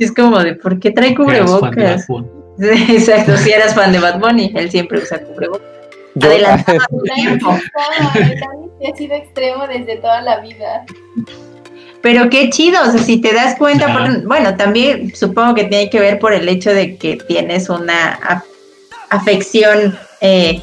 [0.00, 2.06] Es como de, ¿por qué trae cubrebocas?
[2.58, 5.73] Exacto, si eras fan de Bad Bunny, él siempre usa cubrebocas.
[6.20, 6.78] Adelantado
[7.14, 7.58] tiempo.
[8.86, 10.84] Ha sido extremo desde toda la vida.
[12.02, 13.86] Pero qué chido, o sea, si te das cuenta,
[14.26, 18.44] bueno, también supongo que tiene que ver por el hecho de que tienes una
[19.08, 20.60] afección, eh,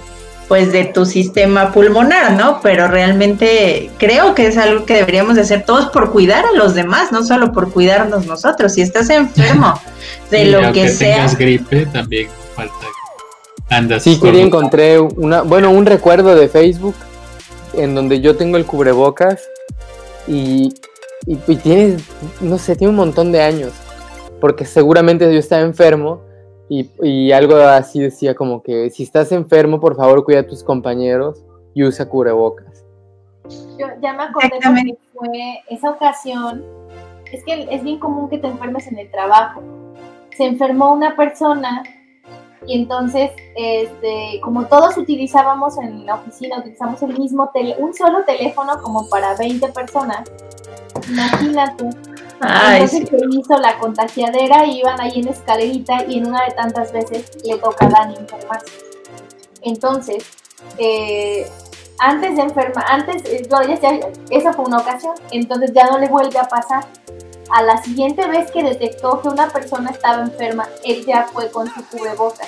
[0.48, 2.62] pues, de tu sistema pulmonar, ¿no?
[2.62, 6.76] Pero realmente creo que es algo que deberíamos de hacer todos por cuidar a los
[6.76, 8.74] demás, no solo por cuidarnos nosotros.
[8.74, 9.82] Si estás enfermo
[10.30, 11.16] de lo que, que sea.
[11.16, 12.86] tengas gripe, también falta
[13.72, 14.04] andas.
[14.04, 16.96] Sí, quería encontré una, bueno, un recuerdo de Facebook
[17.74, 19.42] en donde yo tengo el cubrebocas
[20.28, 20.74] y
[21.26, 21.98] y, tiene,
[22.42, 23.72] no sé, tiene un montón de años,
[24.40, 26.22] porque seguramente yo estaba enfermo
[26.70, 31.44] y, algo así decía como que si estás enfermo, por favor cuida a tus compañeros
[31.74, 32.86] y usa cubrebocas.
[33.78, 36.64] Yo ya me acordé porque fue esa ocasión,
[37.32, 39.62] es que es bien común que te enfermes en el trabajo.
[40.38, 41.84] Se enfermó una persona
[42.66, 48.24] y entonces, este, como todos utilizábamos en la oficina, utilizamos el mismo tele, un solo
[48.24, 50.30] teléfono como para 20 personas,
[51.10, 51.90] Imagínate.
[52.42, 57.30] Entonces se hizo la contagiadera, iban ahí en escalerita y en una de tantas veces
[57.46, 58.72] le toca a Dani enfermarse.
[59.62, 60.24] Entonces,
[60.78, 61.48] eh,
[62.00, 63.48] antes de enfermar, antes, eh,
[64.32, 66.86] esa fue una ocasión, entonces ya no le vuelve a pasar.
[67.54, 71.68] A la siguiente vez que detectó que una persona estaba enferma, él ya fue con
[71.74, 72.48] su cubrebocas.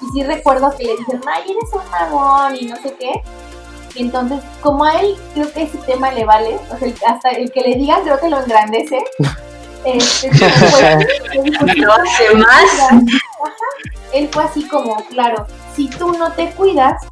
[0.00, 3.22] Y sí recuerdo que le dijeron, ay, eres un magón y no sé qué.
[3.96, 7.60] Entonces, como a él creo que ese tema le vale, o sea, hasta el que
[7.60, 9.04] le digan creo que lo engrandece.
[9.82, 10.28] Este,
[11.78, 13.02] no hace más.
[14.12, 17.02] Él fue así como, claro, si tú no te cuidas,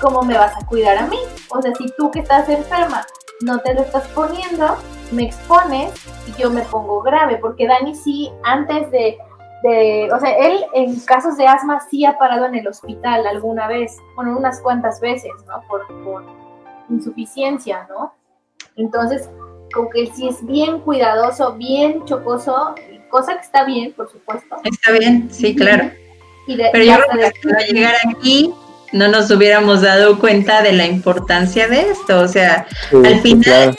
[0.00, 1.18] ¿cómo me vas a cuidar a mí?
[1.48, 3.04] O sea, si tú que estás enferma
[3.40, 4.76] no te lo estás poniendo,
[5.12, 5.92] me expones
[6.26, 9.18] y yo me pongo grave, porque Dani sí, antes de
[9.62, 13.66] de, o sea, él en casos de asma sí ha parado en el hospital alguna
[13.66, 15.62] vez, bueno, unas cuantas veces, ¿no?
[15.68, 15.86] Por,
[16.90, 18.14] insuficiencia, ¿no?
[18.76, 19.28] Entonces,
[19.74, 22.74] como que sí es bien cuidadoso, bien chocoso,
[23.10, 24.56] cosa que está bien, por supuesto.
[24.64, 25.90] Está bien, sí, claro.
[26.46, 26.94] Pero yo
[27.42, 28.54] creo que llegar aquí
[28.92, 32.20] no nos hubiéramos dado cuenta de la importancia de esto.
[32.20, 33.76] O sea, al final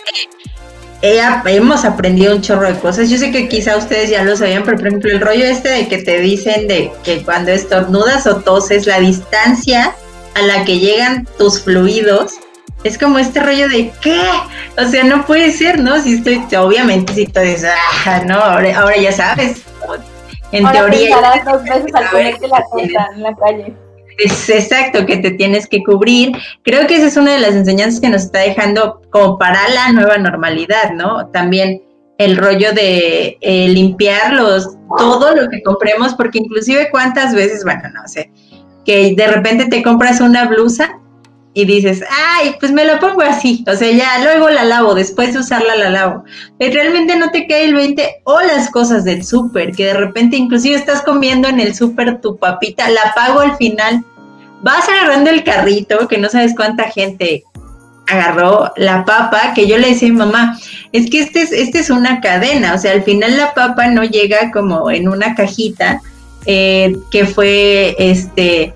[1.02, 3.10] eh, hemos aprendido un chorro de cosas.
[3.10, 5.88] Yo sé que quizá ustedes ya lo sabían, pero por ejemplo, el rollo este de
[5.88, 9.96] que te dicen de que cuando estornudas o toses, la distancia
[10.36, 12.34] a la que llegan tus fluidos
[12.84, 14.22] es como este rollo de ¿qué?
[14.78, 16.02] O sea, no puede ser, ¿no?
[16.02, 17.72] Si estoy, obviamente, si tú dices,
[18.06, 19.62] ah, no, ahora, ya sabes.
[20.52, 21.18] En teoría.
[21.46, 22.06] dos veces al
[22.50, 23.76] la en la calle.
[24.20, 26.34] Es exacto, que te tienes que cubrir.
[26.64, 29.92] Creo que esa es una de las enseñanzas que nos está dejando como para la
[29.92, 31.28] nueva normalidad, ¿no?
[31.28, 31.82] También
[32.18, 38.08] el rollo de eh, limpiarlos, todo lo que compremos, porque inclusive cuántas veces, bueno, no
[38.08, 38.30] sé,
[38.86, 41.00] que de repente te compras una blusa
[41.62, 45.34] y dices, ay, pues me la pongo así, o sea, ya luego la lavo, después
[45.34, 46.24] de usarla la lavo.
[46.58, 50.38] Pero realmente no te cae el 20 o las cosas del súper, que de repente
[50.38, 54.04] inclusive estás comiendo en el súper tu papita, la pago al final,
[54.62, 57.44] vas agarrando el carrito, que no sabes cuánta gente
[58.08, 60.60] agarró la papa, que yo le decía a mi mamá,
[60.92, 64.04] es que este es, este es una cadena, o sea, al final la papa no
[64.04, 66.02] llega como en una cajita
[66.46, 68.74] eh, que fue, este,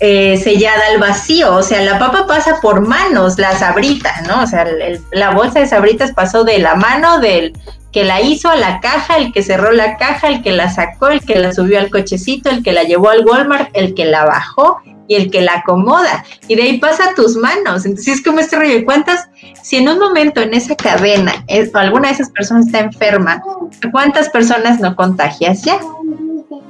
[0.00, 4.42] eh, sellada al vacío, o sea, la papa pasa por manos, la sabrita, ¿no?
[4.42, 4.66] O sea,
[5.12, 7.52] la bolsa de sabritas pasó de la mano del
[7.92, 11.08] que la hizo a la caja, el que cerró la caja, el que la sacó,
[11.08, 14.24] el que la subió al cochecito, el que la llevó al Walmart, el que la
[14.24, 16.24] bajó y el que la acomoda.
[16.46, 17.86] Y de ahí pasa a tus manos.
[17.86, 18.84] Entonces es como este rollo.
[18.84, 19.28] ¿Cuántas,
[19.62, 21.32] si en un momento en esa cadena
[21.74, 23.42] alguna de esas personas está enferma,
[23.90, 25.78] cuántas personas no contagias ya?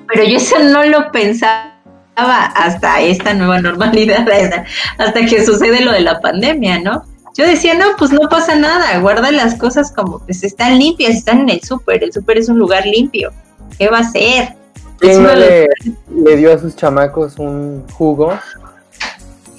[0.08, 1.75] Pero yo eso no lo pensaba
[2.16, 4.26] hasta esta nueva normalidad,
[4.98, 7.04] hasta que sucede lo de la pandemia, ¿no?
[7.36, 11.40] Yo decía, no, pues no pasa nada, guarda las cosas como pues están limpias, están
[11.40, 13.30] en el súper, el súper es un lugar limpio,
[13.78, 14.54] ¿qué va a ser?
[15.02, 15.68] le,
[16.08, 18.32] le, dio a sus chamacos un jugo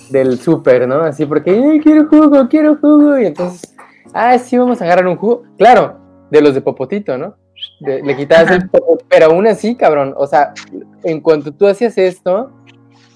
[0.09, 1.01] del súper, ¿no?
[1.01, 3.75] Así porque, quiero jugo, quiero jugo, y entonces,
[4.11, 5.99] ah, sí, vamos a agarrar un jugo, claro,
[6.31, 7.35] de los de Popotito, ¿no?
[7.79, 8.69] Le quitabas el
[9.07, 10.53] pero aún así, cabrón, o sea,
[11.03, 12.51] en cuanto tú hacías esto,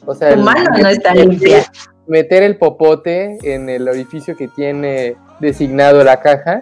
[0.05, 1.65] o sea, tu mano no está limpia.
[2.07, 6.61] Meter el popote en el orificio que tiene designado la caja,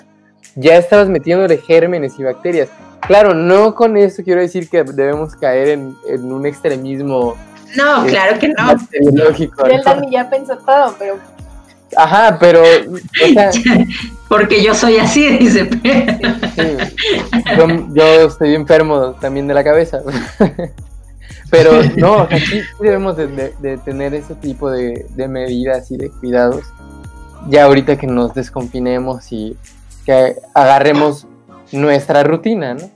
[0.56, 2.70] ya estabas metiéndole gérmenes y bacterias.
[3.08, 7.36] Claro, no con eso quiero decir que debemos caer en, un extremismo.
[7.76, 8.72] No, eh, claro que no.
[9.72, 11.18] Él también ya pensó todo, pero
[11.96, 12.62] Ajá, pero.
[14.30, 15.68] Porque yo soy así, dice.
[17.94, 20.02] yo, estoy enfermo también de la cabeza.
[21.50, 26.64] pero no, aquí debemos de, tener ese tipo de, medidas y de cuidados.
[27.48, 29.58] Ya ahorita que nos desconfinemos y
[30.06, 31.26] que agarremos
[31.72, 32.90] nuestra rutina, ¿no?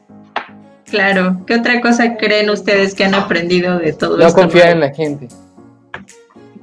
[0.86, 1.38] Claro.
[1.48, 4.28] ¿Qué otra cosa creen ustedes que han aprendido de todo esto?
[4.28, 5.28] No confiar en la gente.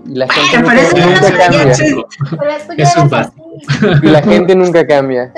[0.07, 1.73] La gente nunca, cambia.
[4.03, 5.33] Y la gente nunca cambia.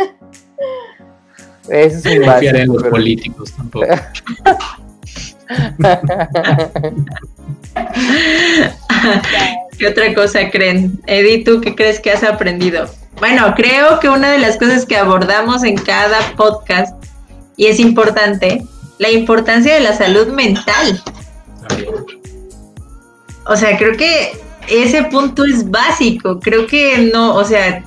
[1.69, 2.57] Eso es un básico.
[2.57, 3.87] en los políticos tampoco.
[9.79, 11.01] ¿Qué otra cosa creen?
[11.07, 12.89] Eddie, ¿tú qué crees que has aprendido?
[13.19, 16.97] Bueno, creo que una de las cosas que abordamos en cada podcast,
[17.57, 18.63] y es importante,
[18.99, 21.03] la importancia de la salud mental.
[23.47, 24.33] O sea, creo que
[24.69, 26.39] ese punto es básico.
[26.41, 27.85] Creo que no, o sea,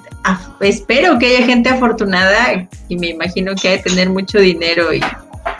[0.61, 5.01] espero que haya gente afortunada y me imagino que hay que tener mucho dinero y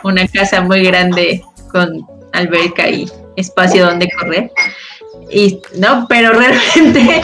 [0.02, 4.50] una casa muy grande con alberca y espacio donde correr.
[5.30, 6.32] Y no, pero
[6.74, 7.20] realmente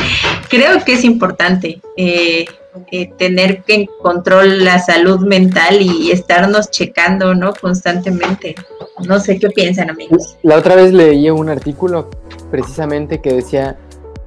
[0.49, 2.45] creo que es importante eh,
[2.91, 7.53] eh, tener en control la salud mental y estarnos checando, ¿no?
[7.55, 8.55] Constantemente.
[9.07, 10.37] No sé qué piensan, amigos.
[10.43, 12.11] La otra vez leí un artículo
[12.51, 13.77] precisamente que decía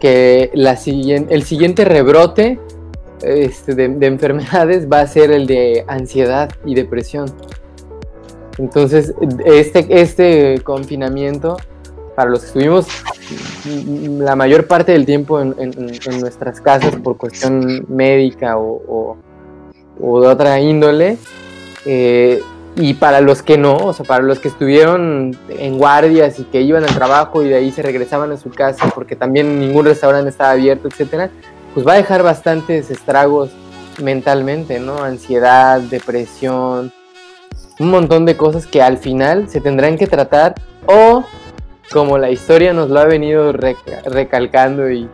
[0.06, 2.60] que el siguiente rebrote
[3.23, 7.26] este, de, enfermedades va a ser el de ansiedad y depresión.
[8.60, 9.15] Entonces,
[9.45, 11.57] este, este confinamiento,
[12.15, 12.88] para los que estuvimos
[14.19, 15.56] la mayor parte del tiempo en,
[16.19, 19.18] nuestras casas por cuestión médica o,
[19.99, 21.18] o, de otra índole,
[21.86, 22.44] eh,
[22.76, 26.62] y para los que no, o sea, para los que estuvieron en guardias y que
[26.62, 30.30] iban al trabajo y de ahí se regresaban a su casa porque también ningún restaurante
[30.30, 31.30] estaba abierto, etcétera,
[31.74, 33.52] pues va a dejar bastantes estragos
[34.02, 34.98] mentalmente, ¿no?
[35.04, 36.92] Ansiedad, depresión,
[37.80, 41.24] un montón de cosas que al final se tendrán que tratar o
[41.92, 45.08] como la historia nos lo ha venido recalcando y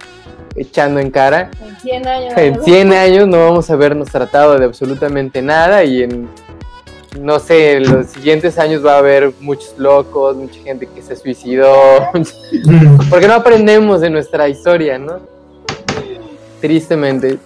[0.56, 4.66] echando en cara, en 100 años, en 100 años no vamos a habernos tratado de
[4.66, 6.28] absolutamente nada y en
[7.20, 11.16] no sé, en los siguientes años va a haber muchos locos, mucha gente que se
[11.16, 12.10] suicidó,
[13.10, 15.20] porque no aprendemos de nuestra historia, ¿no?
[16.62, 17.38] Tristemente.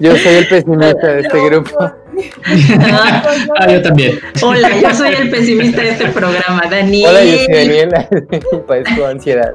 [0.00, 1.70] Yo soy el pesimista de este grupo.
[1.80, 4.18] ah, yo también.
[4.42, 7.08] Hola, yo soy el pesimista de este programa, Daniel.
[7.08, 8.08] Hola, yo soy Daniela,
[8.66, 9.54] padezco ansiedad.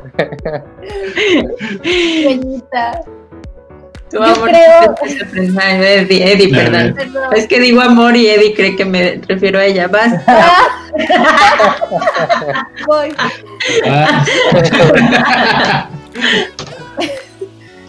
[4.13, 4.95] Tu yo amor, creo...
[5.33, 6.95] Eddie, Eddie, perdón.
[7.35, 9.87] Es que digo amor y Eddie cree que me refiero a ella.
[9.87, 10.59] Basta.
[12.85, 13.15] Voy.
[13.87, 14.23] Ah.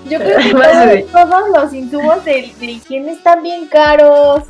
[0.09, 4.45] Yo creo que todos, los insumos de, de, higiene están bien caros.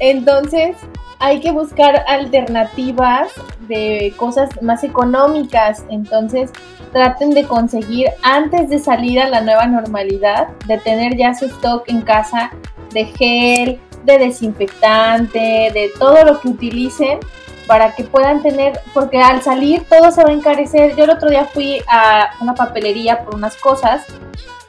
[0.00, 0.74] Entonces
[1.20, 3.30] hay que buscar alternativas
[3.68, 5.84] de cosas más económicas.
[5.90, 6.50] Entonces
[6.92, 11.84] traten de conseguir antes de salir a la nueva normalidad, de tener ya su stock
[11.88, 12.50] en casa
[12.92, 17.20] de gel, de desinfectante, de todo lo que utilicen
[17.66, 20.96] para que puedan tener, porque al salir todo se va a encarecer.
[20.96, 24.06] Yo el otro día fui a una papelería por unas cosas,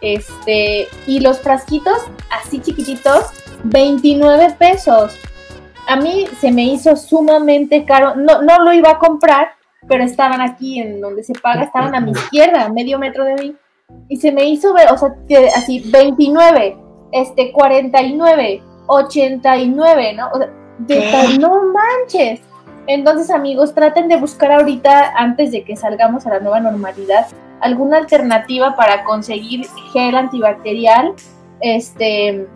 [0.02, 1.98] este, y los frasquitos
[2.30, 3.28] así chiquititos,
[3.64, 5.18] 29 pesos.
[5.88, 9.50] A mí se me hizo sumamente caro, no, no lo iba a comprar,
[9.88, 13.56] pero estaban aquí en donde se paga, estaban a mi izquierda, medio metro de mí,
[14.08, 15.12] y se me hizo, o sea,
[15.56, 16.78] así, 29,
[17.12, 20.30] este, 49, 89, ¿no?
[20.34, 20.50] O sea,
[20.80, 22.42] de, no manches.
[22.88, 27.28] Entonces, amigos, traten de buscar ahorita, antes de que salgamos a la nueva normalidad,
[27.62, 31.14] alguna alternativa para conseguir gel antibacterial,
[31.62, 32.48] este,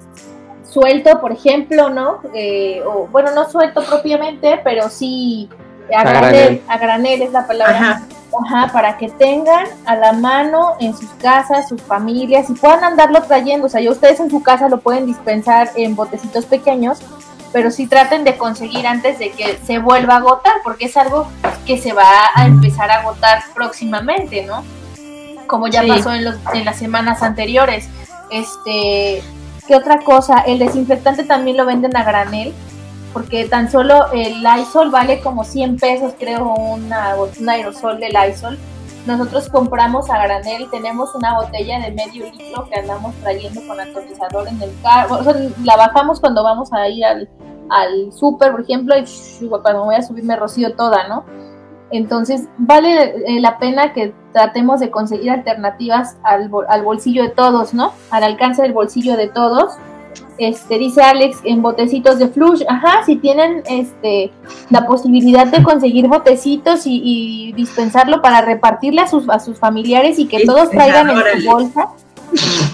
[0.76, 2.20] suelto, por ejemplo, ¿no?
[2.34, 5.50] Eh, o, bueno, no suelto propiamente, pero sí
[5.96, 7.78] a, granel, a granel es la palabra.
[7.78, 8.70] Ajá.
[8.74, 13.68] para que tengan a la mano en sus casas, sus familias, y puedan andarlo trayendo.
[13.68, 17.00] O sea, ya ustedes en su casa lo pueden dispensar en botecitos pequeños,
[17.54, 21.30] pero sí traten de conseguir antes de que se vuelva a agotar, porque es algo
[21.66, 24.66] que se va a empezar a agotar próximamente, ¿no?
[25.48, 27.88] Como ya pasó en, los, en las semanas anteriores.
[28.32, 29.24] Este,
[29.68, 30.40] ¿qué otra cosa?
[30.40, 32.54] El desinfectante también lo venden a granel
[33.16, 38.60] porque tan solo el Lysol vale como 100 pesos, creo, una, un aerosol de Lysol.
[39.06, 44.50] Nosotros compramos a granel, tenemos una botella de medio litro que andamos trayendo con atomizador
[44.50, 45.20] en el carro.
[45.20, 45.34] O sea,
[45.64, 47.30] la bajamos cuando vamos a ir al,
[47.70, 51.24] al súper, por ejemplo, y cuando voy a subir me rocío toda, ¿no?
[51.92, 57.74] Entonces, vale eh, la pena que tratemos de conseguir alternativas al, al bolsillo de todos,
[57.74, 57.94] ¿no?
[58.10, 59.78] Al alcance del bolsillo de todos
[60.38, 62.64] este, dice Alex, en botecitos de flush.
[62.68, 64.32] Ajá, si tienen este,
[64.70, 70.28] la posibilidad de conseguir botecitos y, dispensarlo para repartirle a sus, a sus familiares y
[70.28, 71.90] que todos traigan en su bolsa,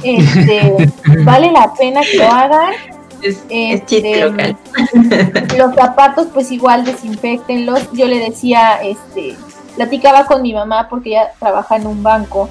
[0.04, 0.92] este,
[1.24, 2.74] vale la pena que lo hagan.
[3.22, 4.26] Este,
[5.58, 7.92] los zapatos, pues igual desinfectenlos.
[7.94, 9.36] Yo le decía, este,
[9.76, 12.50] platicaba con mi mamá porque ella trabaja en un banco.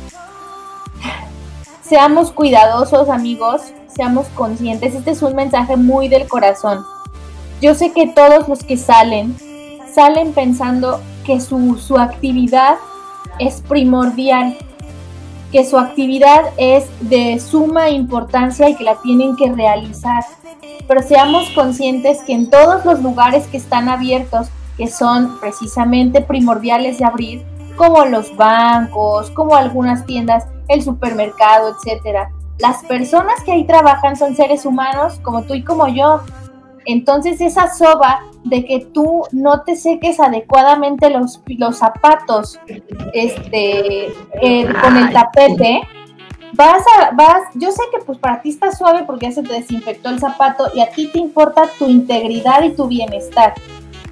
[1.83, 4.95] Seamos cuidadosos, amigos seamos conscientes.
[4.95, 6.85] Este es un mensaje muy del corazón.
[7.61, 9.37] Yo sé que todos los que salen,
[9.93, 12.77] salen pensando que su, su actividad
[13.39, 14.57] es primordial,
[15.53, 20.25] que su actividad es de suma importancia y que la tienen que realizar.
[20.91, 26.99] Pero seamos conscientes que en todos los lugares que están abiertos, que son precisamente primordiales
[26.99, 27.47] de abrir,
[27.77, 34.35] como los bancos, como algunas tiendas, el supermercado, etcétera, las personas que ahí trabajan son
[34.35, 36.23] seres humanos como tú y como yo.
[36.87, 42.59] Entonces esa soba de que tú no te seques adecuadamente los, los zapatos
[43.13, 44.07] este,
[44.43, 45.83] eh, con el tapete,
[46.61, 49.55] vas a, vas, yo sé que pues para ti está suave porque ya se te
[49.55, 53.55] desinfectó el zapato y a ti te importa tu integridad y tu bienestar.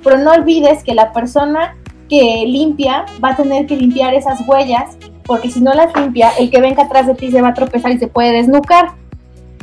[0.03, 1.77] Pero no olvides que la persona
[2.09, 6.51] que limpia va a tener que limpiar esas huellas porque si no las limpia, el
[6.51, 8.93] que venga atrás de ti se va a tropezar y se puede desnucar.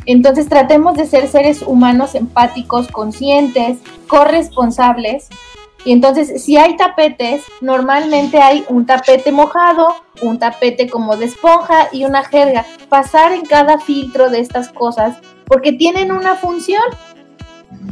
[0.04, 5.28] Entonces tratemos de ser seres humanos empáticos, conscientes, corresponsables.
[5.86, 11.88] Y entonces si hay tapetes, normalmente hay un tapete mojado, un tapete como de esponja
[11.92, 12.66] y una jerga.
[12.88, 16.82] Pasar en cada filtro de estas cosas porque tienen una función.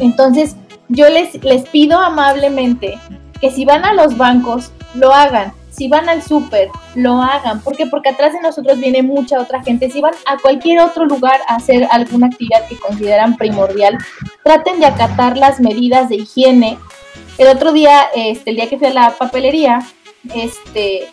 [0.01, 0.57] Entonces
[0.89, 2.99] yo les, les pido amablemente
[3.41, 7.61] que si van a los bancos, lo hagan si van al súper, lo hagan.
[7.61, 7.77] ¿Por?
[7.91, 9.91] Porque atrás de nosotros viene mucha otra gente.
[9.91, 13.99] Si van a cualquier otro lugar a hacer alguna actividad que consideran primordial,
[14.45, 16.79] traten de acatar las medidas de higiene.
[17.39, 19.81] El otro día, este, el día que fui a la papelería,
[20.35, 21.09] este,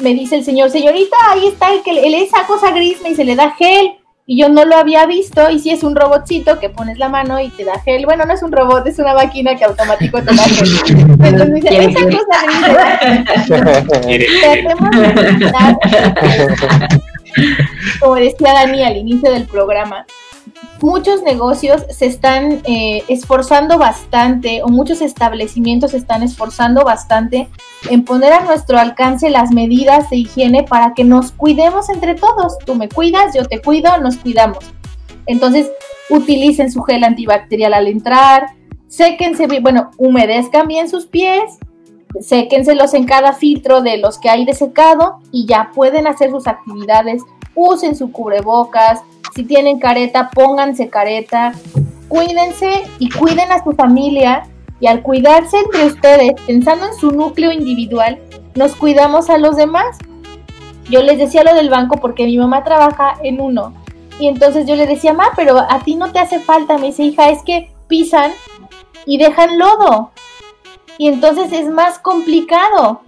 [0.00, 3.36] me dice el señor, señorita, ahí está el que esa cosa gris, me dice, le
[3.36, 3.92] da gel.
[4.26, 7.40] y yo no lo había visto y si es un robotcito que pones la mano
[7.40, 8.06] y te da gel.
[8.06, 10.68] Bueno, no es un robot, es una máquina que automático te da gel.
[10.88, 13.00] Entonces me dice, esa cosa
[18.00, 20.06] como decía Dani al inicio del programa,
[20.82, 27.48] muchos negocios se están eh, esforzando bastante o muchos establecimientos se están esforzando bastante
[27.90, 32.58] en poner a nuestro alcance las medidas de higiene para que nos cuidemos entre todos.
[32.64, 34.64] Tú me cuidas, yo te cuido, nos cuidamos.
[35.26, 35.70] Entonces,
[36.08, 38.48] utilicen su gel antibacterial al entrar,
[38.88, 41.58] séquense, bueno, humedezcan bien sus pies,
[42.20, 46.46] séquenselos en cada filtro de los que hay de secado y ya pueden hacer sus
[46.46, 47.22] actividades.
[47.54, 49.00] Usen su cubrebocas,
[49.34, 51.52] si tienen careta, pónganse careta,
[52.08, 54.44] cuídense y cuiden a su familia
[54.80, 58.18] y al cuidarse entre ustedes, pensando en su núcleo individual,
[58.54, 59.98] nos cuidamos a los demás.
[60.88, 63.74] Yo les decía lo del banco porque mi mamá trabaja en uno.
[64.18, 66.78] Y entonces yo le decía, ma, pero a ti no te hace falta.
[66.78, 68.32] Me dice, hija, es que pisan
[69.06, 70.10] y dejan lodo.
[70.98, 73.02] Y entonces es más complicado.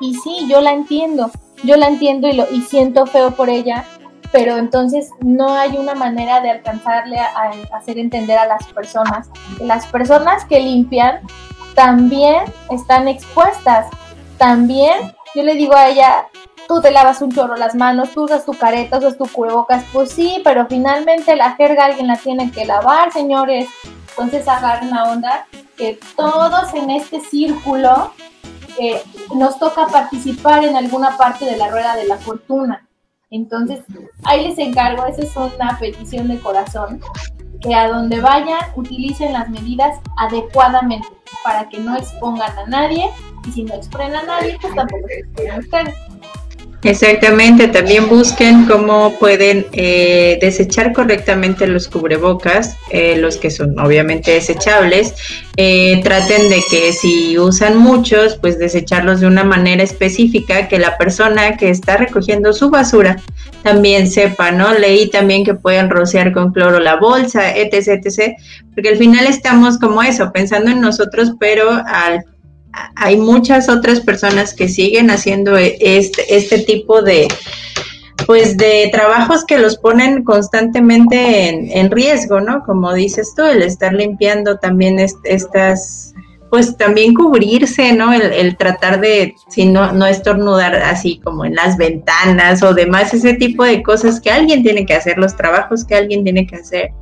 [0.00, 1.30] Y sí, yo la entiendo.
[1.62, 3.86] Yo la entiendo y, lo, y siento feo por ella
[4.34, 9.64] pero entonces no hay una manera de alcanzarle a, hacer entender a las personas que
[9.64, 11.20] las personas que limpian
[11.76, 13.86] también están expuestas.
[14.36, 16.26] También yo le digo a ella,
[16.66, 20.10] tú te lavas un chorro las manos, tú usas tu careta, usas tu cubrebocas, pues
[20.10, 23.68] sí, pero finalmente la jerga alguien la tiene que lavar, señores.
[24.08, 25.46] Entonces agarren la onda
[25.76, 28.12] que todos en este círculo
[28.80, 29.00] eh,
[29.36, 32.84] nos toca participar en alguna parte de la rueda de la fortuna.
[33.34, 33.80] Entonces,
[34.22, 37.00] ahí les encargo, esa es una petición de corazón,
[37.60, 41.08] que a donde vayan utilicen las medidas adecuadamente
[41.42, 43.10] para que no expongan a nadie
[43.44, 45.94] y si no exponen a nadie, pues tampoco se exponen ustedes.
[46.84, 54.32] Exactamente, también busquen cómo pueden eh, desechar correctamente los cubrebocas, eh, los que son obviamente
[54.32, 55.14] desechables.
[55.56, 60.98] Eh, traten de que si usan muchos, pues desecharlos de una manera específica, que la
[60.98, 63.16] persona que está recogiendo su basura
[63.62, 64.74] también sepa, ¿no?
[64.74, 68.34] Leí también que pueden rociar con cloro la bolsa, etc., etc.,
[68.74, 72.24] porque al final estamos como eso, pensando en nosotros, pero al
[72.96, 77.28] hay muchas otras personas que siguen haciendo e, este, este tipo de,
[78.26, 82.64] pues de trabajos que los ponen constantemente en, riesgo, ¿no?
[82.64, 86.14] Como dices tú, el estar limpiando también estas,
[86.50, 88.12] pues también cubrirse, ¿no?
[88.12, 93.34] El, tratar de, si no, no estornudar así como en las ventanas o demás, ese
[93.34, 96.92] tipo de cosas que alguien tiene que hacer, los trabajos que alguien tiene que hacer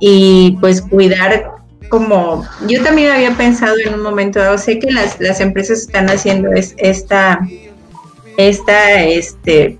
[0.00, 1.57] y pues cuidar
[1.88, 6.10] como yo también había pensado en un momento dado, sé que las, las empresas están
[6.10, 7.40] haciendo es, esta,
[8.36, 9.78] esta, este,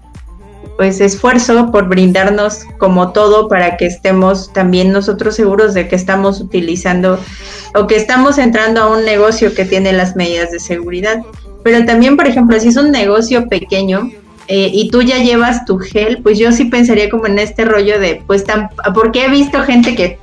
[0.78, 6.40] pues esfuerzo por brindarnos como todo para que estemos también nosotros seguros de que estamos
[6.40, 7.18] utilizando
[7.74, 11.20] o que estamos entrando a un negocio que tiene las medidas de seguridad.
[11.64, 14.10] Pero también, por ejemplo, si es un negocio pequeño,
[14.46, 18.00] eh, y tú ya llevas tu gel, pues yo sí pensaría como en este rollo
[18.00, 20.18] de, pues, tan, porque he visto gente que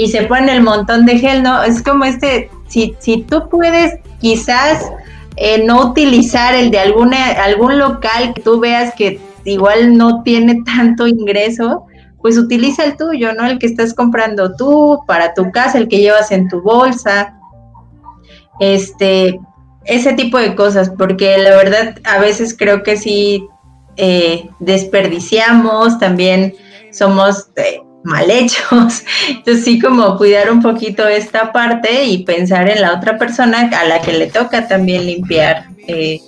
[0.00, 1.62] y se pone el montón de gel, ¿no?
[1.62, 4.90] Es como este, si, si tú puedes quizás
[5.36, 10.62] eh, no utilizar el de alguna, algún local que tú veas que igual no tiene
[10.64, 11.84] tanto ingreso,
[12.22, 13.44] pues utiliza el tuyo, ¿no?
[13.44, 17.38] El que estás comprando tú para tu casa, el que llevas en tu bolsa.
[18.58, 19.38] Este,
[19.84, 23.46] ese tipo de cosas, porque la verdad a veces creo que sí
[23.98, 26.54] eh, desperdiciamos, también
[26.90, 29.04] somos eh, mal hechos.
[29.28, 33.84] Entonces sí como cuidar un poquito esta parte y pensar en la otra persona a
[33.84, 36.20] la que le toca también limpiar eh,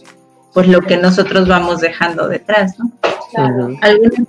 [0.52, 2.92] pues lo que nosotros vamos dejando detrás, ¿no?
[3.80, 4.24] ¿Alguna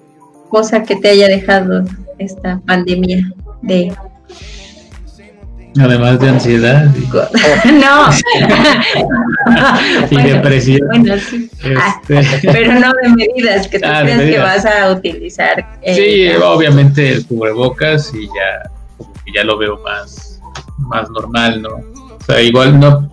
[0.49, 1.84] cosa que te haya dejado
[2.18, 3.30] esta pandemia
[3.61, 3.94] de
[5.79, 6.85] Además de ansiedad.
[7.65, 8.09] no.
[10.11, 10.81] y depresión.
[11.77, 12.47] Ah, este.
[12.51, 15.79] pero no de medidas que tú ah, crees que vas a utilizar.
[15.81, 18.69] Eh, sí, obviamente el cubrebocas y ya,
[19.33, 20.39] ya lo veo más,
[20.77, 21.69] más normal, ¿no?
[21.69, 23.09] O sea, igual no.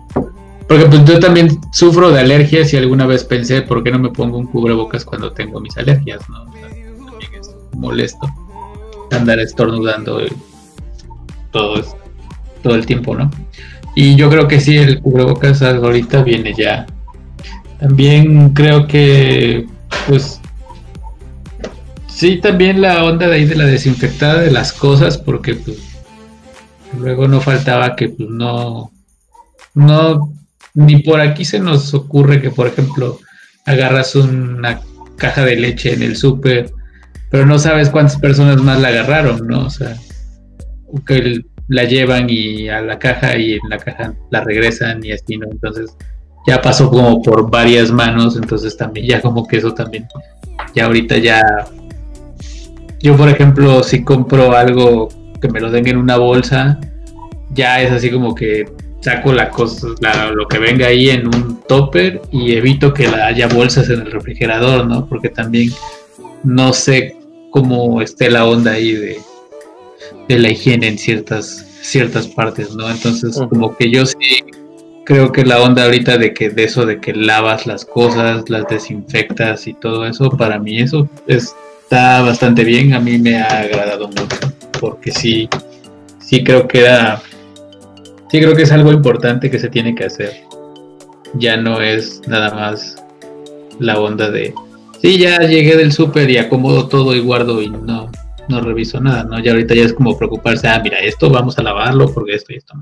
[0.67, 4.09] Porque pues yo también sufro de alergias y alguna vez pensé, ¿por qué no me
[4.09, 6.45] pongo un cubrebocas cuando tengo mis alergias, no?
[6.45, 8.27] también es molesto
[9.11, 10.31] andar estornudando y
[11.51, 12.01] todo esto
[12.61, 13.29] todo el tiempo, ¿no?
[13.95, 16.85] Y yo creo que sí, el cubrebocas ahorita viene ya.
[17.79, 19.67] También creo que,
[20.07, 20.39] pues,
[22.07, 25.77] sí, también la onda de ahí de la desinfectada de las cosas, porque pues,
[26.97, 28.91] luego no faltaba que, pues, no,
[29.73, 30.33] no,
[30.73, 33.19] ni por aquí se nos ocurre que, por ejemplo,
[33.65, 34.79] agarras una
[35.17, 36.71] caja de leche en el súper
[37.31, 39.65] pero no sabes cuántas personas más la agarraron, ¿no?
[39.65, 39.97] O sea,
[41.07, 41.41] que
[41.71, 45.47] la llevan y a la caja y en la caja la regresan y así, ¿no?
[45.49, 45.95] Entonces
[46.45, 50.05] ya pasó como por varias manos, entonces también ya como que eso también,
[50.75, 51.41] ya ahorita ya,
[52.99, 55.07] yo por ejemplo si compro algo
[55.41, 56.77] que me lo den en una bolsa,
[57.51, 58.65] ya es así como que
[58.99, 59.87] saco la cosa,
[60.33, 64.85] lo que venga ahí en un topper y evito que haya bolsas en el refrigerador,
[64.87, 65.07] ¿no?
[65.07, 65.71] Porque también
[66.43, 67.15] no sé
[67.49, 69.17] cómo esté la onda ahí de,
[70.31, 72.89] de la higiene en ciertas ciertas partes, ¿no?
[72.89, 74.17] Entonces, como que yo sí
[75.03, 78.67] creo que la onda ahorita de que de eso de que lavas las cosas, las
[78.67, 84.07] desinfectas y todo eso, para mí eso está bastante bien, a mí me ha agradado
[84.07, 85.49] mucho, porque sí
[86.19, 87.21] sí creo que era
[88.29, 90.31] sí creo que es algo importante que se tiene que hacer.
[91.33, 93.03] Ya no es nada más
[93.79, 94.53] la onda de
[95.01, 98.09] sí, ya llegué del súper y acomodo todo y guardo y no
[98.51, 99.39] no reviso nada, ¿no?
[99.39, 102.57] Ya ahorita ya es como preocuparse, ah, mira, esto vamos a lavarlo porque esto y
[102.57, 102.73] esto.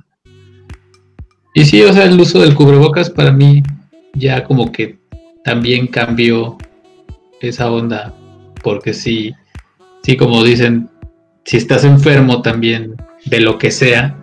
[1.54, 3.64] Y sí, o sea, el uso del cubrebocas para mí
[4.14, 5.00] ya como que
[5.44, 6.58] también cambió
[7.41, 8.14] esa onda,
[8.64, 9.34] porque sí,
[10.04, 10.90] sí, como dicen,
[11.46, 14.16] si estás enfermo también de lo que sea,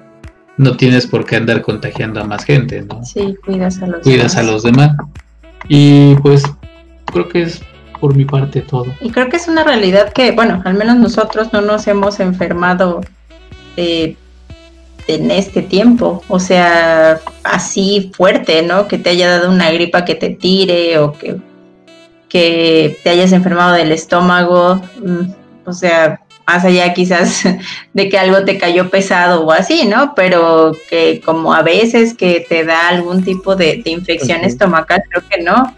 [0.58, 3.04] no tienes por qué andar contagiando a más gente, ¿no?
[3.04, 4.36] Sí, cuidas a los cuidas demás.
[4.36, 4.96] a los demás.
[5.68, 6.44] Y pues
[7.12, 7.60] creo que es
[8.06, 8.94] por mi parte todo.
[9.00, 13.00] Y creo que es una realidad que, bueno, al menos nosotros no nos hemos enfermado
[13.76, 14.14] eh,
[15.08, 18.86] en este tiempo, o sea, así fuerte, ¿no?
[18.86, 21.36] Que te haya dado una gripa que te tire o que,
[22.28, 27.42] que te hayas enfermado del estómago, mm, o sea, más allá quizás
[27.92, 30.14] de que algo te cayó pesado o así, ¿no?
[30.14, 35.24] Pero que como a veces que te da algún tipo de, de infección estomacal, creo
[35.28, 35.74] que no.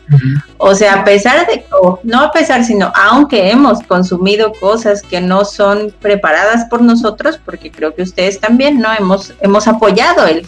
[0.58, 5.20] O sea, a pesar de, o no a pesar, sino aunque hemos consumido cosas que
[5.20, 8.92] no son preparadas por nosotros, porque creo que ustedes también, ¿no?
[8.92, 10.46] Hemos, hemos apoyado el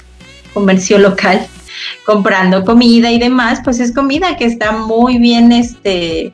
[0.52, 1.46] comercio local
[2.04, 6.32] comprando comida y demás, pues es comida que está muy bien, este,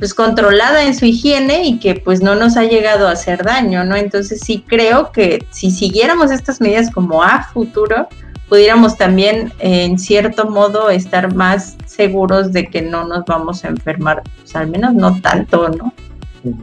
[0.00, 3.84] pues controlada en su higiene y que pues no nos ha llegado a hacer daño,
[3.84, 3.96] ¿no?
[3.96, 8.08] Entonces sí creo que si siguiéramos estas medidas como a futuro,
[8.48, 13.68] pudiéramos también eh, en cierto modo estar más seguros de que no nos vamos a
[13.68, 15.92] enfermar, pues al menos no tanto, ¿no?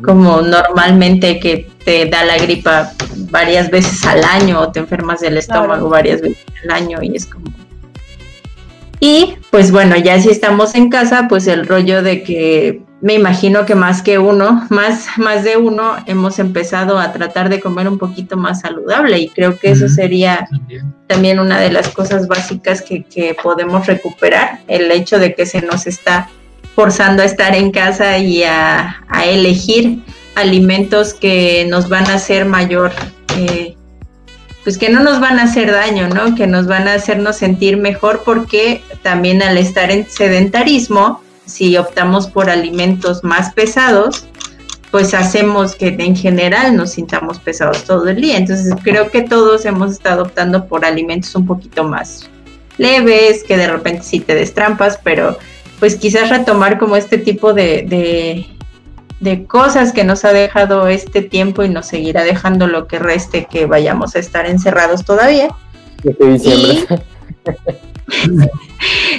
[0.03, 2.91] Como normalmente que te da la gripa
[3.29, 5.89] varias veces al año o te enfermas del estómago Claro.
[5.89, 7.53] varias veces al año y es como...
[8.99, 13.65] Y pues bueno, ya si estamos en casa, pues el rollo de que me imagino
[13.65, 17.97] que más que uno, más, más de uno, hemos empezado a tratar de comer un
[17.97, 20.93] poquito más saludable y creo que eso sería También.
[21.05, 25.61] también una de las cosas básicas que, que podemos recuperar, el hecho de que se
[25.61, 26.29] nos está
[26.75, 29.99] forzando a estar en casa y a, a elegir
[30.35, 32.91] alimentos que nos van a hacer mayor,
[33.37, 33.75] eh,
[34.63, 36.35] pues que no nos van a hacer daño, ¿no?
[36.35, 42.27] Que nos van a hacernos sentir mejor porque también al estar en sedentarismo, si optamos
[42.27, 44.27] por alimentos más pesados,
[44.91, 48.37] pues hacemos que en general nos sintamos pesados todo el día.
[48.37, 52.29] Entonces creo que todos hemos estado optando por alimentos un poquito más
[52.77, 55.37] leves, que de repente sí te destrampas, pero
[55.79, 58.45] pues quizás retomar como este tipo de, de,
[59.19, 63.47] de cosas que nos ha dejado este tiempo y nos seguirá dejando lo que reste
[63.49, 65.49] que vayamos a estar encerrados todavía.
[66.03, 66.85] Diciembre.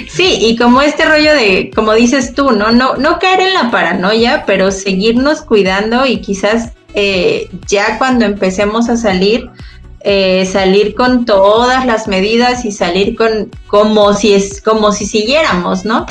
[0.09, 2.71] Sí, y como este rollo de, como dices tú, ¿no?
[2.71, 8.89] No, no caer en la paranoia, pero seguirnos cuidando y quizás eh, ya cuando empecemos
[8.89, 9.49] a salir,
[10.01, 15.85] eh, salir con todas las medidas y salir con como si es, como si siguiéramos,
[15.85, 16.05] ¿no?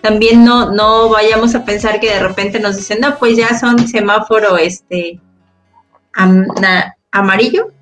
[0.00, 3.88] También no, no vayamos a pensar que de repente nos dicen, no, pues ya son
[3.88, 5.20] semáforo este
[7.10, 7.73] amarillo.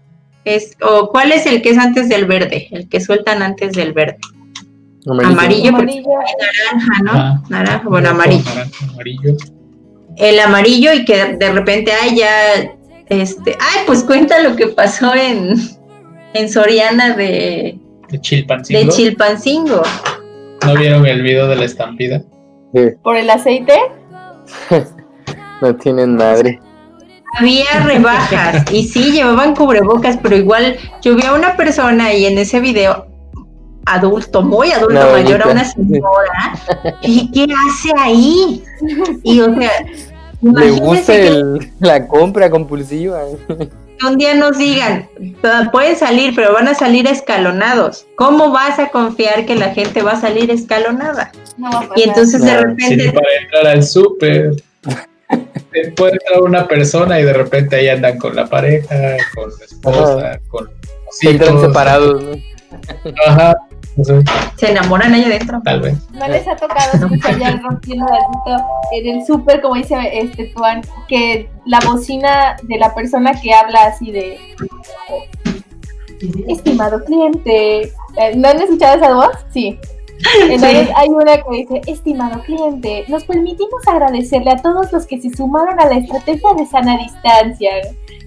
[0.44, 3.92] Es, o cuál es el que es antes del verde, el que sueltan antes del
[3.92, 4.18] verde.
[5.06, 6.08] Amarillo, Amarillo.
[6.38, 7.42] naranja, ¿no?
[7.48, 8.44] Naranja, bueno, amarillo.
[8.44, 9.36] naranja, amarillo.
[10.16, 12.74] El amarillo y que de, de repente, ay, ya,
[13.08, 15.54] este, ay, pues cuenta lo que pasó en,
[16.34, 17.78] en Soriana de,
[18.10, 18.80] De Chilpancingo.
[18.80, 19.82] de Chilpancingo.
[20.66, 22.22] ¿No vieron el video de la estampida?
[22.74, 23.74] Sí, ¿Por el aceite?
[25.60, 26.60] no tienen madre.
[27.38, 32.38] Había rebajas y sí, llevaban cubrebocas, pero igual yo vi a una persona y en
[32.38, 33.06] ese video,
[33.86, 36.54] adulto, muy adulto, Una mayor a una señora,
[37.02, 38.62] y ¿qué hace ahí?
[39.22, 39.70] Y o sea,
[40.42, 43.22] Le gusta el- la compra compulsiva.
[44.06, 45.08] un día nos digan,
[45.44, 48.04] "Ah, pueden salir, pero van a salir escalonados.
[48.16, 51.30] ¿Cómo vas a confiar que la gente va a salir escalonada?
[51.56, 51.98] No va a pasar.
[51.98, 54.54] Y entonces de No, repente, Sí, para entrar al súper.
[55.96, 60.40] Puede entrar una persona y de repente ahí andan con la pareja, con la esposa,
[60.48, 61.60] con los hijos.
[61.60, 62.38] separados,
[63.26, 63.54] Ajá.
[64.56, 65.60] Se enamoran ahí adentro.
[65.64, 65.98] Tal vez.
[66.12, 68.06] ¿No les ha tocado escuchar ya rompiendo
[68.92, 73.84] en el súper, como dice este Tuan, que la bocina de la persona que habla
[73.84, 74.38] así de
[76.48, 77.82] estimado cliente.
[77.82, 79.36] Eh, ¿No han escuchado esa voz?
[79.52, 79.78] Sí.
[80.48, 85.30] Entonces hay una que dice, estimado cliente, nos permitimos agradecerle a todos los que se
[85.30, 87.70] sumaron a la estrategia de sana distancia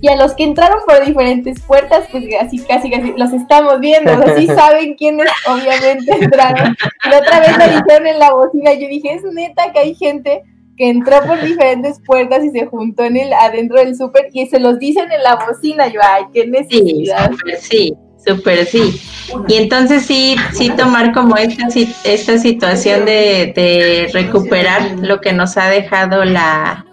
[0.02, 4.12] y a los que entraron por diferentes puertas, pues así casi casi los estamos viendo,
[4.12, 6.76] así saben quiénes obviamente entraron.
[7.06, 10.44] Y otra vez lo dijeron en la bocina, yo dije, es neta que hay gente
[10.78, 14.60] que entró por diferentes puertas y se juntó en el adentro del súper y se
[14.60, 17.32] los dicen en la bocina, yo, ay, qué necesidad.
[17.60, 17.96] Sí,
[18.26, 19.02] súper sí.
[19.48, 21.68] Y entonces sí, sí tomar como esta,
[22.04, 26.86] esta situación de, de recuperar lo que nos ha dejado la,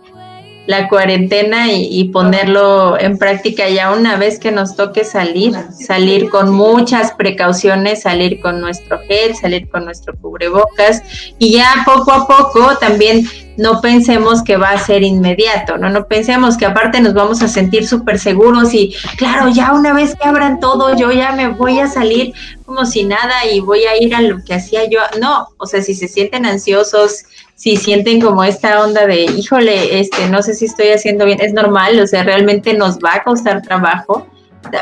[0.66, 6.51] la cuarentena y, ponerlo en práctica ya una vez que nos toque salir, salir con
[6.51, 11.02] muchas precauciones, salir con nuestro gel, salir con nuestro cubrebocas
[11.39, 13.26] y ya poco a poco también
[13.56, 17.48] no pensemos que va a ser inmediato, no, no pensemos que aparte nos vamos a
[17.48, 21.80] sentir súper seguros y claro, ya una vez que abran todo, yo ya me voy
[21.80, 22.32] a salir
[22.64, 25.01] como si nada y voy a ir a lo que hacía yo.
[25.20, 30.28] No, o sea, si se sienten ansiosos, si sienten como esta onda de, híjole, este,
[30.28, 33.62] no sé si estoy haciendo bien, es normal, o sea, realmente nos va a costar
[33.62, 34.26] trabajo.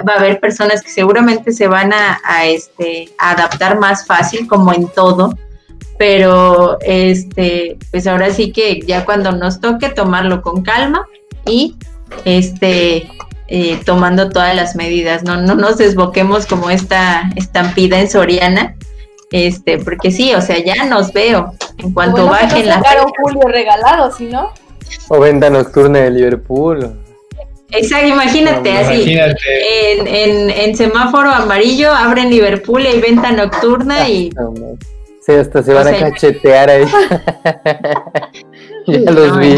[0.06, 4.88] Va a haber personas que seguramente se van a, este, adaptar más fácil, como en
[4.88, 5.34] todo,
[5.98, 11.06] pero este, pues ahora sí que ya cuando nos toque tomarlo con calma
[11.46, 11.76] y
[12.24, 13.08] este,
[13.48, 18.76] eh, tomando todas las medidas, no, no nos desboquemos como esta estampida en Soriana,
[19.32, 21.52] este, porque sí, o sea, ya nos veo.
[21.82, 22.82] En cuanto bajen las.
[23.22, 24.52] Julio regalado, ¿sí no?
[25.08, 26.92] O venta nocturna de Liverpool.
[27.70, 29.16] Exacto, imagínate así.
[29.16, 34.30] En, en, en, semáforo amarillo abren Liverpool y venta nocturna y.
[35.24, 36.84] Sí, hasta se van a cachetear ahí.
[38.86, 39.56] ya los vi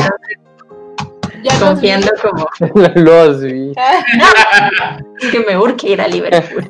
[1.59, 2.47] confiando como.
[2.95, 3.73] Los vi.
[5.31, 6.69] que me urge ir a Liverpool.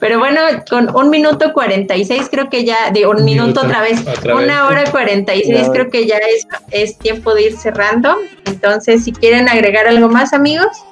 [0.00, 4.66] Pero bueno, con un minuto 46 creo que ya, de un, minuto, otra vez, una
[4.66, 8.16] hora 46 creo que ya es, es tiempo de ir cerrando.
[8.46, 10.84] Entonces, si quieren agregar algo más, amigos.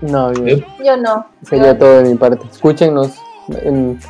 [0.00, 1.26] No, yo, yo no.
[1.42, 2.46] Sería todo de mi parte.
[2.50, 3.12] Escúchenos
[3.62, 4.00] en,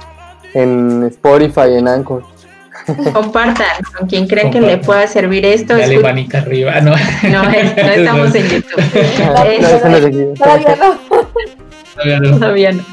[0.55, 2.30] en Spotify, en Anchor.
[3.13, 5.77] Compartan con quien crean que le pueda servir esto.
[5.77, 6.95] Dale manita arriba, no.
[7.31, 8.83] No, no estamos en YouTube.
[10.37, 11.20] Todavía no.
[11.95, 12.85] Todavía no.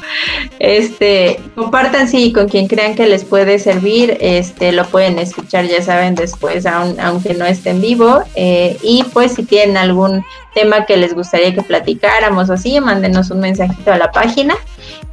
[0.58, 5.82] Este, compartan sí con quien crean que les puede servir, este, lo pueden escuchar, ya
[5.82, 8.22] saben, después, aunque no esté en vivo.
[8.34, 13.30] Eh, y pues si tienen algún tema que les gustaría que platicáramos o así, mándenos
[13.30, 14.56] un mensajito a la página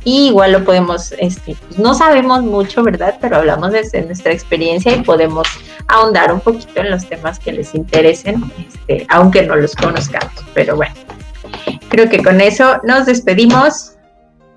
[0.03, 3.17] y igual lo podemos, este, pues, no sabemos mucho, ¿verdad?
[3.19, 5.47] Pero hablamos desde nuestra experiencia y podemos
[5.87, 10.31] ahondar un poquito en los temas que les interesen, este, aunque no los conozcamos.
[10.53, 10.93] Pero bueno,
[11.89, 13.93] creo que con eso nos despedimos.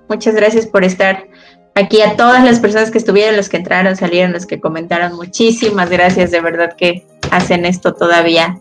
[0.07, 1.27] Muchas gracias por estar
[1.75, 5.15] aquí a todas las personas que estuvieron, los que entraron, salieron, los que comentaron.
[5.15, 8.59] Muchísimas gracias, de verdad que hacen esto todavía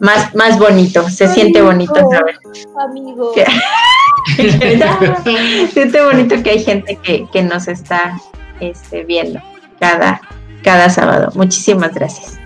[0.00, 1.08] más, más bonito.
[1.08, 2.36] Se siente bonito, ¿sabes?
[2.78, 3.32] Amigo.
[5.72, 8.18] Siente bonito que hay gente que, que nos está
[8.60, 9.40] este, viendo
[9.78, 10.20] cada,
[10.62, 11.30] cada sábado.
[11.34, 12.38] Muchísimas gracias.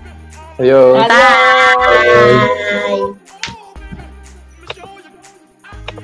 [0.57, 1.07] Adiós.
[1.07, 3.28] Bye.